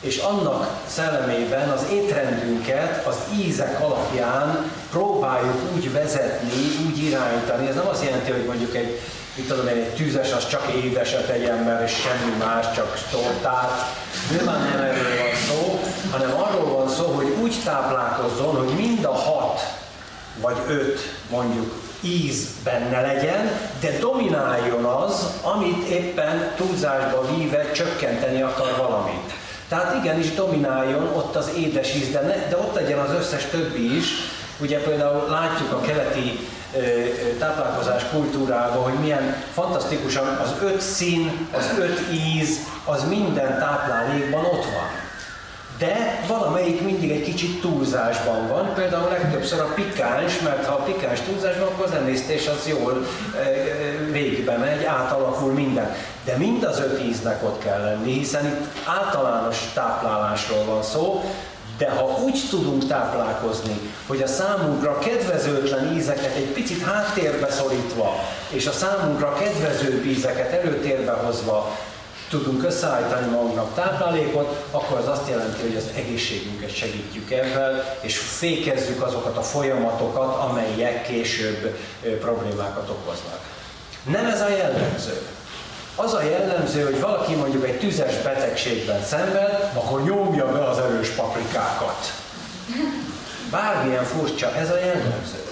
és 0.00 0.16
annak 0.18 0.80
szellemében 0.86 1.68
az 1.68 1.82
étrendünket 1.92 3.06
az 3.06 3.16
ízek 3.38 3.80
alapján 3.80 4.70
próbáljuk 4.90 5.60
úgy 5.74 5.92
vezetni, 5.92 6.86
úgy 6.86 7.02
irányítani. 7.02 7.66
Ez 7.68 7.74
nem 7.74 7.88
azt 7.88 8.04
jelenti, 8.04 8.30
hogy 8.30 8.44
mondjuk 8.44 8.74
egy, 8.74 9.00
mit 9.36 9.48
tudom 9.48 9.66
én, 9.68 9.76
egy 9.76 9.94
tűzes 9.94 10.32
az 10.32 10.48
csak 10.48 10.72
édeset 10.84 11.26
tegyen, 11.26 11.58
mert 11.58 11.88
és 11.88 11.94
semmi 11.94 12.36
más, 12.38 12.66
csak 12.74 12.98
tortát. 13.10 13.96
Nyilván 14.30 14.60
nem 14.60 14.82
erről 14.82 15.16
van 15.18 15.36
szó, 15.48 15.80
hanem 16.10 16.42
arról 16.42 16.76
van 16.76 16.88
szó, 16.88 17.04
hogy 17.04 17.34
úgy 17.42 17.54
táplálkozzon, 17.64 18.56
hogy 18.56 18.76
mind 18.76 19.04
a 19.04 19.14
hat 19.14 19.60
vagy 20.40 20.56
öt 20.68 21.00
mondjuk 21.30 21.82
íz 22.00 22.48
benne 22.64 23.00
legyen, 23.00 23.50
de 23.80 23.98
domináljon 23.98 24.84
az, 24.84 25.26
amit 25.42 25.86
éppen 25.88 26.52
túlzásba 26.56 27.34
víve 27.36 27.70
csökkenteni 27.70 28.42
akar 28.42 28.76
valamit. 28.76 29.32
Tehát 29.68 30.04
igenis 30.04 30.34
domináljon 30.34 31.02
ott 31.02 31.36
az 31.36 31.50
édes 31.56 31.94
íz, 31.94 32.10
de, 32.10 32.20
ne, 32.20 32.48
de 32.48 32.56
ott 32.56 32.74
legyen 32.74 32.98
az 32.98 33.10
összes 33.10 33.44
többi 33.50 33.96
is. 33.96 34.06
Ugye 34.60 34.78
például 34.78 35.30
látjuk 35.30 35.72
a 35.72 35.80
keleti 35.80 36.48
táplálkozás 37.38 38.02
kultúrában, 38.10 38.82
hogy 38.82 39.00
milyen 39.00 39.42
fantasztikusan 39.52 40.26
az 40.26 40.54
öt 40.62 40.80
szín, 40.80 41.48
az 41.52 41.70
öt 41.78 42.00
íz, 42.12 42.58
az 42.84 43.08
minden 43.08 43.58
táplálékban 43.58 44.44
ott 44.44 44.64
van 44.64 45.02
de 45.78 46.24
valamelyik 46.26 46.80
mindig 46.80 47.10
egy 47.10 47.22
kicsit 47.22 47.60
túlzásban 47.60 48.48
van, 48.48 48.74
például 48.74 49.08
legtöbbször 49.08 49.60
a 49.60 49.72
pikáns, 49.74 50.40
mert 50.40 50.66
ha 50.66 50.74
a 50.74 50.82
pikáns 50.82 51.20
túlzásban, 51.20 51.66
akkor 51.66 51.84
az 51.84 51.92
emésztés 51.92 52.46
az 52.46 52.68
jól 52.68 53.06
végbe 54.10 54.56
megy, 54.56 54.84
átalakul 54.84 55.52
minden. 55.52 55.94
De 56.24 56.36
mind 56.36 56.62
az 56.62 56.80
öt 56.80 57.02
íznek 57.04 57.42
ott 57.42 57.64
kell 57.64 57.80
lenni, 57.80 58.12
hiszen 58.12 58.46
itt 58.46 58.66
általános 58.86 59.58
táplálásról 59.74 60.64
van 60.64 60.82
szó, 60.82 61.24
de 61.78 61.90
ha 61.90 62.04
úgy 62.24 62.40
tudunk 62.50 62.86
táplálkozni, 62.86 63.80
hogy 64.06 64.22
a 64.22 64.26
számunkra 64.26 64.98
kedvezőtlen 64.98 65.96
ízeket 65.96 66.34
egy 66.36 66.52
picit 66.52 66.82
háttérbe 66.82 67.50
szorítva, 67.50 68.14
és 68.48 68.66
a 68.66 68.72
számunkra 68.72 69.32
kedvező 69.32 70.04
ízeket 70.04 70.52
előtérbe 70.52 71.12
hozva 71.12 71.76
tudunk 72.28 72.64
összeállítani 72.64 73.30
magunknak 73.30 73.74
táplálékot, 73.74 74.66
akkor 74.70 74.98
az 74.98 75.08
azt 75.08 75.28
jelenti, 75.28 75.60
hogy 75.60 75.76
az 75.76 75.88
egészségünket 75.96 76.74
segítjük 76.74 77.30
ebben, 77.30 77.82
és 78.00 78.16
fékezzük 78.18 79.02
azokat 79.02 79.36
a 79.36 79.42
folyamatokat, 79.42 80.36
amelyek 80.36 81.06
később 81.06 81.78
problémákat 82.20 82.88
okoznak. 82.88 83.40
Nem 84.04 84.26
ez 84.26 84.40
a 84.40 84.48
jellemző. 84.48 85.33
Az 85.96 86.14
a 86.14 86.22
jellemző, 86.22 86.84
hogy 86.84 87.00
valaki 87.00 87.34
mondjuk 87.34 87.64
egy 87.66 87.78
tüzes 87.78 88.22
betegségben 88.22 89.02
szenved, 89.02 89.70
akkor 89.74 90.02
nyomja 90.02 90.46
be 90.46 90.64
az 90.64 90.78
erős 90.78 91.08
paprikákat. 91.08 92.12
Bármilyen 93.50 94.04
furcsa, 94.04 94.54
ez 94.54 94.70
a 94.70 94.78
jellemző. 94.78 95.42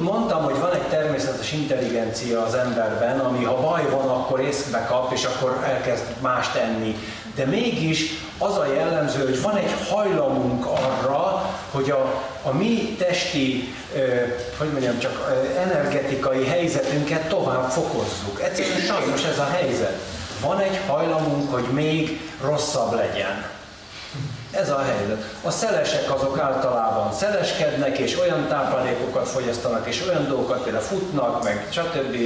Mondtam, 0.00 0.42
hogy 0.42 0.58
van 0.58 0.72
egy 0.72 0.88
természetes 0.88 1.52
intelligencia 1.52 2.42
az 2.42 2.54
emberben, 2.54 3.18
ami 3.18 3.44
ha 3.44 3.60
baj 3.60 3.90
van, 3.90 4.08
akkor 4.08 4.40
észbe 4.40 4.86
kap, 4.88 5.12
és 5.12 5.24
akkor 5.24 5.62
elkezd 5.66 6.04
más 6.20 6.48
tenni. 6.52 6.96
De 7.34 7.44
mégis 7.44 8.10
az 8.38 8.56
a 8.56 8.66
jellemző, 8.66 9.24
hogy 9.24 9.42
van 9.42 9.56
egy 9.56 9.74
hajlamunk 9.90 10.66
arra, 10.66 11.43
hogy 11.74 11.90
a, 11.90 12.22
a 12.42 12.52
mi 12.52 12.96
testi, 12.98 13.74
hogy 14.58 14.68
mondjam, 14.68 14.98
csak 14.98 15.32
energetikai 15.58 16.46
helyzetünket 16.46 17.28
tovább 17.28 17.70
fokozzuk. 17.70 18.42
Egyszerűen 18.42 18.80
sajnos 18.80 19.24
ez 19.24 19.38
a 19.38 19.44
helyzet. 19.44 19.98
Van 20.40 20.60
egy 20.60 20.80
hajlamunk, 20.86 21.52
hogy 21.52 21.64
még 21.72 22.20
rosszabb 22.40 22.94
legyen. 22.94 23.53
Ez 24.56 24.70
a 24.70 24.78
helyzet. 24.78 25.24
A 25.42 25.50
szelesek 25.50 26.14
azok 26.14 26.38
általában 26.38 27.12
szeleskednek, 27.12 27.98
és 27.98 28.20
olyan 28.20 28.46
táplálékokat 28.48 29.28
fogyasztanak, 29.28 29.86
és 29.86 30.06
olyan 30.08 30.26
dolgokat 30.26 30.62
például 30.62 30.84
futnak, 30.84 31.44
meg 31.44 31.66
stb. 31.70 32.16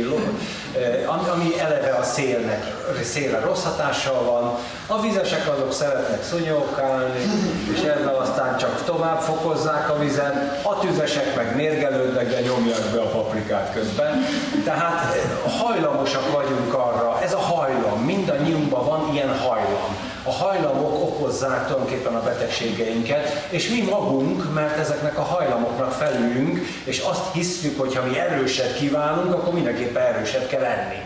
Eh, 0.78 1.32
ami 1.32 1.60
eleve 1.60 1.90
a 1.90 2.02
szélnek, 2.02 2.64
szélre 3.02 3.40
rossz 3.40 3.62
hatással 3.62 4.24
van. 4.24 4.58
A 4.86 5.00
vizesek 5.00 5.48
azok 5.48 5.72
szeretnek 5.72 6.24
szúnyókálni, 6.24 7.20
és 7.72 7.80
ezzel 7.80 8.14
aztán 8.14 8.56
csak 8.56 8.84
tovább 8.84 9.20
fokozzák 9.20 9.90
a 9.90 9.98
vizet. 9.98 10.66
A 10.66 10.78
tüzesek 10.78 11.36
meg 11.36 11.56
mérgelődnek, 11.56 12.28
de 12.28 12.40
nyomják 12.40 12.84
be 12.92 13.00
a 13.00 13.10
paprikát 13.10 13.72
közben. 13.74 14.24
Tehát 14.64 15.14
eh, 15.14 15.52
hajlamosak 15.60 16.32
vagyunk 16.32 16.74
arra, 16.74 17.20
ez 17.22 17.32
a 17.32 17.38
hajlam, 17.38 18.00
mindannyiunkban 18.00 18.86
van 18.86 19.08
ilyen 19.12 19.38
hajlam 19.38 20.07
a 20.28 20.30
hajlamok 20.30 21.02
okozzák 21.02 21.66
tulajdonképpen 21.66 22.14
a 22.14 22.22
betegségeinket, 22.22 23.46
és 23.50 23.68
mi 23.68 23.82
magunk, 23.82 24.54
mert 24.54 24.78
ezeknek 24.78 25.18
a 25.18 25.22
hajlamoknak 25.22 25.92
felülünk, 25.92 26.58
és 26.84 26.98
azt 26.98 27.32
hiszük, 27.32 27.80
hogy 27.80 27.94
ha 27.94 28.06
mi 28.06 28.18
erőset 28.18 28.74
kívánunk, 28.74 29.32
akkor 29.32 29.52
mindenképpen 29.52 30.02
erőset 30.02 30.46
kell 30.48 30.60
lenni. 30.60 31.02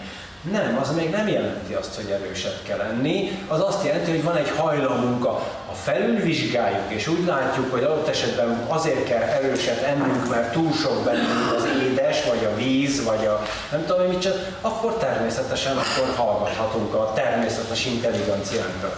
Nem, 0.50 0.78
az 0.80 0.94
még 0.94 1.10
nem 1.10 1.28
jelenti 1.28 1.74
azt, 1.74 1.94
hogy 1.94 2.10
erőset 2.10 2.62
kell 2.62 2.76
lenni, 2.76 3.38
az 3.48 3.60
azt 3.60 3.84
jelenti, 3.84 4.10
hogy 4.10 4.22
van 4.22 4.36
egy 4.36 4.50
hajlamunk, 4.56 5.24
a, 5.24 5.42
felülvizsgáljuk, 5.82 6.92
és 6.92 7.06
úgy 7.08 7.26
látjuk, 7.26 7.72
hogy 7.72 7.82
adott 7.82 8.08
esetben 8.08 8.64
azért 8.68 9.04
kell 9.04 9.22
erőset 9.22 9.82
ennünk, 9.82 10.28
mert 10.28 10.52
túl 10.52 10.72
sok 10.72 11.04
bennünk 11.04 11.52
az 11.56 11.64
édes, 11.82 12.24
vagy 12.24 12.44
a 12.44 12.56
víz, 12.56 13.04
vagy 13.04 13.26
a 13.26 13.42
nem 13.70 13.84
tudom 13.86 14.06
mit 14.06 14.20
csak, 14.20 14.56
akkor 14.60 14.94
természetesen 14.94 15.76
akkor 15.76 16.14
hallgathatunk 16.16 16.94
a 16.94 17.12
természetes 17.14 17.86
intelligenciánkra. 17.86 18.96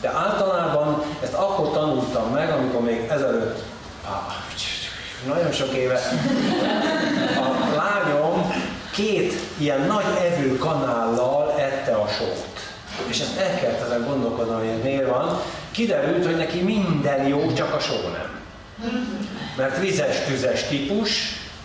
De 0.00 0.08
általában 0.08 1.02
ezt 1.22 1.34
akkor 1.34 1.70
tanultam 1.70 2.30
meg, 2.32 2.50
amikor 2.50 2.80
még 2.80 3.06
ezelőtt, 3.10 3.62
ah, 4.04 4.32
nagyon 5.26 5.52
sok 5.52 5.72
éve, 5.72 6.00
a 7.36 7.74
lányom 7.76 8.35
két 8.96 9.32
ilyen 9.58 9.80
nagy 9.80 10.04
evő 10.32 10.56
kanállal 10.56 11.54
ette 11.58 11.94
a 11.94 12.08
sót. 12.08 12.46
És 13.06 13.20
ezt 13.20 13.38
el 13.38 13.60
kellett 13.60 13.86
ezen 13.86 14.04
gondolkodni, 14.04 14.68
hogy 14.68 14.82
miért 14.82 15.08
van. 15.08 15.40
Kiderült, 15.70 16.24
hogy 16.24 16.36
neki 16.36 16.60
minden 16.60 17.26
jó, 17.26 17.52
csak 17.52 17.74
a 17.74 17.78
só 17.78 17.94
nem. 17.94 18.40
Mert 19.56 19.78
vizes-tüzes 19.78 20.62
típus, 20.62 21.10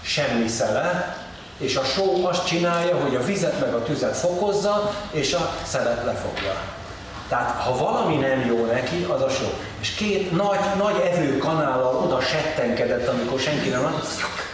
semmi 0.01 0.47
szele, 0.47 1.17
és 1.57 1.75
a 1.75 1.83
só 1.83 2.25
azt 2.25 2.45
csinálja, 2.45 2.95
hogy 2.95 3.15
a 3.15 3.23
vizet 3.23 3.59
meg 3.59 3.73
a 3.73 3.83
tüzet 3.83 4.17
fokozza, 4.17 4.95
és 5.11 5.33
a 5.33 5.55
szelet 5.65 6.05
lefogja. 6.05 6.80
Tehát 7.31 7.61
ha 7.61 7.77
valami 7.77 8.15
nem 8.15 8.45
jó 8.45 8.65
neki, 8.65 9.05
az 9.09 9.21
a 9.21 9.29
só. 9.29 9.45
És 9.79 9.89
két 9.89 10.31
nagy, 10.31 10.59
nagy 10.77 11.01
evőkanállal 11.13 11.95
oda 11.95 12.21
settenkedett, 12.21 13.07
amikor 13.07 13.39
senki 13.39 13.69
nem 13.69 13.95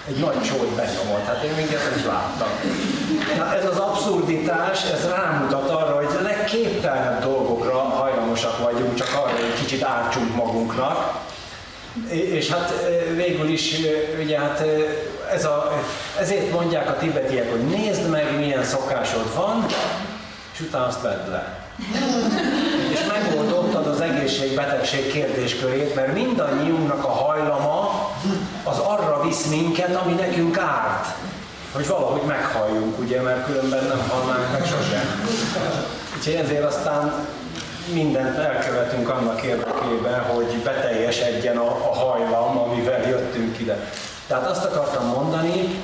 egy 0.07 0.17
nagy 0.17 0.41
csót 0.41 0.75
benyomott. 0.75 1.25
Hát 1.25 1.43
én 1.43 1.51
még 1.55 1.73
ezt 1.73 2.05
láttam. 2.05 2.47
Na, 3.37 3.55
ez 3.55 3.65
az 3.65 3.77
abszurditás, 3.77 4.83
ez 4.83 5.09
rámutat 5.09 5.69
arra, 5.69 5.95
hogy 5.95 6.07
legképtelenebb 6.23 7.21
dolgokra 7.21 7.77
hajlamosak 7.77 8.57
vagyunk, 8.57 8.95
csak 8.95 9.09
arra, 9.13 9.31
hogy 9.31 9.59
kicsit 9.59 9.83
ártsunk 9.83 10.35
magunknak. 10.35 11.19
És 12.09 12.49
hát 12.49 12.73
végül 13.15 13.47
is, 13.47 13.75
ugye 14.23 14.39
hát 14.39 14.63
ez 15.31 15.45
a, 15.45 15.83
ezért 16.19 16.51
mondják 16.51 16.89
a 16.89 16.97
tibetiek, 16.97 17.51
hogy 17.51 17.61
nézd 17.61 18.09
meg, 18.09 18.37
milyen 18.39 18.63
szokásod 18.63 19.35
van, 19.35 19.65
és 20.53 20.59
utána 20.59 20.85
azt 20.85 21.01
vedd 21.01 21.29
le. 21.29 21.66
És 22.93 22.99
megoldottad 23.07 23.87
az 23.87 24.01
egészség-betegség 24.01 25.11
kérdéskörét, 25.11 25.95
mert 25.95 26.13
mindannyiunknak 26.13 27.03
a 27.03 27.11
hajlama 27.11 28.09
az 28.63 28.77
arra 28.77 29.23
visz 29.23 29.45
minket, 29.45 29.95
ami 29.95 30.13
nekünk 30.13 30.57
árt. 30.57 31.07
Hogy 31.71 31.87
valahogy 31.87 32.21
meghalljunk, 32.27 32.99
ugye, 32.99 33.21
mert 33.21 33.45
különben 33.45 33.83
nem 33.83 34.09
halnánk 34.09 34.51
meg 34.51 34.65
sosem. 34.65 35.25
Úgyhogy 36.17 36.33
ezért 36.33 36.63
aztán 36.63 37.25
mindent 37.93 38.37
elkövetünk 38.37 39.09
annak 39.09 39.41
érdekében, 39.41 40.21
hogy 40.21 40.61
beteljesedjen 40.63 41.57
a, 41.57 41.69
a 41.69 41.95
hajlam, 41.95 42.57
amivel 42.57 43.09
jöttünk 43.09 43.59
ide. 43.59 43.91
Tehát 44.27 44.49
azt 44.49 44.65
akartam 44.65 45.05
mondani, 45.05 45.83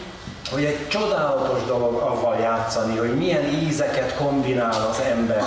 hogy 0.54 0.64
egy 0.64 0.88
csodálatos 0.88 1.64
dolog 1.68 2.02
avval 2.02 2.38
játszani, 2.40 2.98
hogy 2.98 3.16
milyen 3.16 3.54
ízeket 3.54 4.16
kombinál 4.16 4.88
az 4.90 5.00
ember. 5.00 5.44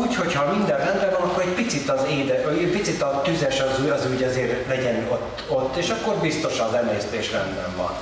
Úgy, 0.00 0.14
hogyha 0.14 0.52
minden 0.52 0.76
rendben 0.76 1.10
van, 1.10 1.28
akkor 1.28 1.42
egy 1.42 1.54
picit 1.54 1.88
az 1.88 2.00
éde, 2.10 2.48
egy 2.48 2.70
picit 2.70 3.02
a 3.02 3.22
tüzes 3.24 3.60
az, 3.60 3.90
az 3.90 4.06
úgy 4.12 4.22
azért 4.22 4.68
legyen 4.68 5.06
ott, 5.10 5.42
ott, 5.48 5.76
és 5.76 5.88
akkor 5.88 6.14
biztos 6.14 6.58
az 6.58 6.74
emésztés 6.74 7.32
rendben 7.32 7.76
van. 7.76 7.92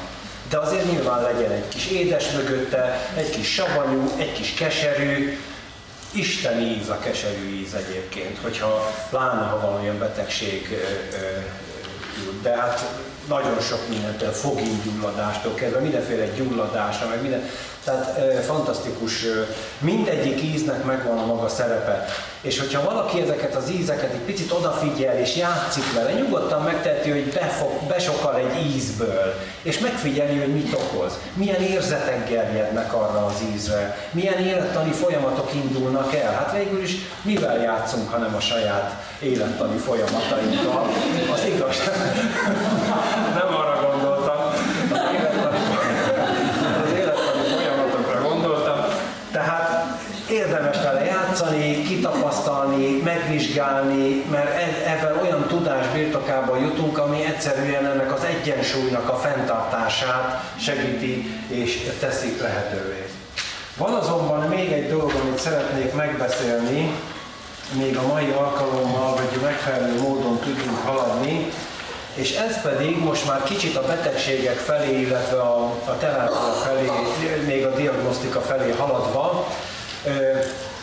De 0.49 0.59
azért 0.59 0.91
nyilván 0.91 1.23
legyen 1.23 1.51
egy 1.51 1.69
kis 1.69 1.91
édes 1.91 2.31
mögötte, 2.31 3.09
egy 3.17 3.31
kis 3.31 3.53
savanyú, 3.55 4.13
egy 4.17 4.33
kis 4.33 4.55
keserű, 4.55 5.39
isteni 6.11 6.65
íz 6.65 6.89
a 6.89 6.99
keserű 6.99 7.61
íz 7.61 7.75
egyébként, 7.75 8.39
hogyha 8.43 8.93
pláne 9.11 9.47
ha 9.47 9.61
valamilyen 9.61 9.99
betegség 9.99 10.79
de 12.43 12.57
hát 12.57 12.85
nagyon 13.29 13.61
sok 13.61 13.89
mindentől, 13.89 14.31
fogíngyulladástól 14.31 15.55
kezdve, 15.55 15.81
mindenféle 15.81 16.27
gyulladásra, 16.27 17.09
meg 17.09 17.23
minden. 17.23 17.43
Tehát 17.85 18.19
e, 18.19 18.41
fantasztikus, 18.41 19.25
mindegyik 19.79 20.43
íznek 20.43 20.85
megvan 20.85 21.19
a 21.19 21.27
maga 21.27 21.49
szerepe. 21.49 22.05
És 22.41 22.59
hogyha 22.59 22.85
valaki 22.85 23.21
ezeket 23.21 23.55
az 23.55 23.71
ízeket 23.71 24.13
egy 24.13 24.21
picit 24.21 24.53
odafigyel 24.53 25.19
és 25.19 25.37
játszik 25.37 25.93
vele, 25.95 26.13
nyugodtan 26.13 26.63
megteheti, 26.63 27.11
hogy 27.11 27.33
befog, 27.33 27.87
besokal 27.89 28.37
egy 28.37 28.67
ízből, 28.77 29.35
és 29.63 29.79
megfigyeli, 29.79 30.39
hogy 30.39 30.55
mit 30.55 30.73
okoz, 30.73 31.13
milyen 31.35 31.63
érzetek 31.63 32.29
gerjednek 32.29 32.93
arra 32.93 33.27
az 33.27 33.43
ízre, 33.55 33.97
milyen 34.11 34.39
élettani 34.39 34.93
folyamatok 34.93 35.55
indulnak 35.55 36.15
el. 36.15 36.33
Hát 36.33 36.53
végül 36.57 36.83
is 36.83 36.97
mivel 37.23 37.63
játszunk, 37.63 38.11
hanem 38.11 38.35
a 38.35 38.41
saját 38.41 39.05
élettani 39.19 39.77
folyamatainkkal. 39.79 40.89
Az 41.33 41.45
igaz. 41.55 41.77
Nem 43.39 43.55
arra 43.55 43.87
gondoltam. 43.87 44.39
Az 44.93 45.01
élettani, 45.15 45.57
az 46.85 46.91
élettani 46.93 47.49
folyamatokra 47.55 48.29
gondoltam. 48.29 48.79
Tehát 49.33 49.85
érdemes 50.31 50.77
vele 50.83 51.05
játszani, 51.05 51.83
kitapasztalni, 52.05 53.01
megvizsgálni, 53.05 54.25
mert 54.31 54.51
ebben 54.87 55.19
olyan 55.23 55.47
tudás 55.49 55.87
birtokába 55.93 56.57
jutunk, 56.57 56.99
ami 56.99 57.25
egyszerűen 57.25 57.87
ennek 57.87 58.13
az 58.13 58.25
egyensúlynak 58.25 59.09
a 59.09 59.17
fenntartását 59.17 60.43
segíti 60.61 61.41
és 61.49 61.91
teszi 62.01 62.37
lehetővé. 62.41 63.07
Van 63.77 63.93
azonban 63.93 64.49
még 64.49 64.73
egy 64.73 64.89
dolog, 64.89 65.13
amit 65.23 65.39
szeretnék 65.39 65.95
megbeszélni, 65.95 66.95
még 67.73 67.97
a 67.97 68.07
mai 68.07 68.31
alkalommal, 68.31 69.13
hogy 69.13 69.41
megfelelő 69.43 70.01
módon 70.01 70.39
tudjunk 70.39 70.79
haladni, 70.85 71.53
és 72.15 72.37
ez 72.37 72.61
pedig 72.63 72.99
most 72.99 73.27
már 73.27 73.43
kicsit 73.43 73.77
a 73.77 73.87
betegségek 73.87 74.57
felé, 74.57 75.01
illetve 75.01 75.41
a, 75.41 75.65
a 75.85 75.97
terápia 75.99 76.53
felé, 76.65 76.91
még 77.47 77.65
a 77.65 77.75
diagnosztika 77.75 78.41
felé 78.41 78.71
haladva, 78.71 79.47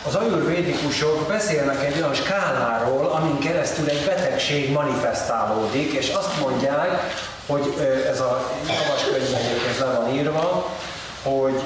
az 0.06 0.14
ajurvédikusok 0.14 1.26
beszélnek 1.28 1.84
egy 1.84 1.96
olyan 1.96 2.14
skáláról, 2.14 3.06
amin 3.06 3.38
keresztül 3.38 3.88
egy 3.88 4.04
betegség 4.04 4.72
manifestálódik, 4.72 5.92
és 5.92 6.08
azt 6.08 6.40
mondják, 6.40 7.14
hogy 7.46 7.74
ez 8.10 8.20
a 8.20 8.50
havaskönyvben 8.66 9.40
ez 9.70 9.78
le 9.78 9.84
van 9.84 10.14
írva, 10.14 10.70
hogy 11.22 11.62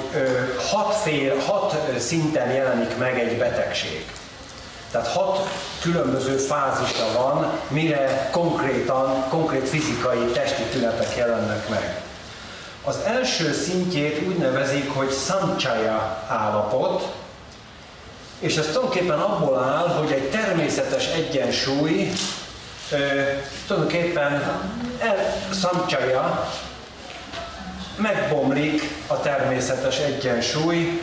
hat, 0.71 0.95
fél, 0.95 1.39
hat 1.39 1.75
szinten 1.97 2.51
jelenik 2.51 2.97
meg 2.97 3.19
egy 3.19 3.37
betegség. 3.37 4.05
Tehát 4.91 5.07
hat 5.07 5.49
különböző 5.81 6.37
fázisa 6.37 7.05
van, 7.15 7.51
mire 7.67 8.29
konkrétan, 8.31 9.29
konkrét 9.29 9.69
fizikai, 9.69 10.25
testi 10.25 10.61
tünetek 10.61 11.15
jelennek 11.15 11.69
meg. 11.69 12.01
Az 12.83 12.97
első 13.05 13.53
szintjét 13.53 14.27
úgy 14.27 14.37
nevezik, 14.37 14.93
hogy 14.93 15.11
sanchaya 15.11 16.23
állapot, 16.27 17.13
és 18.39 18.55
ez 18.55 18.65
tulajdonképpen 18.65 19.19
abból 19.19 19.63
áll, 19.63 19.87
hogy 19.87 20.11
egy 20.11 20.29
természetes 20.29 21.07
egyensúly 21.07 22.11
tulajdonképpen 23.67 24.61
el, 24.99 25.35
sanchaya 25.53 26.51
megbomlik 27.95 28.81
a 29.07 29.19
természetes 29.19 29.99
egyensúly, 29.99 31.01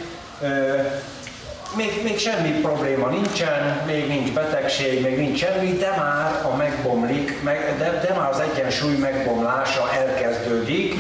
még, 1.77 2.03
még 2.03 2.19
semmi 2.19 2.51
probléma 2.51 3.09
nincsen, 3.09 3.83
még 3.87 4.09
nincs 4.09 4.33
betegség, 4.33 5.03
még 5.03 5.19
nincs 5.19 5.39
semmi, 5.39 5.73
de 5.73 5.95
már 5.97 6.45
a 6.45 6.57
megbomlik, 6.57 7.43
meg, 7.43 7.75
de, 7.79 8.07
de 8.09 8.15
már 8.15 8.31
az 8.31 8.41
egyensúly 8.41 8.97
megbomlása 8.97 9.93
elkezdődik. 9.93 10.95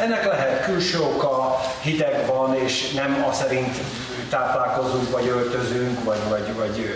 Ennek 0.00 0.24
lehet 0.24 0.64
külső 0.64 1.00
oka, 1.00 1.60
hideg 1.80 2.26
van, 2.26 2.54
és 2.54 2.90
nem 2.90 3.24
a 3.28 3.32
szerint 3.32 3.76
táplálkozunk, 4.28 5.10
vagy 5.10 5.28
öltözünk, 5.28 6.04
vagy, 6.04 6.18
vagy, 6.28 6.54
vagy 6.56 6.90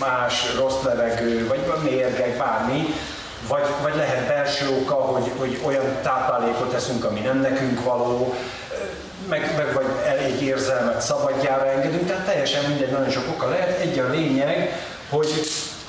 más 0.00 0.54
rossz 0.58 0.82
levegő, 0.84 1.46
vagy 1.46 1.82
mérgek, 1.82 2.38
bármi, 2.38 2.86
vagy, 3.48 3.64
vagy 3.82 3.96
lehet 3.96 4.26
belső 4.26 4.68
oka, 4.80 4.94
hogy, 4.94 5.32
hogy 5.38 5.60
olyan 5.64 5.84
táplálékot 6.02 6.72
eszünk, 6.72 7.04
ami 7.04 7.20
nem 7.20 7.40
nekünk 7.40 7.84
való, 7.84 8.34
meg, 9.28 9.54
meg 9.56 9.72
vagy 9.74 9.86
elég 10.06 10.42
érzelmet 10.42 11.00
szabadjára 11.00 11.66
engedünk, 11.66 12.06
tehát 12.06 12.24
teljesen 12.24 12.64
mindegy, 12.64 12.90
nagyon 12.90 13.10
sok 13.10 13.28
oka 13.28 13.48
lehet. 13.48 13.80
Egy 13.80 13.98
a 13.98 14.10
lényeg, 14.10 14.80
hogy 15.08 15.28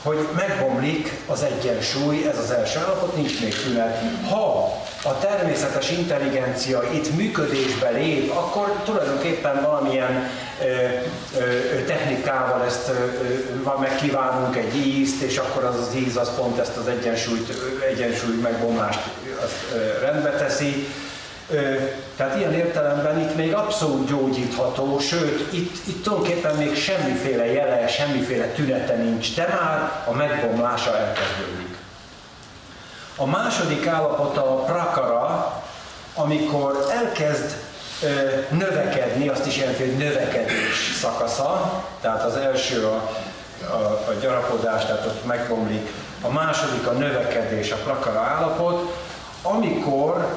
hogy 0.02 0.28
megbomlik 0.36 1.12
az 1.26 1.44
egyensúly, 1.44 2.28
ez 2.28 2.38
az 2.38 2.52
első 2.52 2.80
állapot, 2.80 3.16
nincs 3.16 3.42
még 3.42 3.62
tünet. 3.62 4.02
Ha 4.30 4.74
a 5.04 5.20
természetes 5.20 5.90
intelligencia 5.92 6.82
itt 6.94 7.16
működésbe 7.16 7.90
lép, 7.90 8.32
akkor 8.32 8.82
tulajdonképpen 8.86 9.62
valamilyen 9.62 10.30
ö, 10.62 10.66
ö, 11.40 11.84
technikával 11.86 12.66
ezt 12.66 12.90
ö, 12.90 13.80
megkívánunk 13.80 14.56
egy 14.56 14.76
ízt, 14.76 15.22
és 15.22 15.38
akkor 15.38 15.64
az 15.64 15.76
az 15.80 15.96
íz 15.96 16.18
az 16.18 16.36
pont 16.36 16.60
ezt 16.60 16.78
az 16.78 16.88
egyensúlyt, 16.88 17.54
egyensúly 17.90 18.36
megbomlást 18.42 19.00
azt, 19.44 19.82
rendbe 20.02 20.30
teszi 20.30 20.88
tehát 22.16 22.38
ilyen 22.38 22.54
értelemben 22.54 23.20
itt 23.20 23.36
még 23.36 23.54
abszolút 23.54 24.08
gyógyítható, 24.08 25.00
sőt, 25.00 25.54
itt, 25.54 25.88
itt 25.88 26.04
tulajdonképpen 26.04 26.56
még 26.56 26.76
semmiféle 26.76 27.46
jele, 27.46 27.88
semmiféle 27.88 28.46
tünete 28.46 28.96
nincs, 28.96 29.36
de 29.36 29.48
már 29.62 30.04
a 30.06 30.12
megbomlása 30.12 30.98
elkezdődik. 30.98 31.78
A 33.16 33.26
második 33.26 33.88
állapota 33.88 34.42
a 34.42 34.64
prakara, 34.64 35.54
amikor 36.16 36.86
elkezd 36.92 37.56
ö, 38.04 38.08
növekedni, 38.50 39.28
azt 39.28 39.46
is 39.46 39.58
jelenti, 39.58 39.84
hogy 39.84 39.98
növekedés 39.98 40.98
szakasza, 41.00 41.84
tehát 42.02 42.24
az 42.24 42.36
első 42.36 42.86
a, 42.86 43.10
a, 43.72 43.76
a 44.10 44.14
gyarapodás, 44.22 44.86
tehát 44.86 45.06
ott 45.06 45.26
megbomlik, 45.26 45.90
a 46.22 46.30
második 46.30 46.88
a 46.88 46.92
növekedés, 46.92 47.72
a 47.72 47.76
prakara 47.76 48.20
állapot, 48.20 48.96
amikor 49.42 50.28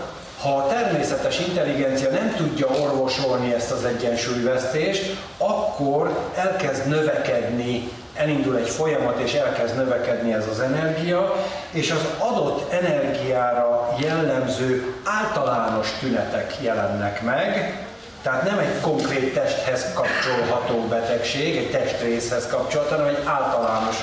Ha 0.40 0.56
a 0.56 0.66
természetes 0.66 1.38
intelligencia 1.38 2.10
nem 2.10 2.34
tudja 2.36 2.66
orvosolni 2.66 3.52
ezt 3.52 3.70
az 3.70 3.84
egyensúlyvesztést, 3.84 5.16
akkor 5.38 6.30
elkezd 6.36 6.88
növekedni, 6.88 7.90
elindul 8.14 8.56
egy 8.56 8.68
folyamat, 8.68 9.18
és 9.18 9.32
elkezd 9.32 9.76
növekedni 9.76 10.32
ez 10.32 10.46
az 10.50 10.60
energia, 10.60 11.34
és 11.70 11.90
az 11.90 12.04
adott 12.18 12.72
energiára 12.72 13.96
jellemző 13.98 14.94
általános 15.04 15.88
tünetek 16.00 16.56
jelennek 16.60 17.22
meg, 17.22 17.78
tehát 18.22 18.44
nem 18.44 18.58
egy 18.58 18.80
konkrét 18.80 19.34
testhez 19.34 19.92
kapcsolható 19.94 20.86
betegség, 20.88 21.56
egy 21.56 21.70
testrészhez 21.70 22.46
kapcsolható, 22.46 22.90
hanem 22.90 23.06
egy 23.06 23.22
általános 23.24 23.96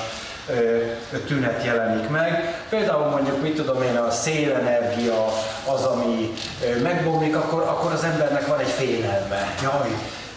tünet 1.28 1.64
jelenik 1.64 2.10
meg. 2.10 2.62
Például 2.70 3.10
mondjuk, 3.10 3.42
mit 3.42 3.56
tudom 3.56 3.82
én, 3.82 3.96
a 3.96 4.12
szélenergia 4.12 5.26
az, 5.66 5.84
ami 5.84 6.34
megbomlik, 6.82 7.36
akkor, 7.36 7.62
akkor 7.62 7.92
az 7.92 8.04
embernek 8.04 8.48
van 8.48 8.60
egy 8.60 8.70
félelme. 8.70 9.54
Jaj, 9.62 9.90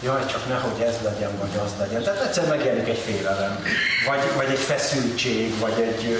jaj, 0.03 0.25
csak 0.25 0.47
nehogy 0.47 0.81
ez 0.81 0.95
legyen, 1.03 1.29
vagy 1.39 1.61
az 1.65 1.71
legyen. 1.79 2.03
Tehát 2.03 2.21
egyszer 2.21 2.47
megjelenik 2.47 2.87
egy 2.87 2.97
félelem, 2.97 3.63
vagy, 4.07 4.19
vagy 4.35 4.49
egy 4.49 4.59
feszültség, 4.59 5.59
vagy 5.59 5.79
egy, 5.81 6.17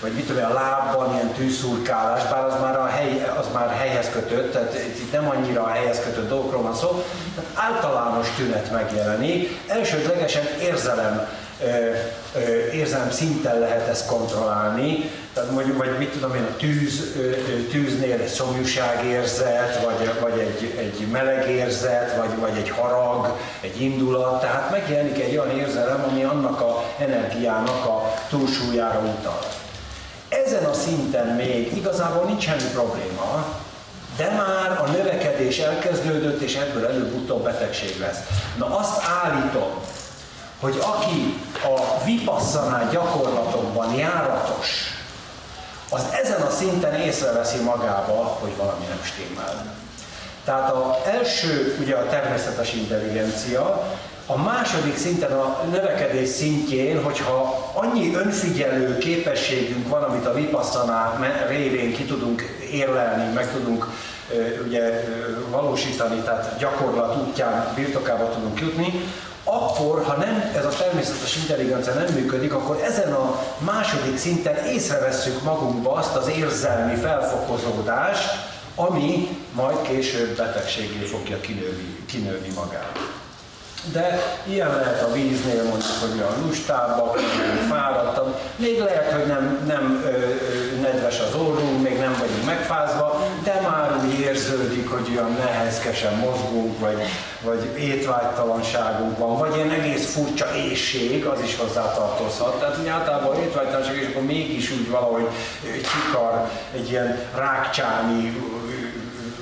vagy 0.00 0.12
mit 0.12 0.26
tudom, 0.26 0.44
a 0.44 0.52
lábban 0.52 1.14
ilyen 1.14 1.32
tűzszurkálás, 1.32 2.22
bár 2.30 2.44
az 2.44 2.54
már, 2.60 2.78
a 2.78 2.86
hely, 2.86 3.32
az 3.38 3.46
már 3.52 3.76
helyhez 3.76 4.10
kötött, 4.12 4.52
tehát 4.52 4.74
itt 4.74 5.12
nem 5.12 5.28
annyira 5.28 5.62
a 5.62 5.68
helyhez 5.68 6.00
kötött 6.04 6.28
dolgokról 6.28 6.62
van 6.62 6.74
szó, 6.74 7.04
tehát 7.34 7.74
általános 7.74 8.26
tünet 8.36 8.70
megjelenik, 8.70 9.58
elsődlegesen 9.66 10.44
érzelem 10.60 11.28
érzelem 12.72 13.10
szinten 13.10 13.58
lehet 13.58 13.88
ezt 13.88 14.06
kontrollálni, 14.06 15.10
tehát 15.34 15.50
mondjuk, 15.50 15.78
vagy 15.78 15.98
mit 15.98 16.08
tudom 16.08 16.34
én, 16.34 16.42
a 16.42 16.56
tűz, 16.56 17.16
tűznél 17.70 18.20
egy 18.20 18.28
szomjúságérzet, 18.28 19.84
vagy, 19.84 20.10
vagy 20.20 20.38
egy, 20.38 20.74
egy 20.78 21.06
meleg 21.06 21.50
érzet, 21.50 22.16
vagy, 22.16 22.38
vagy 22.38 22.56
egy 22.56 22.70
harag, 22.70 23.36
egy 23.60 23.80
indulat, 23.80 24.40
tehát 24.40 24.70
megjelenik 24.70 25.20
egy 25.20 25.36
olyan 25.36 25.58
érzelem, 25.58 26.04
ami 26.10 26.24
annak 26.24 26.60
a 26.60 26.84
energiának 26.98 27.84
a 27.84 28.14
túlsúlyára 28.28 28.98
utal. 28.98 29.38
Ezen 30.28 30.64
a 30.64 30.72
szinten 30.72 31.26
még 31.26 31.76
igazából 31.76 32.24
nincs 32.24 32.42
semmi 32.42 32.70
probléma, 32.72 33.56
de 34.16 34.30
már 34.30 34.80
a 34.84 34.90
növekedés 34.90 35.58
elkezdődött, 35.58 36.40
és 36.40 36.56
ebből 36.56 36.86
előbb-utóbb 36.86 37.44
betegség 37.44 38.00
lesz. 38.00 38.18
Na 38.56 38.78
azt 38.78 39.02
állítom, 39.22 39.68
hogy 40.60 40.78
aki 40.80 41.40
a 41.64 42.04
vipasszaná 42.04 42.88
gyakorlatokban 42.90 43.94
járatos, 43.94 44.68
az 45.90 46.02
ezen 46.22 46.40
a 46.40 46.50
szinten 46.50 46.94
észreveszi 46.94 47.62
magába, 47.62 48.38
hogy 48.40 48.56
valami 48.56 48.84
nem 48.88 49.00
stimmel. 49.02 49.76
Tehát 50.44 50.70
az 50.70 51.06
első 51.06 51.76
ugye 51.80 51.94
a 51.94 52.08
természetes 52.08 52.72
intelligencia, 52.72 53.82
a 54.26 54.36
második 54.36 54.96
szinten 54.96 55.32
a 55.32 55.62
növekedés 55.70 56.28
szintjén, 56.28 57.02
hogyha 57.02 57.70
annyi 57.72 58.14
önfigyelő 58.14 58.98
képességünk 58.98 59.88
van, 59.88 60.02
amit 60.02 60.26
a 60.26 60.34
vipasszaná 60.34 61.18
révén 61.48 61.94
ki 61.94 62.04
tudunk 62.04 62.42
érlelni, 62.72 63.32
meg 63.32 63.52
tudunk 63.52 63.86
ugye 64.66 65.04
valósítani, 65.50 66.20
tehát 66.20 66.58
gyakorlat 66.58 67.16
útján 67.16 67.72
birtokába 67.74 68.30
tudunk 68.30 68.60
jutni, 68.60 68.92
akkor, 69.48 70.04
ha 70.04 70.16
nem 70.16 70.52
ez 70.56 70.64
a 70.64 70.68
természetes 70.68 71.36
intelligencia 71.36 71.94
nem 71.94 72.14
működik, 72.14 72.52
akkor 72.52 72.80
ezen 72.82 73.12
a 73.12 73.42
második 73.58 74.18
szinten 74.18 74.64
észrevesszük 74.64 75.42
magunkba 75.42 75.92
azt 75.92 76.14
az 76.16 76.28
érzelmi 76.28 76.94
felfokozódást, 76.94 78.28
ami 78.74 79.28
majd 79.52 79.82
később 79.82 80.36
betegségé 80.36 81.04
fogja 81.04 81.40
kinőni, 81.40 82.04
kinőni 82.06 82.48
magát. 82.54 83.17
De 83.92 84.22
ilyen 84.44 84.68
lehet 84.68 85.02
a 85.02 85.12
víznél 85.12 85.62
mondjuk, 85.62 85.98
hogy 86.00 86.18
olyan 86.18 86.46
lustábbak, 86.46 87.18
fáradtam, 87.68 88.34
még 88.56 88.78
lehet, 88.78 89.12
hogy 89.12 89.26
nem, 89.26 89.64
nem 89.66 90.02
ö, 90.04 90.80
nedves 90.80 91.20
az 91.20 91.34
orrunk, 91.34 91.82
még 91.82 91.98
nem 91.98 92.16
vagyunk 92.18 92.44
megfázva, 92.44 93.26
de 93.42 93.60
már 93.60 93.96
úgy 94.04 94.20
érződik, 94.20 94.90
hogy 94.90 95.08
olyan 95.16 95.32
nehezkesen 95.32 96.14
mozgunk, 96.14 96.78
vagy, 96.78 97.02
vagy 97.44 97.78
étvágytalanságunk 97.78 99.18
van, 99.18 99.38
vagy 99.38 99.56
ilyen 99.56 99.70
egész 99.70 100.12
furcsa 100.12 100.54
éjség, 100.54 101.24
az 101.24 101.40
is 101.42 101.56
hozzátartozhat. 101.56 102.60
Tehát 102.60 102.78
úgy 102.80 102.86
általában 102.86 103.42
étvágytalanság, 103.42 103.96
és 103.96 104.06
akkor 104.10 104.22
mégis 104.22 104.70
úgy 104.70 104.90
valahogy 104.90 105.28
csikar, 105.62 106.50
egy 106.74 106.90
ilyen 106.90 107.18
rákcsámi 107.34 108.36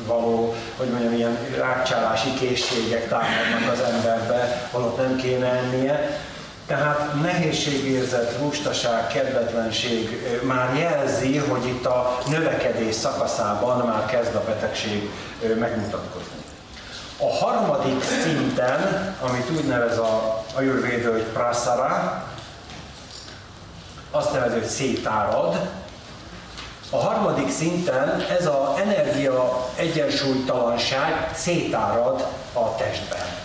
való, 0.07 0.55
hogy 0.77 0.89
mondjam, 0.89 1.13
ilyen 1.13 1.39
rákcsálási 1.57 2.35
készségek 2.35 3.09
támadnak 3.09 3.73
az 3.73 3.81
emberbe, 3.81 4.69
holott 4.71 4.97
nem 4.97 5.17
kéne 5.17 5.47
ennie. 5.47 6.21
Tehát 6.67 7.23
nehézségérzet, 7.23 8.39
lustaság, 8.41 9.07
kedvetlenség 9.07 10.27
már 10.43 10.77
jelzi, 10.77 11.37
hogy 11.37 11.67
itt 11.67 11.87
a 11.87 12.19
növekedés 12.29 12.95
szakaszában 12.95 13.87
már 13.87 14.07
kezd 14.07 14.35
a 14.35 14.45
betegség 14.47 15.11
megmutatkozni. 15.59 16.45
A 17.19 17.45
harmadik 17.45 18.03
szinten, 18.23 19.15
amit 19.21 19.51
úgy 19.51 19.65
nevez 19.65 19.99
a 19.99 20.45
ajurvédő, 20.55 21.11
hogy 21.11 21.23
prasara, 21.23 22.25
azt 24.11 24.33
nevezi, 24.33 24.55
hogy 24.55 24.69
szétárad, 24.69 25.59
a 26.91 26.97
harmadik 26.97 27.51
szinten 27.51 28.21
ez 28.39 28.47
az 28.47 28.79
energia 28.79 29.69
egyensúlytalanság 29.77 31.31
szétárad 31.35 32.27
a 32.53 32.75
testben. 32.75 33.45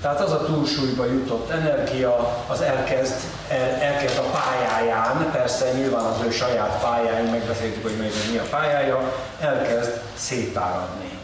Tehát 0.00 0.20
az 0.20 0.32
a 0.32 0.44
túlsúlyba 0.44 1.04
jutott 1.04 1.50
energia, 1.50 2.42
az 2.46 2.60
elkezd, 2.60 3.14
el, 3.48 3.70
elkezd 3.70 4.18
a 4.18 4.38
pályáján, 4.38 5.30
persze 5.32 5.72
nyilván 5.72 6.04
az 6.04 6.16
ő 6.26 6.30
saját 6.30 6.80
pályáján, 6.80 7.24
megbeszéltük, 7.24 7.82
hogy 7.82 7.96
még 7.96 8.12
mi 8.30 8.38
a 8.38 8.42
pályája, 8.50 9.12
elkezd 9.40 10.00
szétáradni. 10.16 11.18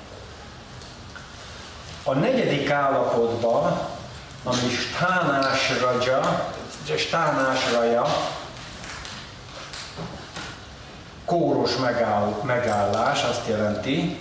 A 2.05 2.15
negyedik 2.15 2.71
állapotban, 2.71 3.81
ami 4.45 4.69
stánás 4.69 5.73
raja, 5.81 6.47
stánás 6.97 7.73
raja, 7.73 8.07
kóros 11.31 11.77
megáll, 11.77 12.35
megállás 12.43 13.25
azt 13.25 13.49
jelenti, 13.49 14.17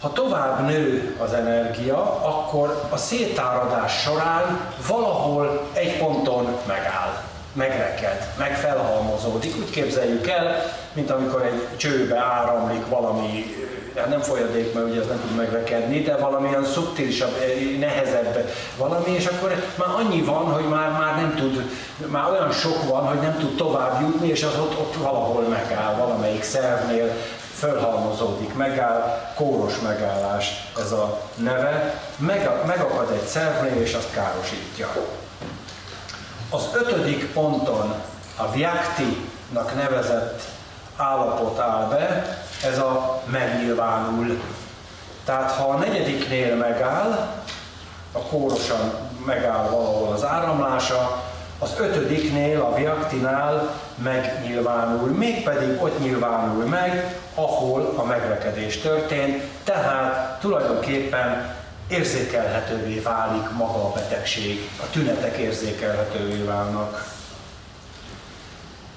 ha 0.00 0.12
tovább 0.12 0.66
nő 0.66 1.16
az 1.18 1.32
energia, 1.32 1.98
akkor 2.22 2.86
a 2.90 2.96
szétáradás 2.96 4.00
során 4.00 4.60
valahol 4.88 5.68
egy 5.72 5.98
ponton 5.98 6.56
megáll, 6.66 7.22
megreked, 7.52 8.28
megfelhalmozódik. 8.38 9.56
Úgy 9.56 9.70
képzeljük 9.70 10.28
el, 10.28 10.62
mint 10.92 11.10
amikor 11.10 11.42
egy 11.42 11.76
csőbe 11.76 12.18
áramlik 12.18 12.86
valami 12.88 13.56
hát 13.98 14.08
nem 14.08 14.20
folyadék, 14.20 14.74
mert 14.74 14.86
ugye 14.86 15.00
ez 15.00 15.06
nem 15.06 15.20
tud 15.20 15.36
megrekedni, 15.36 16.02
de 16.02 16.16
valamilyen 16.16 16.64
szubtilisabb, 16.64 17.36
eh, 17.40 17.78
nehezebb. 17.78 18.50
Valami, 18.76 19.10
és 19.10 19.26
akkor 19.26 19.54
már 19.78 19.88
annyi 19.88 20.22
van, 20.22 20.44
hogy 20.44 20.68
már, 20.68 20.90
már 20.90 21.16
nem 21.16 21.34
tud, 21.34 21.70
már 22.06 22.30
olyan 22.30 22.52
sok 22.52 22.88
van, 22.88 23.06
hogy 23.06 23.20
nem 23.20 23.38
tud 23.38 23.56
tovább 23.56 24.00
jutni, 24.00 24.28
és 24.28 24.42
az 24.42 24.58
ott, 24.58 24.78
ott 24.78 24.94
valahol 24.94 25.42
megáll, 25.42 25.94
valamelyik 25.94 26.42
szervnél 26.42 27.12
fölhalmozódik, 27.58 28.54
megáll, 28.54 29.32
kóros 29.34 29.80
megállás 29.80 30.72
ez 30.78 30.92
a 30.92 31.20
neve, 31.34 32.02
meg, 32.16 32.50
megakad 32.66 33.10
egy 33.10 33.26
szervnél, 33.26 33.82
és 33.82 33.94
azt 33.94 34.12
károsítja. 34.12 34.88
Az 36.50 36.62
ötödik 36.74 37.32
ponton 37.32 37.94
a 38.36 38.50
Vyakti-nak 38.52 39.74
nevezett 39.74 40.42
állapot 40.96 41.58
áll 41.58 41.88
be, 41.88 42.38
ez 42.62 42.78
a 42.78 43.22
megnyilvánul. 43.24 44.42
Tehát 45.24 45.50
ha 45.50 45.68
a 45.68 45.76
negyediknél 45.76 46.56
megáll, 46.56 47.40
a 48.12 48.18
kórosan 48.18 48.92
megáll 49.26 49.68
valahol 49.68 50.12
az 50.12 50.24
áramlása, 50.24 51.22
az 51.58 51.74
ötödiknél, 51.78 52.60
a 52.60 52.74
viaktinál 52.74 53.80
megnyilvánul, 53.96 55.08
mégpedig 55.08 55.82
ott 55.82 56.00
nyilvánul 56.00 56.64
meg, 56.64 57.18
ahol 57.34 57.94
a 57.96 58.04
megrekedés 58.04 58.80
történt, 58.80 59.42
tehát 59.64 60.40
tulajdonképpen 60.40 61.56
érzékelhetővé 61.88 62.98
válik 62.98 63.50
maga 63.50 63.84
a 63.84 63.92
betegség, 63.92 64.70
a 64.80 64.90
tünetek 64.90 65.36
érzékelhetővé 65.36 66.42
válnak. 66.42 67.16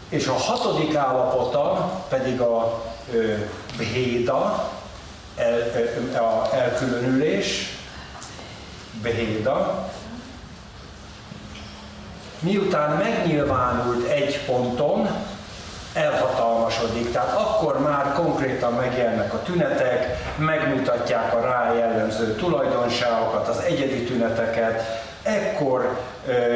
És 0.09 0.27
a 0.27 0.33
hatodik 0.33 0.95
állapota 0.95 1.91
pedig 2.09 2.41
a 2.41 2.83
Bhéda, 3.77 4.71
el, 5.35 5.59
a 6.23 6.55
elkülönülés, 6.55 7.77
Bhéda, 9.01 9.89
miután 12.39 12.97
megnyilvánult 12.97 14.07
egy 14.07 14.45
ponton, 14.45 15.09
elhatalmas, 15.93 16.61
magasodik, 16.71 17.11
tehát 17.11 17.35
akkor 17.35 17.79
már 17.79 18.13
konkrétan 18.13 18.73
megjelennek 18.73 19.33
a 19.33 19.41
tünetek, 19.41 20.17
megmutatják 20.37 21.33
a 21.33 21.41
rá 21.41 21.73
jellemző 21.73 22.35
tulajdonságokat, 22.35 23.47
az 23.47 23.59
egyedi 23.59 24.03
tüneteket, 24.03 25.03
ekkor 25.23 25.99
ö, 26.27 26.55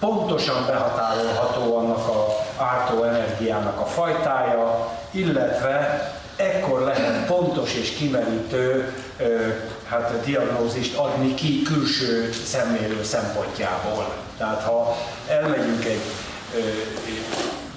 pontosan 0.00 0.66
behatárolható 0.66 1.76
annak 1.76 2.08
a 2.08 2.26
ártó 2.62 3.02
energiának 3.02 3.80
a 3.80 3.84
fajtája, 3.84 4.88
illetve 5.14 6.12
ekkor 6.36 6.80
lehet 6.80 7.26
pontos 7.26 7.74
és 7.74 7.90
kimerítő 7.90 8.94
hát, 9.88 10.24
diagnózist 10.24 10.96
adni 10.96 11.34
ki 11.34 11.62
külső 11.62 12.32
szemlélő 12.46 13.02
szempontjából. 13.02 14.14
Tehát 14.38 14.62
ha 14.62 14.96
elmegyünk 15.28 15.84
egy 15.84 16.02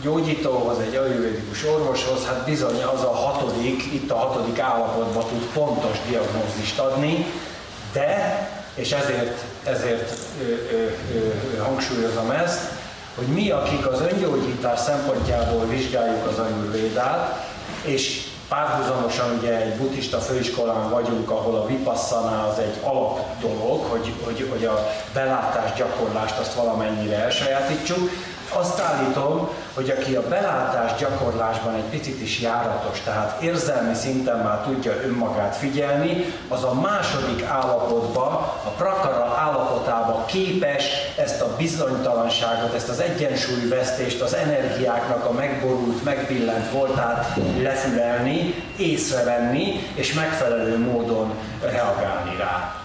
gyógyítóhoz, 0.02 0.78
egy 0.80 0.96
ajurvédikus 0.96 1.66
orvoshoz, 1.66 2.26
hát 2.26 2.46
bizony 2.46 2.84
az 2.84 3.02
a 3.04 3.12
hatodik, 3.12 3.84
itt 3.94 4.12
a 4.12 4.16
hatodik 4.16 4.60
állapotban 4.60 5.24
tud 5.24 5.46
pontos 5.54 5.98
diagnózist 6.10 6.80
adni, 6.80 7.26
de, 7.94 8.50
és 8.76 8.92
ezért, 8.92 9.44
ezért 9.64 10.18
ö, 10.42 10.76
ö, 10.76 10.88
ö, 11.16 11.58
hangsúlyozom 11.58 12.32
ezt, 12.32 12.62
hogy 13.18 13.28
mi, 13.28 13.50
akik 13.50 13.88
az 13.88 14.02
öngyógyítás 14.02 14.80
szempontjából 14.80 15.66
vizsgáljuk 15.66 16.28
az 16.28 16.40
ajurvédát, 16.40 17.46
és 17.84 18.28
Párhuzamosan 18.48 19.38
ugye 19.38 19.56
egy 19.56 19.78
buddhista 19.78 20.20
főiskolán 20.20 20.90
vagyunk, 20.90 21.30
ahol 21.30 21.56
a 21.56 21.66
vipassana 21.66 22.48
az 22.48 22.60
egy 22.60 22.76
alap 22.84 23.20
dolog, 23.42 23.84
hogy, 23.84 24.14
hogy, 24.24 24.48
hogy 24.50 24.66
a 24.66 24.88
belátás 25.14 25.74
gyakorlást 25.78 26.40
azt 26.40 26.54
valamennyire 26.54 27.16
elsajátítsuk. 27.16 28.10
Azt 28.50 28.80
állítom, 28.80 29.50
hogy 29.74 29.90
aki 29.90 30.16
a 30.16 30.28
belátás 30.28 30.92
gyakorlásban 31.00 31.74
egy 31.74 31.90
picit 31.90 32.22
is 32.22 32.40
járatos, 32.40 33.02
tehát 33.04 33.42
érzelmi 33.42 33.94
szinten 33.94 34.38
már 34.38 34.62
tudja 34.62 34.92
önmagát 35.04 35.56
figyelni, 35.56 36.34
az 36.48 36.64
a 36.64 36.74
második 36.74 37.44
állapotba, 37.44 38.26
a 38.66 38.70
prakara 38.78 39.36
állapotába 39.38 40.26
képes 40.26 40.84
ezt 41.18 41.42
a 41.42 41.56
bizonytalanságot, 41.58 42.74
ezt 42.74 42.90
az 42.90 43.00
egyensúlyvesztést, 43.00 44.22
az 44.22 44.34
energiáknak 44.34 45.26
a 45.26 45.32
megborult, 45.32 46.04
megbillent 46.04 46.72
voltát 46.72 47.38
lefülelni, 47.62 48.54
észrevenni 48.78 49.80
és 49.94 50.14
megfelelő 50.14 50.78
módon 50.78 51.34
reagálni 51.62 52.36
rá. 52.38 52.76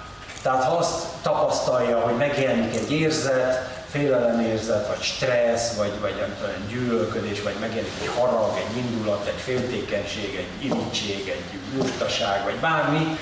Tehát 0.42 0.64
ha 0.64 0.76
azt 0.76 1.06
tapasztalja, 1.22 1.98
hogy 2.00 2.16
megjelenik 2.16 2.74
egy 2.74 2.92
érzet, 2.92 3.81
félelemérzet, 3.92 4.88
vagy 4.88 5.02
stressz, 5.02 5.74
vagy, 5.76 5.92
vagy 6.00 6.14
nem 6.20 6.66
gyűlölködés, 6.68 7.42
vagy 7.42 7.54
megjelenik 7.60 7.92
egy 8.02 8.10
harag, 8.18 8.56
egy 8.56 8.76
indulat, 8.76 9.26
egy 9.26 9.40
féltékenység, 9.40 10.34
egy 10.36 10.64
irítség, 10.66 11.28
egy 11.28 11.58
lustaság, 11.76 12.44
vagy 12.44 12.56
bármi, 12.60 13.18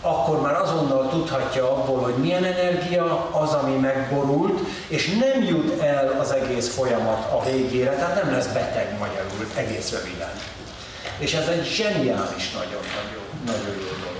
akkor 0.00 0.40
már 0.40 0.54
azonnal 0.54 1.08
tudhatja 1.08 1.72
abból, 1.72 1.98
hogy 1.98 2.14
milyen 2.14 2.44
energia 2.44 3.30
az, 3.30 3.52
ami 3.52 3.76
megborult, 3.76 4.60
és 4.88 5.06
nem 5.06 5.42
jut 5.42 5.80
el 5.80 6.16
az 6.20 6.30
egész 6.30 6.74
folyamat 6.74 7.32
a 7.32 7.44
végére, 7.44 7.90
tehát 7.90 8.22
nem 8.22 8.32
lesz 8.32 8.46
beteg 8.46 8.96
magyarul, 8.98 9.46
egész 9.54 9.90
röviden. 9.90 10.32
És 11.18 11.34
ez 11.34 11.46
egy 11.46 11.64
zseniális, 11.64 12.50
nagyon-nagyon 12.50 13.24
nagyon 13.46 13.74
jó 13.80 13.96
dolog 14.04 14.13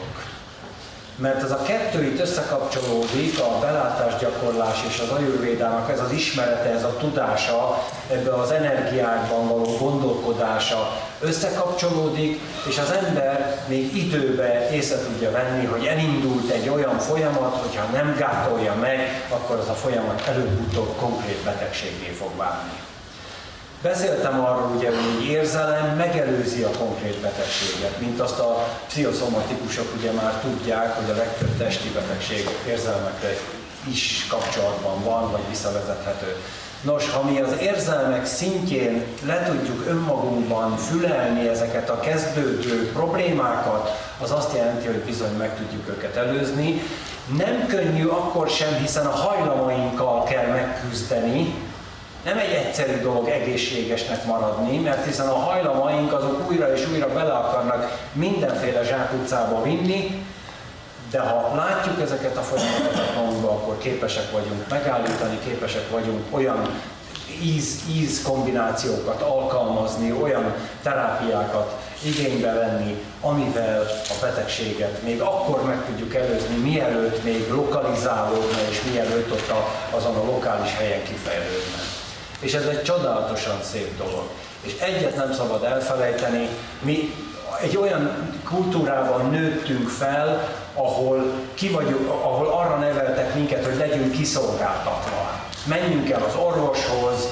mert 1.16 1.42
ez 1.42 1.50
a 1.50 1.62
kettő 1.62 2.04
itt 2.04 2.20
összekapcsolódik, 2.20 3.38
a 3.38 3.58
belátásgyakorlás 3.60 4.78
és 4.88 4.98
az 4.98 5.10
ajurvédának 5.10 5.90
ez 5.90 6.00
az 6.00 6.12
ismerete, 6.12 6.68
ez 6.68 6.84
a 6.84 6.96
tudása, 6.96 7.82
ebbe 8.10 8.34
az 8.34 8.50
energiákban 8.50 9.48
való 9.48 9.76
gondolkodása 9.78 10.92
összekapcsolódik, 11.20 12.40
és 12.68 12.78
az 12.78 12.90
ember 12.90 13.64
még 13.68 13.96
időbe 13.96 14.70
észre 14.70 14.98
tudja 14.98 15.30
venni, 15.30 15.64
hogy 15.64 15.84
elindult 15.86 16.50
egy 16.50 16.68
olyan 16.68 16.98
folyamat, 16.98 17.56
hogyha 17.56 17.84
nem 17.92 18.16
gátolja 18.18 18.74
meg, 18.74 19.26
akkor 19.28 19.56
az 19.56 19.68
a 19.68 19.74
folyamat 19.74 20.22
előbb-utóbb 20.26 20.96
konkrét 20.96 21.44
betegségé 21.44 22.08
fog 22.18 22.36
válni. 22.36 22.93
Beszéltem 23.84 24.44
arról, 24.44 24.72
ugye, 24.76 24.88
hogy 24.88 25.24
érzelem 25.24 25.96
megelőzi 25.96 26.62
a 26.62 26.70
konkrét 26.78 27.20
betegséget, 27.20 28.00
mint 28.00 28.20
azt 28.20 28.38
a 28.38 28.66
pszichoszomatikusok 28.86 29.94
ugye 29.98 30.12
már 30.12 30.40
tudják, 30.40 30.96
hogy 30.96 31.10
a 31.10 31.16
legtöbb 31.16 31.56
testi 31.58 31.88
betegség 31.88 32.48
érzelmekre 32.68 33.28
is 33.88 34.26
kapcsolatban 34.28 35.04
van, 35.04 35.30
vagy 35.30 35.40
visszavezethető. 35.48 36.36
Nos, 36.82 37.10
ha 37.10 37.22
mi 37.22 37.40
az 37.40 37.52
érzelmek 37.60 38.26
szintjén 38.26 39.04
le 39.26 39.42
tudjuk 39.42 39.86
önmagunkban 39.86 40.76
fülelni 40.76 41.48
ezeket 41.48 41.90
a 41.90 42.00
kezdődő 42.00 42.90
problémákat, 42.92 43.90
az 44.20 44.30
azt 44.30 44.56
jelenti, 44.56 44.86
hogy 44.86 45.00
bizony 45.00 45.36
meg 45.36 45.56
tudjuk 45.56 45.88
őket 45.88 46.16
előzni. 46.16 46.82
Nem 47.36 47.66
könnyű 47.66 48.06
akkor 48.06 48.48
sem, 48.48 48.74
hiszen 48.74 49.06
a 49.06 49.10
hajlamainkkal 49.10 50.22
kell 50.22 50.46
megküzdeni, 50.46 51.54
nem 52.24 52.38
egy 52.38 52.52
egyszerű 52.52 53.00
dolog 53.00 53.28
egészségesnek 53.28 54.24
maradni, 54.24 54.78
mert 54.78 55.04
hiszen 55.04 55.28
a 55.28 55.38
hajlamaink 55.38 56.12
azok 56.12 56.50
újra 56.50 56.72
és 56.72 56.88
újra 56.92 57.12
bele 57.12 57.32
akarnak 57.32 58.08
mindenféle 58.12 58.84
zsákutcába 58.84 59.62
vinni, 59.62 60.24
de 61.10 61.20
ha 61.20 61.54
látjuk 61.54 62.00
ezeket 62.00 62.36
a 62.36 62.40
folyamatokat 62.40 63.14
magunkba, 63.16 63.48
akkor 63.48 63.78
képesek 63.78 64.30
vagyunk 64.32 64.68
megállítani, 64.68 65.38
képesek 65.44 65.90
vagyunk 65.90 66.22
olyan 66.30 66.68
íz, 67.42 67.82
íz 67.90 68.22
kombinációkat 68.22 69.22
alkalmazni, 69.22 70.12
olyan 70.12 70.54
terápiákat 70.82 71.76
igénybe 72.02 72.52
venni, 72.52 73.04
amivel 73.20 73.80
a 74.08 74.14
betegséget 74.20 75.02
még 75.02 75.20
akkor 75.20 75.62
meg 75.64 75.84
tudjuk 75.86 76.14
előzni, 76.14 76.56
mielőtt 76.56 77.24
még 77.24 77.48
lokalizálódna, 77.50 78.58
és 78.70 78.82
mielőtt 78.92 79.32
ott 79.32 79.52
azon 79.90 80.16
a 80.16 80.24
lokális 80.24 80.76
helyen 80.76 81.02
kifejlődne. 81.02 81.93
És 82.44 82.54
ez 82.54 82.66
egy 82.66 82.82
csodálatosan 82.82 83.58
szép 83.72 83.96
dolog. 83.96 84.24
És 84.60 84.72
egyet 84.80 85.16
nem 85.16 85.32
szabad 85.32 85.64
elfelejteni, 85.64 86.48
mi 86.82 87.14
egy 87.62 87.76
olyan 87.76 88.32
kultúrában 88.44 89.30
nőttünk 89.30 89.88
fel, 89.88 90.48
ahol, 90.74 91.32
ki 91.54 91.68
vagyunk, 91.68 92.08
ahol 92.08 92.46
arra 92.46 92.76
neveltek 92.76 93.34
minket, 93.34 93.64
hogy 93.64 93.76
legyünk 93.76 94.12
kiszolgáltatva. 94.12 95.42
Menjünk 95.66 96.10
el 96.10 96.22
az 96.22 96.34
orvoshoz, 96.34 97.28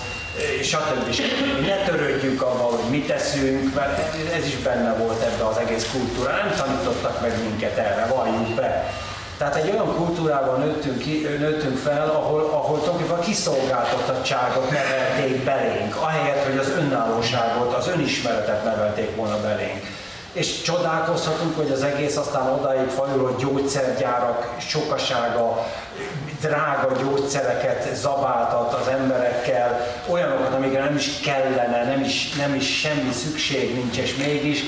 stb. 0.62 1.12
stb. 1.12 1.66
Ne 1.66 1.76
törődjünk 1.76 2.42
avval, 2.42 2.70
hogy 2.70 2.90
mit 2.90 3.06
teszünk, 3.06 3.74
mert 3.74 3.98
ez 4.34 4.46
is 4.46 4.56
benne 4.56 4.92
volt 4.92 5.22
ebbe 5.22 5.46
az 5.46 5.56
egész 5.56 5.88
kultúra. 5.92 6.30
Nem 6.30 6.54
tanítottak 6.56 7.20
meg 7.20 7.42
minket 7.42 7.76
erre, 7.76 8.06
valljuk 8.06 8.54
be. 8.54 8.94
Tehát 9.42 9.56
egy 9.56 9.70
olyan 9.70 9.94
kultúrában 9.96 10.60
nőttünk, 10.60 10.98
ki, 10.98 11.26
nőttünk 11.38 11.76
fel, 11.76 12.08
ahol, 12.08 12.40
ahol 12.40 12.78
tulajdonképpen 12.78 13.18
a 13.18 13.20
kiszolgáltatottságot 13.20 14.70
nevelték 14.70 15.44
belénk, 15.44 15.96
ahelyett, 15.96 16.44
hogy 16.44 16.58
az 16.58 16.68
önállóságot, 16.68 17.74
az 17.74 17.88
önismeretet 17.88 18.64
nevelték 18.64 19.16
volna 19.16 19.40
belénk. 19.40 19.86
És 20.32 20.62
csodálkozhatunk, 20.62 21.56
hogy 21.56 21.70
az 21.70 21.82
egész 21.82 22.16
aztán 22.16 22.48
odáig 22.48 22.88
fajul, 22.88 23.22
hogy 23.22 23.36
gyógyszergyárak 23.36 24.54
sokasága, 24.58 25.66
drága 26.40 26.92
gyógyszereket 26.96 27.94
zabáltat 27.94 28.74
az 28.74 28.86
emberekkel, 28.88 29.86
olyanokat, 30.10 30.54
amikre 30.54 30.84
nem 30.84 30.96
is 30.96 31.20
kellene, 31.20 31.84
nem 31.84 32.00
is, 32.00 32.32
nem 32.32 32.54
is 32.54 32.78
semmi 32.78 33.12
szükség 33.12 33.74
nincs, 33.74 33.96
és 33.96 34.16
mégis. 34.16 34.62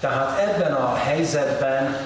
Tehát 0.00 0.38
ebben 0.38 0.72
a 0.72 0.94
helyzetben 0.94 1.96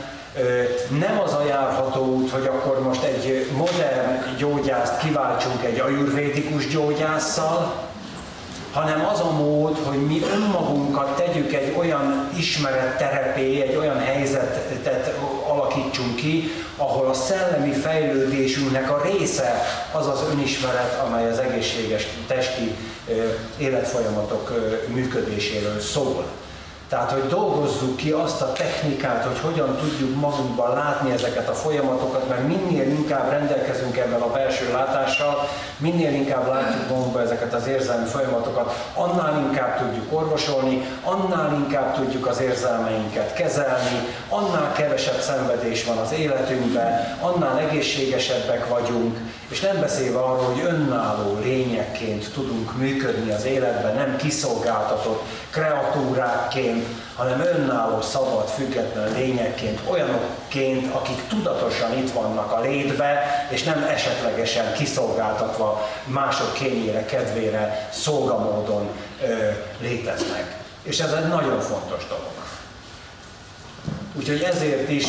nem 0.99 1.21
az 1.25 1.33
a 1.33 1.45
járható 1.49 2.05
út, 2.05 2.31
hogy 2.31 2.47
akkor 2.47 2.83
most 2.83 3.03
egy 3.03 3.51
modern 3.57 4.37
gyógyászt 4.39 4.99
kiváltsunk 4.99 5.65
egy 5.65 5.79
ajurvédikus 5.79 6.69
gyógyásszal, 6.69 7.89
hanem 8.73 9.07
az 9.07 9.21
a 9.21 9.31
mód, 9.31 9.79
hogy 9.85 10.07
mi 10.07 10.21
önmagunkat 10.35 11.17
tegyük 11.17 11.53
egy 11.53 11.75
olyan 11.79 12.31
ismeret 12.39 12.99
terepé, 12.99 13.61
egy 13.61 13.77
olyan 13.77 13.99
helyzetet 13.99 15.15
alakítsunk 15.49 16.17
ki, 16.17 16.51
ahol 16.77 17.09
a 17.09 17.15
szellemi 17.15 17.73
fejlődésünknek 17.73 18.91
a 18.91 19.03
része 19.03 19.63
az 19.93 20.07
az 20.07 20.23
önismeret, 20.33 21.01
amely 21.07 21.31
az 21.31 21.39
egészséges 21.39 22.07
testi 22.27 22.75
életfolyamatok 23.59 24.53
működéséről 24.87 25.81
szól. 25.81 26.25
Tehát, 26.91 27.11
hogy 27.11 27.27
dolgozzuk 27.29 27.97
ki 27.97 28.11
azt 28.11 28.43
a 28.43 28.53
technikát, 28.53 29.25
hogy 29.25 29.39
hogyan 29.39 29.77
tudjuk 29.77 30.21
magunkban 30.21 30.75
látni 30.75 31.11
ezeket 31.11 31.49
a 31.49 31.53
folyamatokat, 31.53 32.29
mert 32.29 32.47
minél 32.47 32.89
inkább 32.91 33.31
rendelkezünk 33.31 33.97
ebben 33.97 34.21
a 34.21 34.31
belső 34.31 34.73
látással, 34.73 35.49
minél 35.79 36.15
inkább 36.15 36.49
látjuk 36.49 36.89
magunkban 36.89 37.23
ezeket 37.23 37.55
az 37.55 37.67
érzelmi 37.67 38.07
folyamatokat, 38.07 38.91
annál 38.95 39.39
inkább 39.47 39.79
tudjuk 39.79 40.13
orvosolni, 40.13 40.83
annál 41.05 41.53
inkább 41.55 41.95
tudjuk 41.95 42.27
az 42.27 42.41
érzelmeinket 42.41 43.33
kezelni, 43.33 44.09
annál 44.29 44.73
kevesebb 44.73 45.21
szenvedés 45.21 45.85
van 45.85 45.97
az 45.97 46.13
életünkben, 46.13 47.17
annál 47.21 47.59
egészségesebbek 47.59 48.69
vagyunk, 48.69 49.19
És 49.51 49.61
nem 49.61 49.81
beszélve 49.81 50.19
arról, 50.19 50.45
hogy 50.45 50.61
önálló 50.61 51.39
lényekként 51.43 52.33
tudunk 52.33 52.77
működni 52.77 53.33
az 53.33 53.45
életben, 53.45 53.95
nem 53.95 54.17
kiszolgáltatott 54.17 55.23
kreatúrákként, 55.51 56.87
hanem 57.17 57.41
önálló, 57.41 58.01
szabad, 58.01 58.49
független 58.49 59.13
lényekként, 59.13 59.81
olyanokként, 59.87 60.95
akik 60.95 61.27
tudatosan 61.29 61.99
itt 61.99 62.13
vannak 62.13 62.53
a 62.53 62.61
létbe, 62.61 63.23
és 63.49 63.63
nem 63.63 63.83
esetlegesen 63.83 64.73
kiszolgáltatva 64.73 65.89
mások 66.05 66.53
kényére, 66.53 67.05
kedvére, 67.05 67.89
szolgamódon 67.93 68.89
ö, 69.23 69.49
léteznek. 69.81 70.57
És 70.83 71.01
ez 71.01 71.13
egy 71.13 71.29
nagyon 71.29 71.61
fontos 71.61 72.07
dolog. 72.09 72.41
Úgyhogy 74.19 74.43
ezért 74.43 74.89
is 74.89 75.07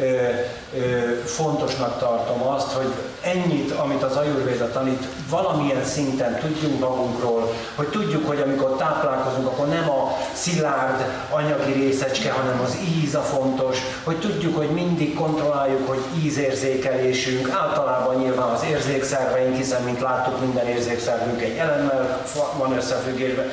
ö, 0.00 0.02
ö, 0.02 0.80
fontosnak 1.24 1.98
tartom 1.98 2.42
azt, 2.42 2.72
hogy 2.72 2.92
ennyit, 3.20 3.70
amit 3.70 4.02
az 4.02 4.16
Ayurveda 4.16 4.70
tanít, 4.70 5.06
valamilyen 5.28 5.84
szinten 5.84 6.38
tudjunk 6.38 6.80
magunkról, 6.80 7.54
hogy 7.74 7.86
tudjuk, 7.86 8.26
hogy 8.26 8.40
amikor 8.40 8.76
táplálkozunk, 8.76 9.46
akkor 9.46 9.68
nem 9.68 9.90
a 9.90 10.16
szilárd 10.32 11.04
anyagi 11.30 11.72
részecske, 11.72 12.30
hanem 12.30 12.60
az 12.60 12.76
íz 13.02 13.14
a 13.14 13.20
fontos, 13.20 13.78
hogy 14.04 14.16
tudjuk, 14.16 14.56
hogy 14.56 14.70
mindig 14.70 15.14
kontrolláljuk, 15.14 15.88
hogy 15.88 16.00
ízérzékelésünk, 16.24 17.50
általában 17.50 18.16
nyilván 18.16 18.48
az 18.48 18.64
érzékszerveink, 18.70 19.56
hiszen 19.56 19.82
mint 19.82 20.00
láttuk, 20.00 20.40
minden 20.40 20.66
érzékszervünk 20.66 21.42
egy 21.42 21.56
elemmel 21.56 22.24
van 22.58 22.76
összefüggésben, 22.76 23.50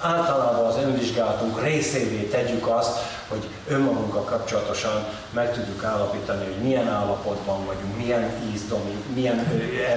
Hát 0.00 0.10
általában 0.10 0.66
az 0.66 0.76
önvizsgálatunk 0.76 1.62
részévé 1.62 2.22
tegyük 2.22 2.66
azt, 2.66 2.98
hogy 3.28 3.48
önmagunkkal 3.68 4.22
kapcsolatosan 4.22 5.04
meg 5.30 5.52
tudjuk 5.52 5.84
állapítani, 5.84 6.44
hogy 6.44 6.62
milyen 6.62 6.88
állapotban 6.88 7.66
vagyunk, 7.66 7.96
milyen 7.96 8.30
íz 8.52 8.66
domin, 8.68 9.02
milyen 9.14 9.38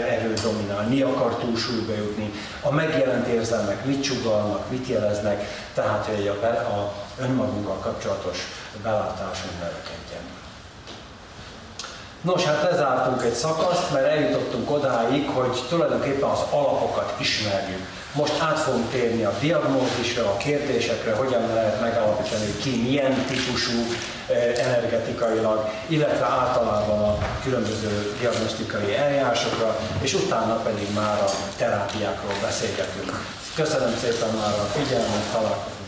erő 0.10 0.34
dominál, 0.44 0.88
mi 0.88 1.02
akar 1.02 1.36
túlsúlyba 1.36 1.94
jutni, 1.94 2.32
a 2.62 2.72
megjelent 2.72 3.28
érzelmek 3.28 3.86
mit 3.86 4.04
csugalnak, 4.04 4.70
mit 4.70 4.88
jeleznek, 4.88 5.68
tehát 5.74 6.06
hogy 6.06 6.28
a, 6.28 6.46
a 6.46 6.94
önmagunkkal 7.20 7.78
kapcsolatos 7.78 8.38
belátásunk 8.84 9.54
növekedjen. 9.60 10.40
Nos, 12.22 12.46
hát 12.46 12.64
lezártunk 12.72 13.24
egy 13.24 13.34
szakaszt, 13.34 13.92
mert 13.92 14.06
eljutottunk 14.06 14.72
odáig, 14.72 15.30
hogy 15.30 15.64
tulajdonképpen 15.70 16.30
az 16.30 16.40
alapokat 16.52 17.14
ismerjük. 17.20 17.86
Most 18.14 18.42
át 18.42 18.60
fogunk 18.60 18.90
térni 18.90 19.24
a 19.24 19.38
diagnózisra, 19.40 20.26
a 20.26 20.38
kérdésekre, 20.38 21.14
hogyan 21.14 21.54
lehet 21.54 21.82
megállapítani, 21.82 22.46
hogy 22.46 22.62
ki 22.62 22.82
milyen 22.82 23.26
típusú 23.26 23.78
energetikailag, 24.58 25.70
illetve 25.88 26.26
általában 26.26 27.00
a 27.00 27.18
különböző 27.44 28.16
diagnosztikai 28.20 28.96
eljárásokra, 28.96 29.80
és 30.02 30.14
utána 30.14 30.56
pedig 30.56 30.94
már 30.94 31.22
a 31.22 31.30
terápiákról 31.58 32.34
beszélgetünk. 32.42 33.12
Köszönöm 33.56 33.94
szépen 34.02 34.30
már 34.36 34.54
a 34.60 34.70
figyelmet, 34.78 35.32
találkozunk 35.32 35.81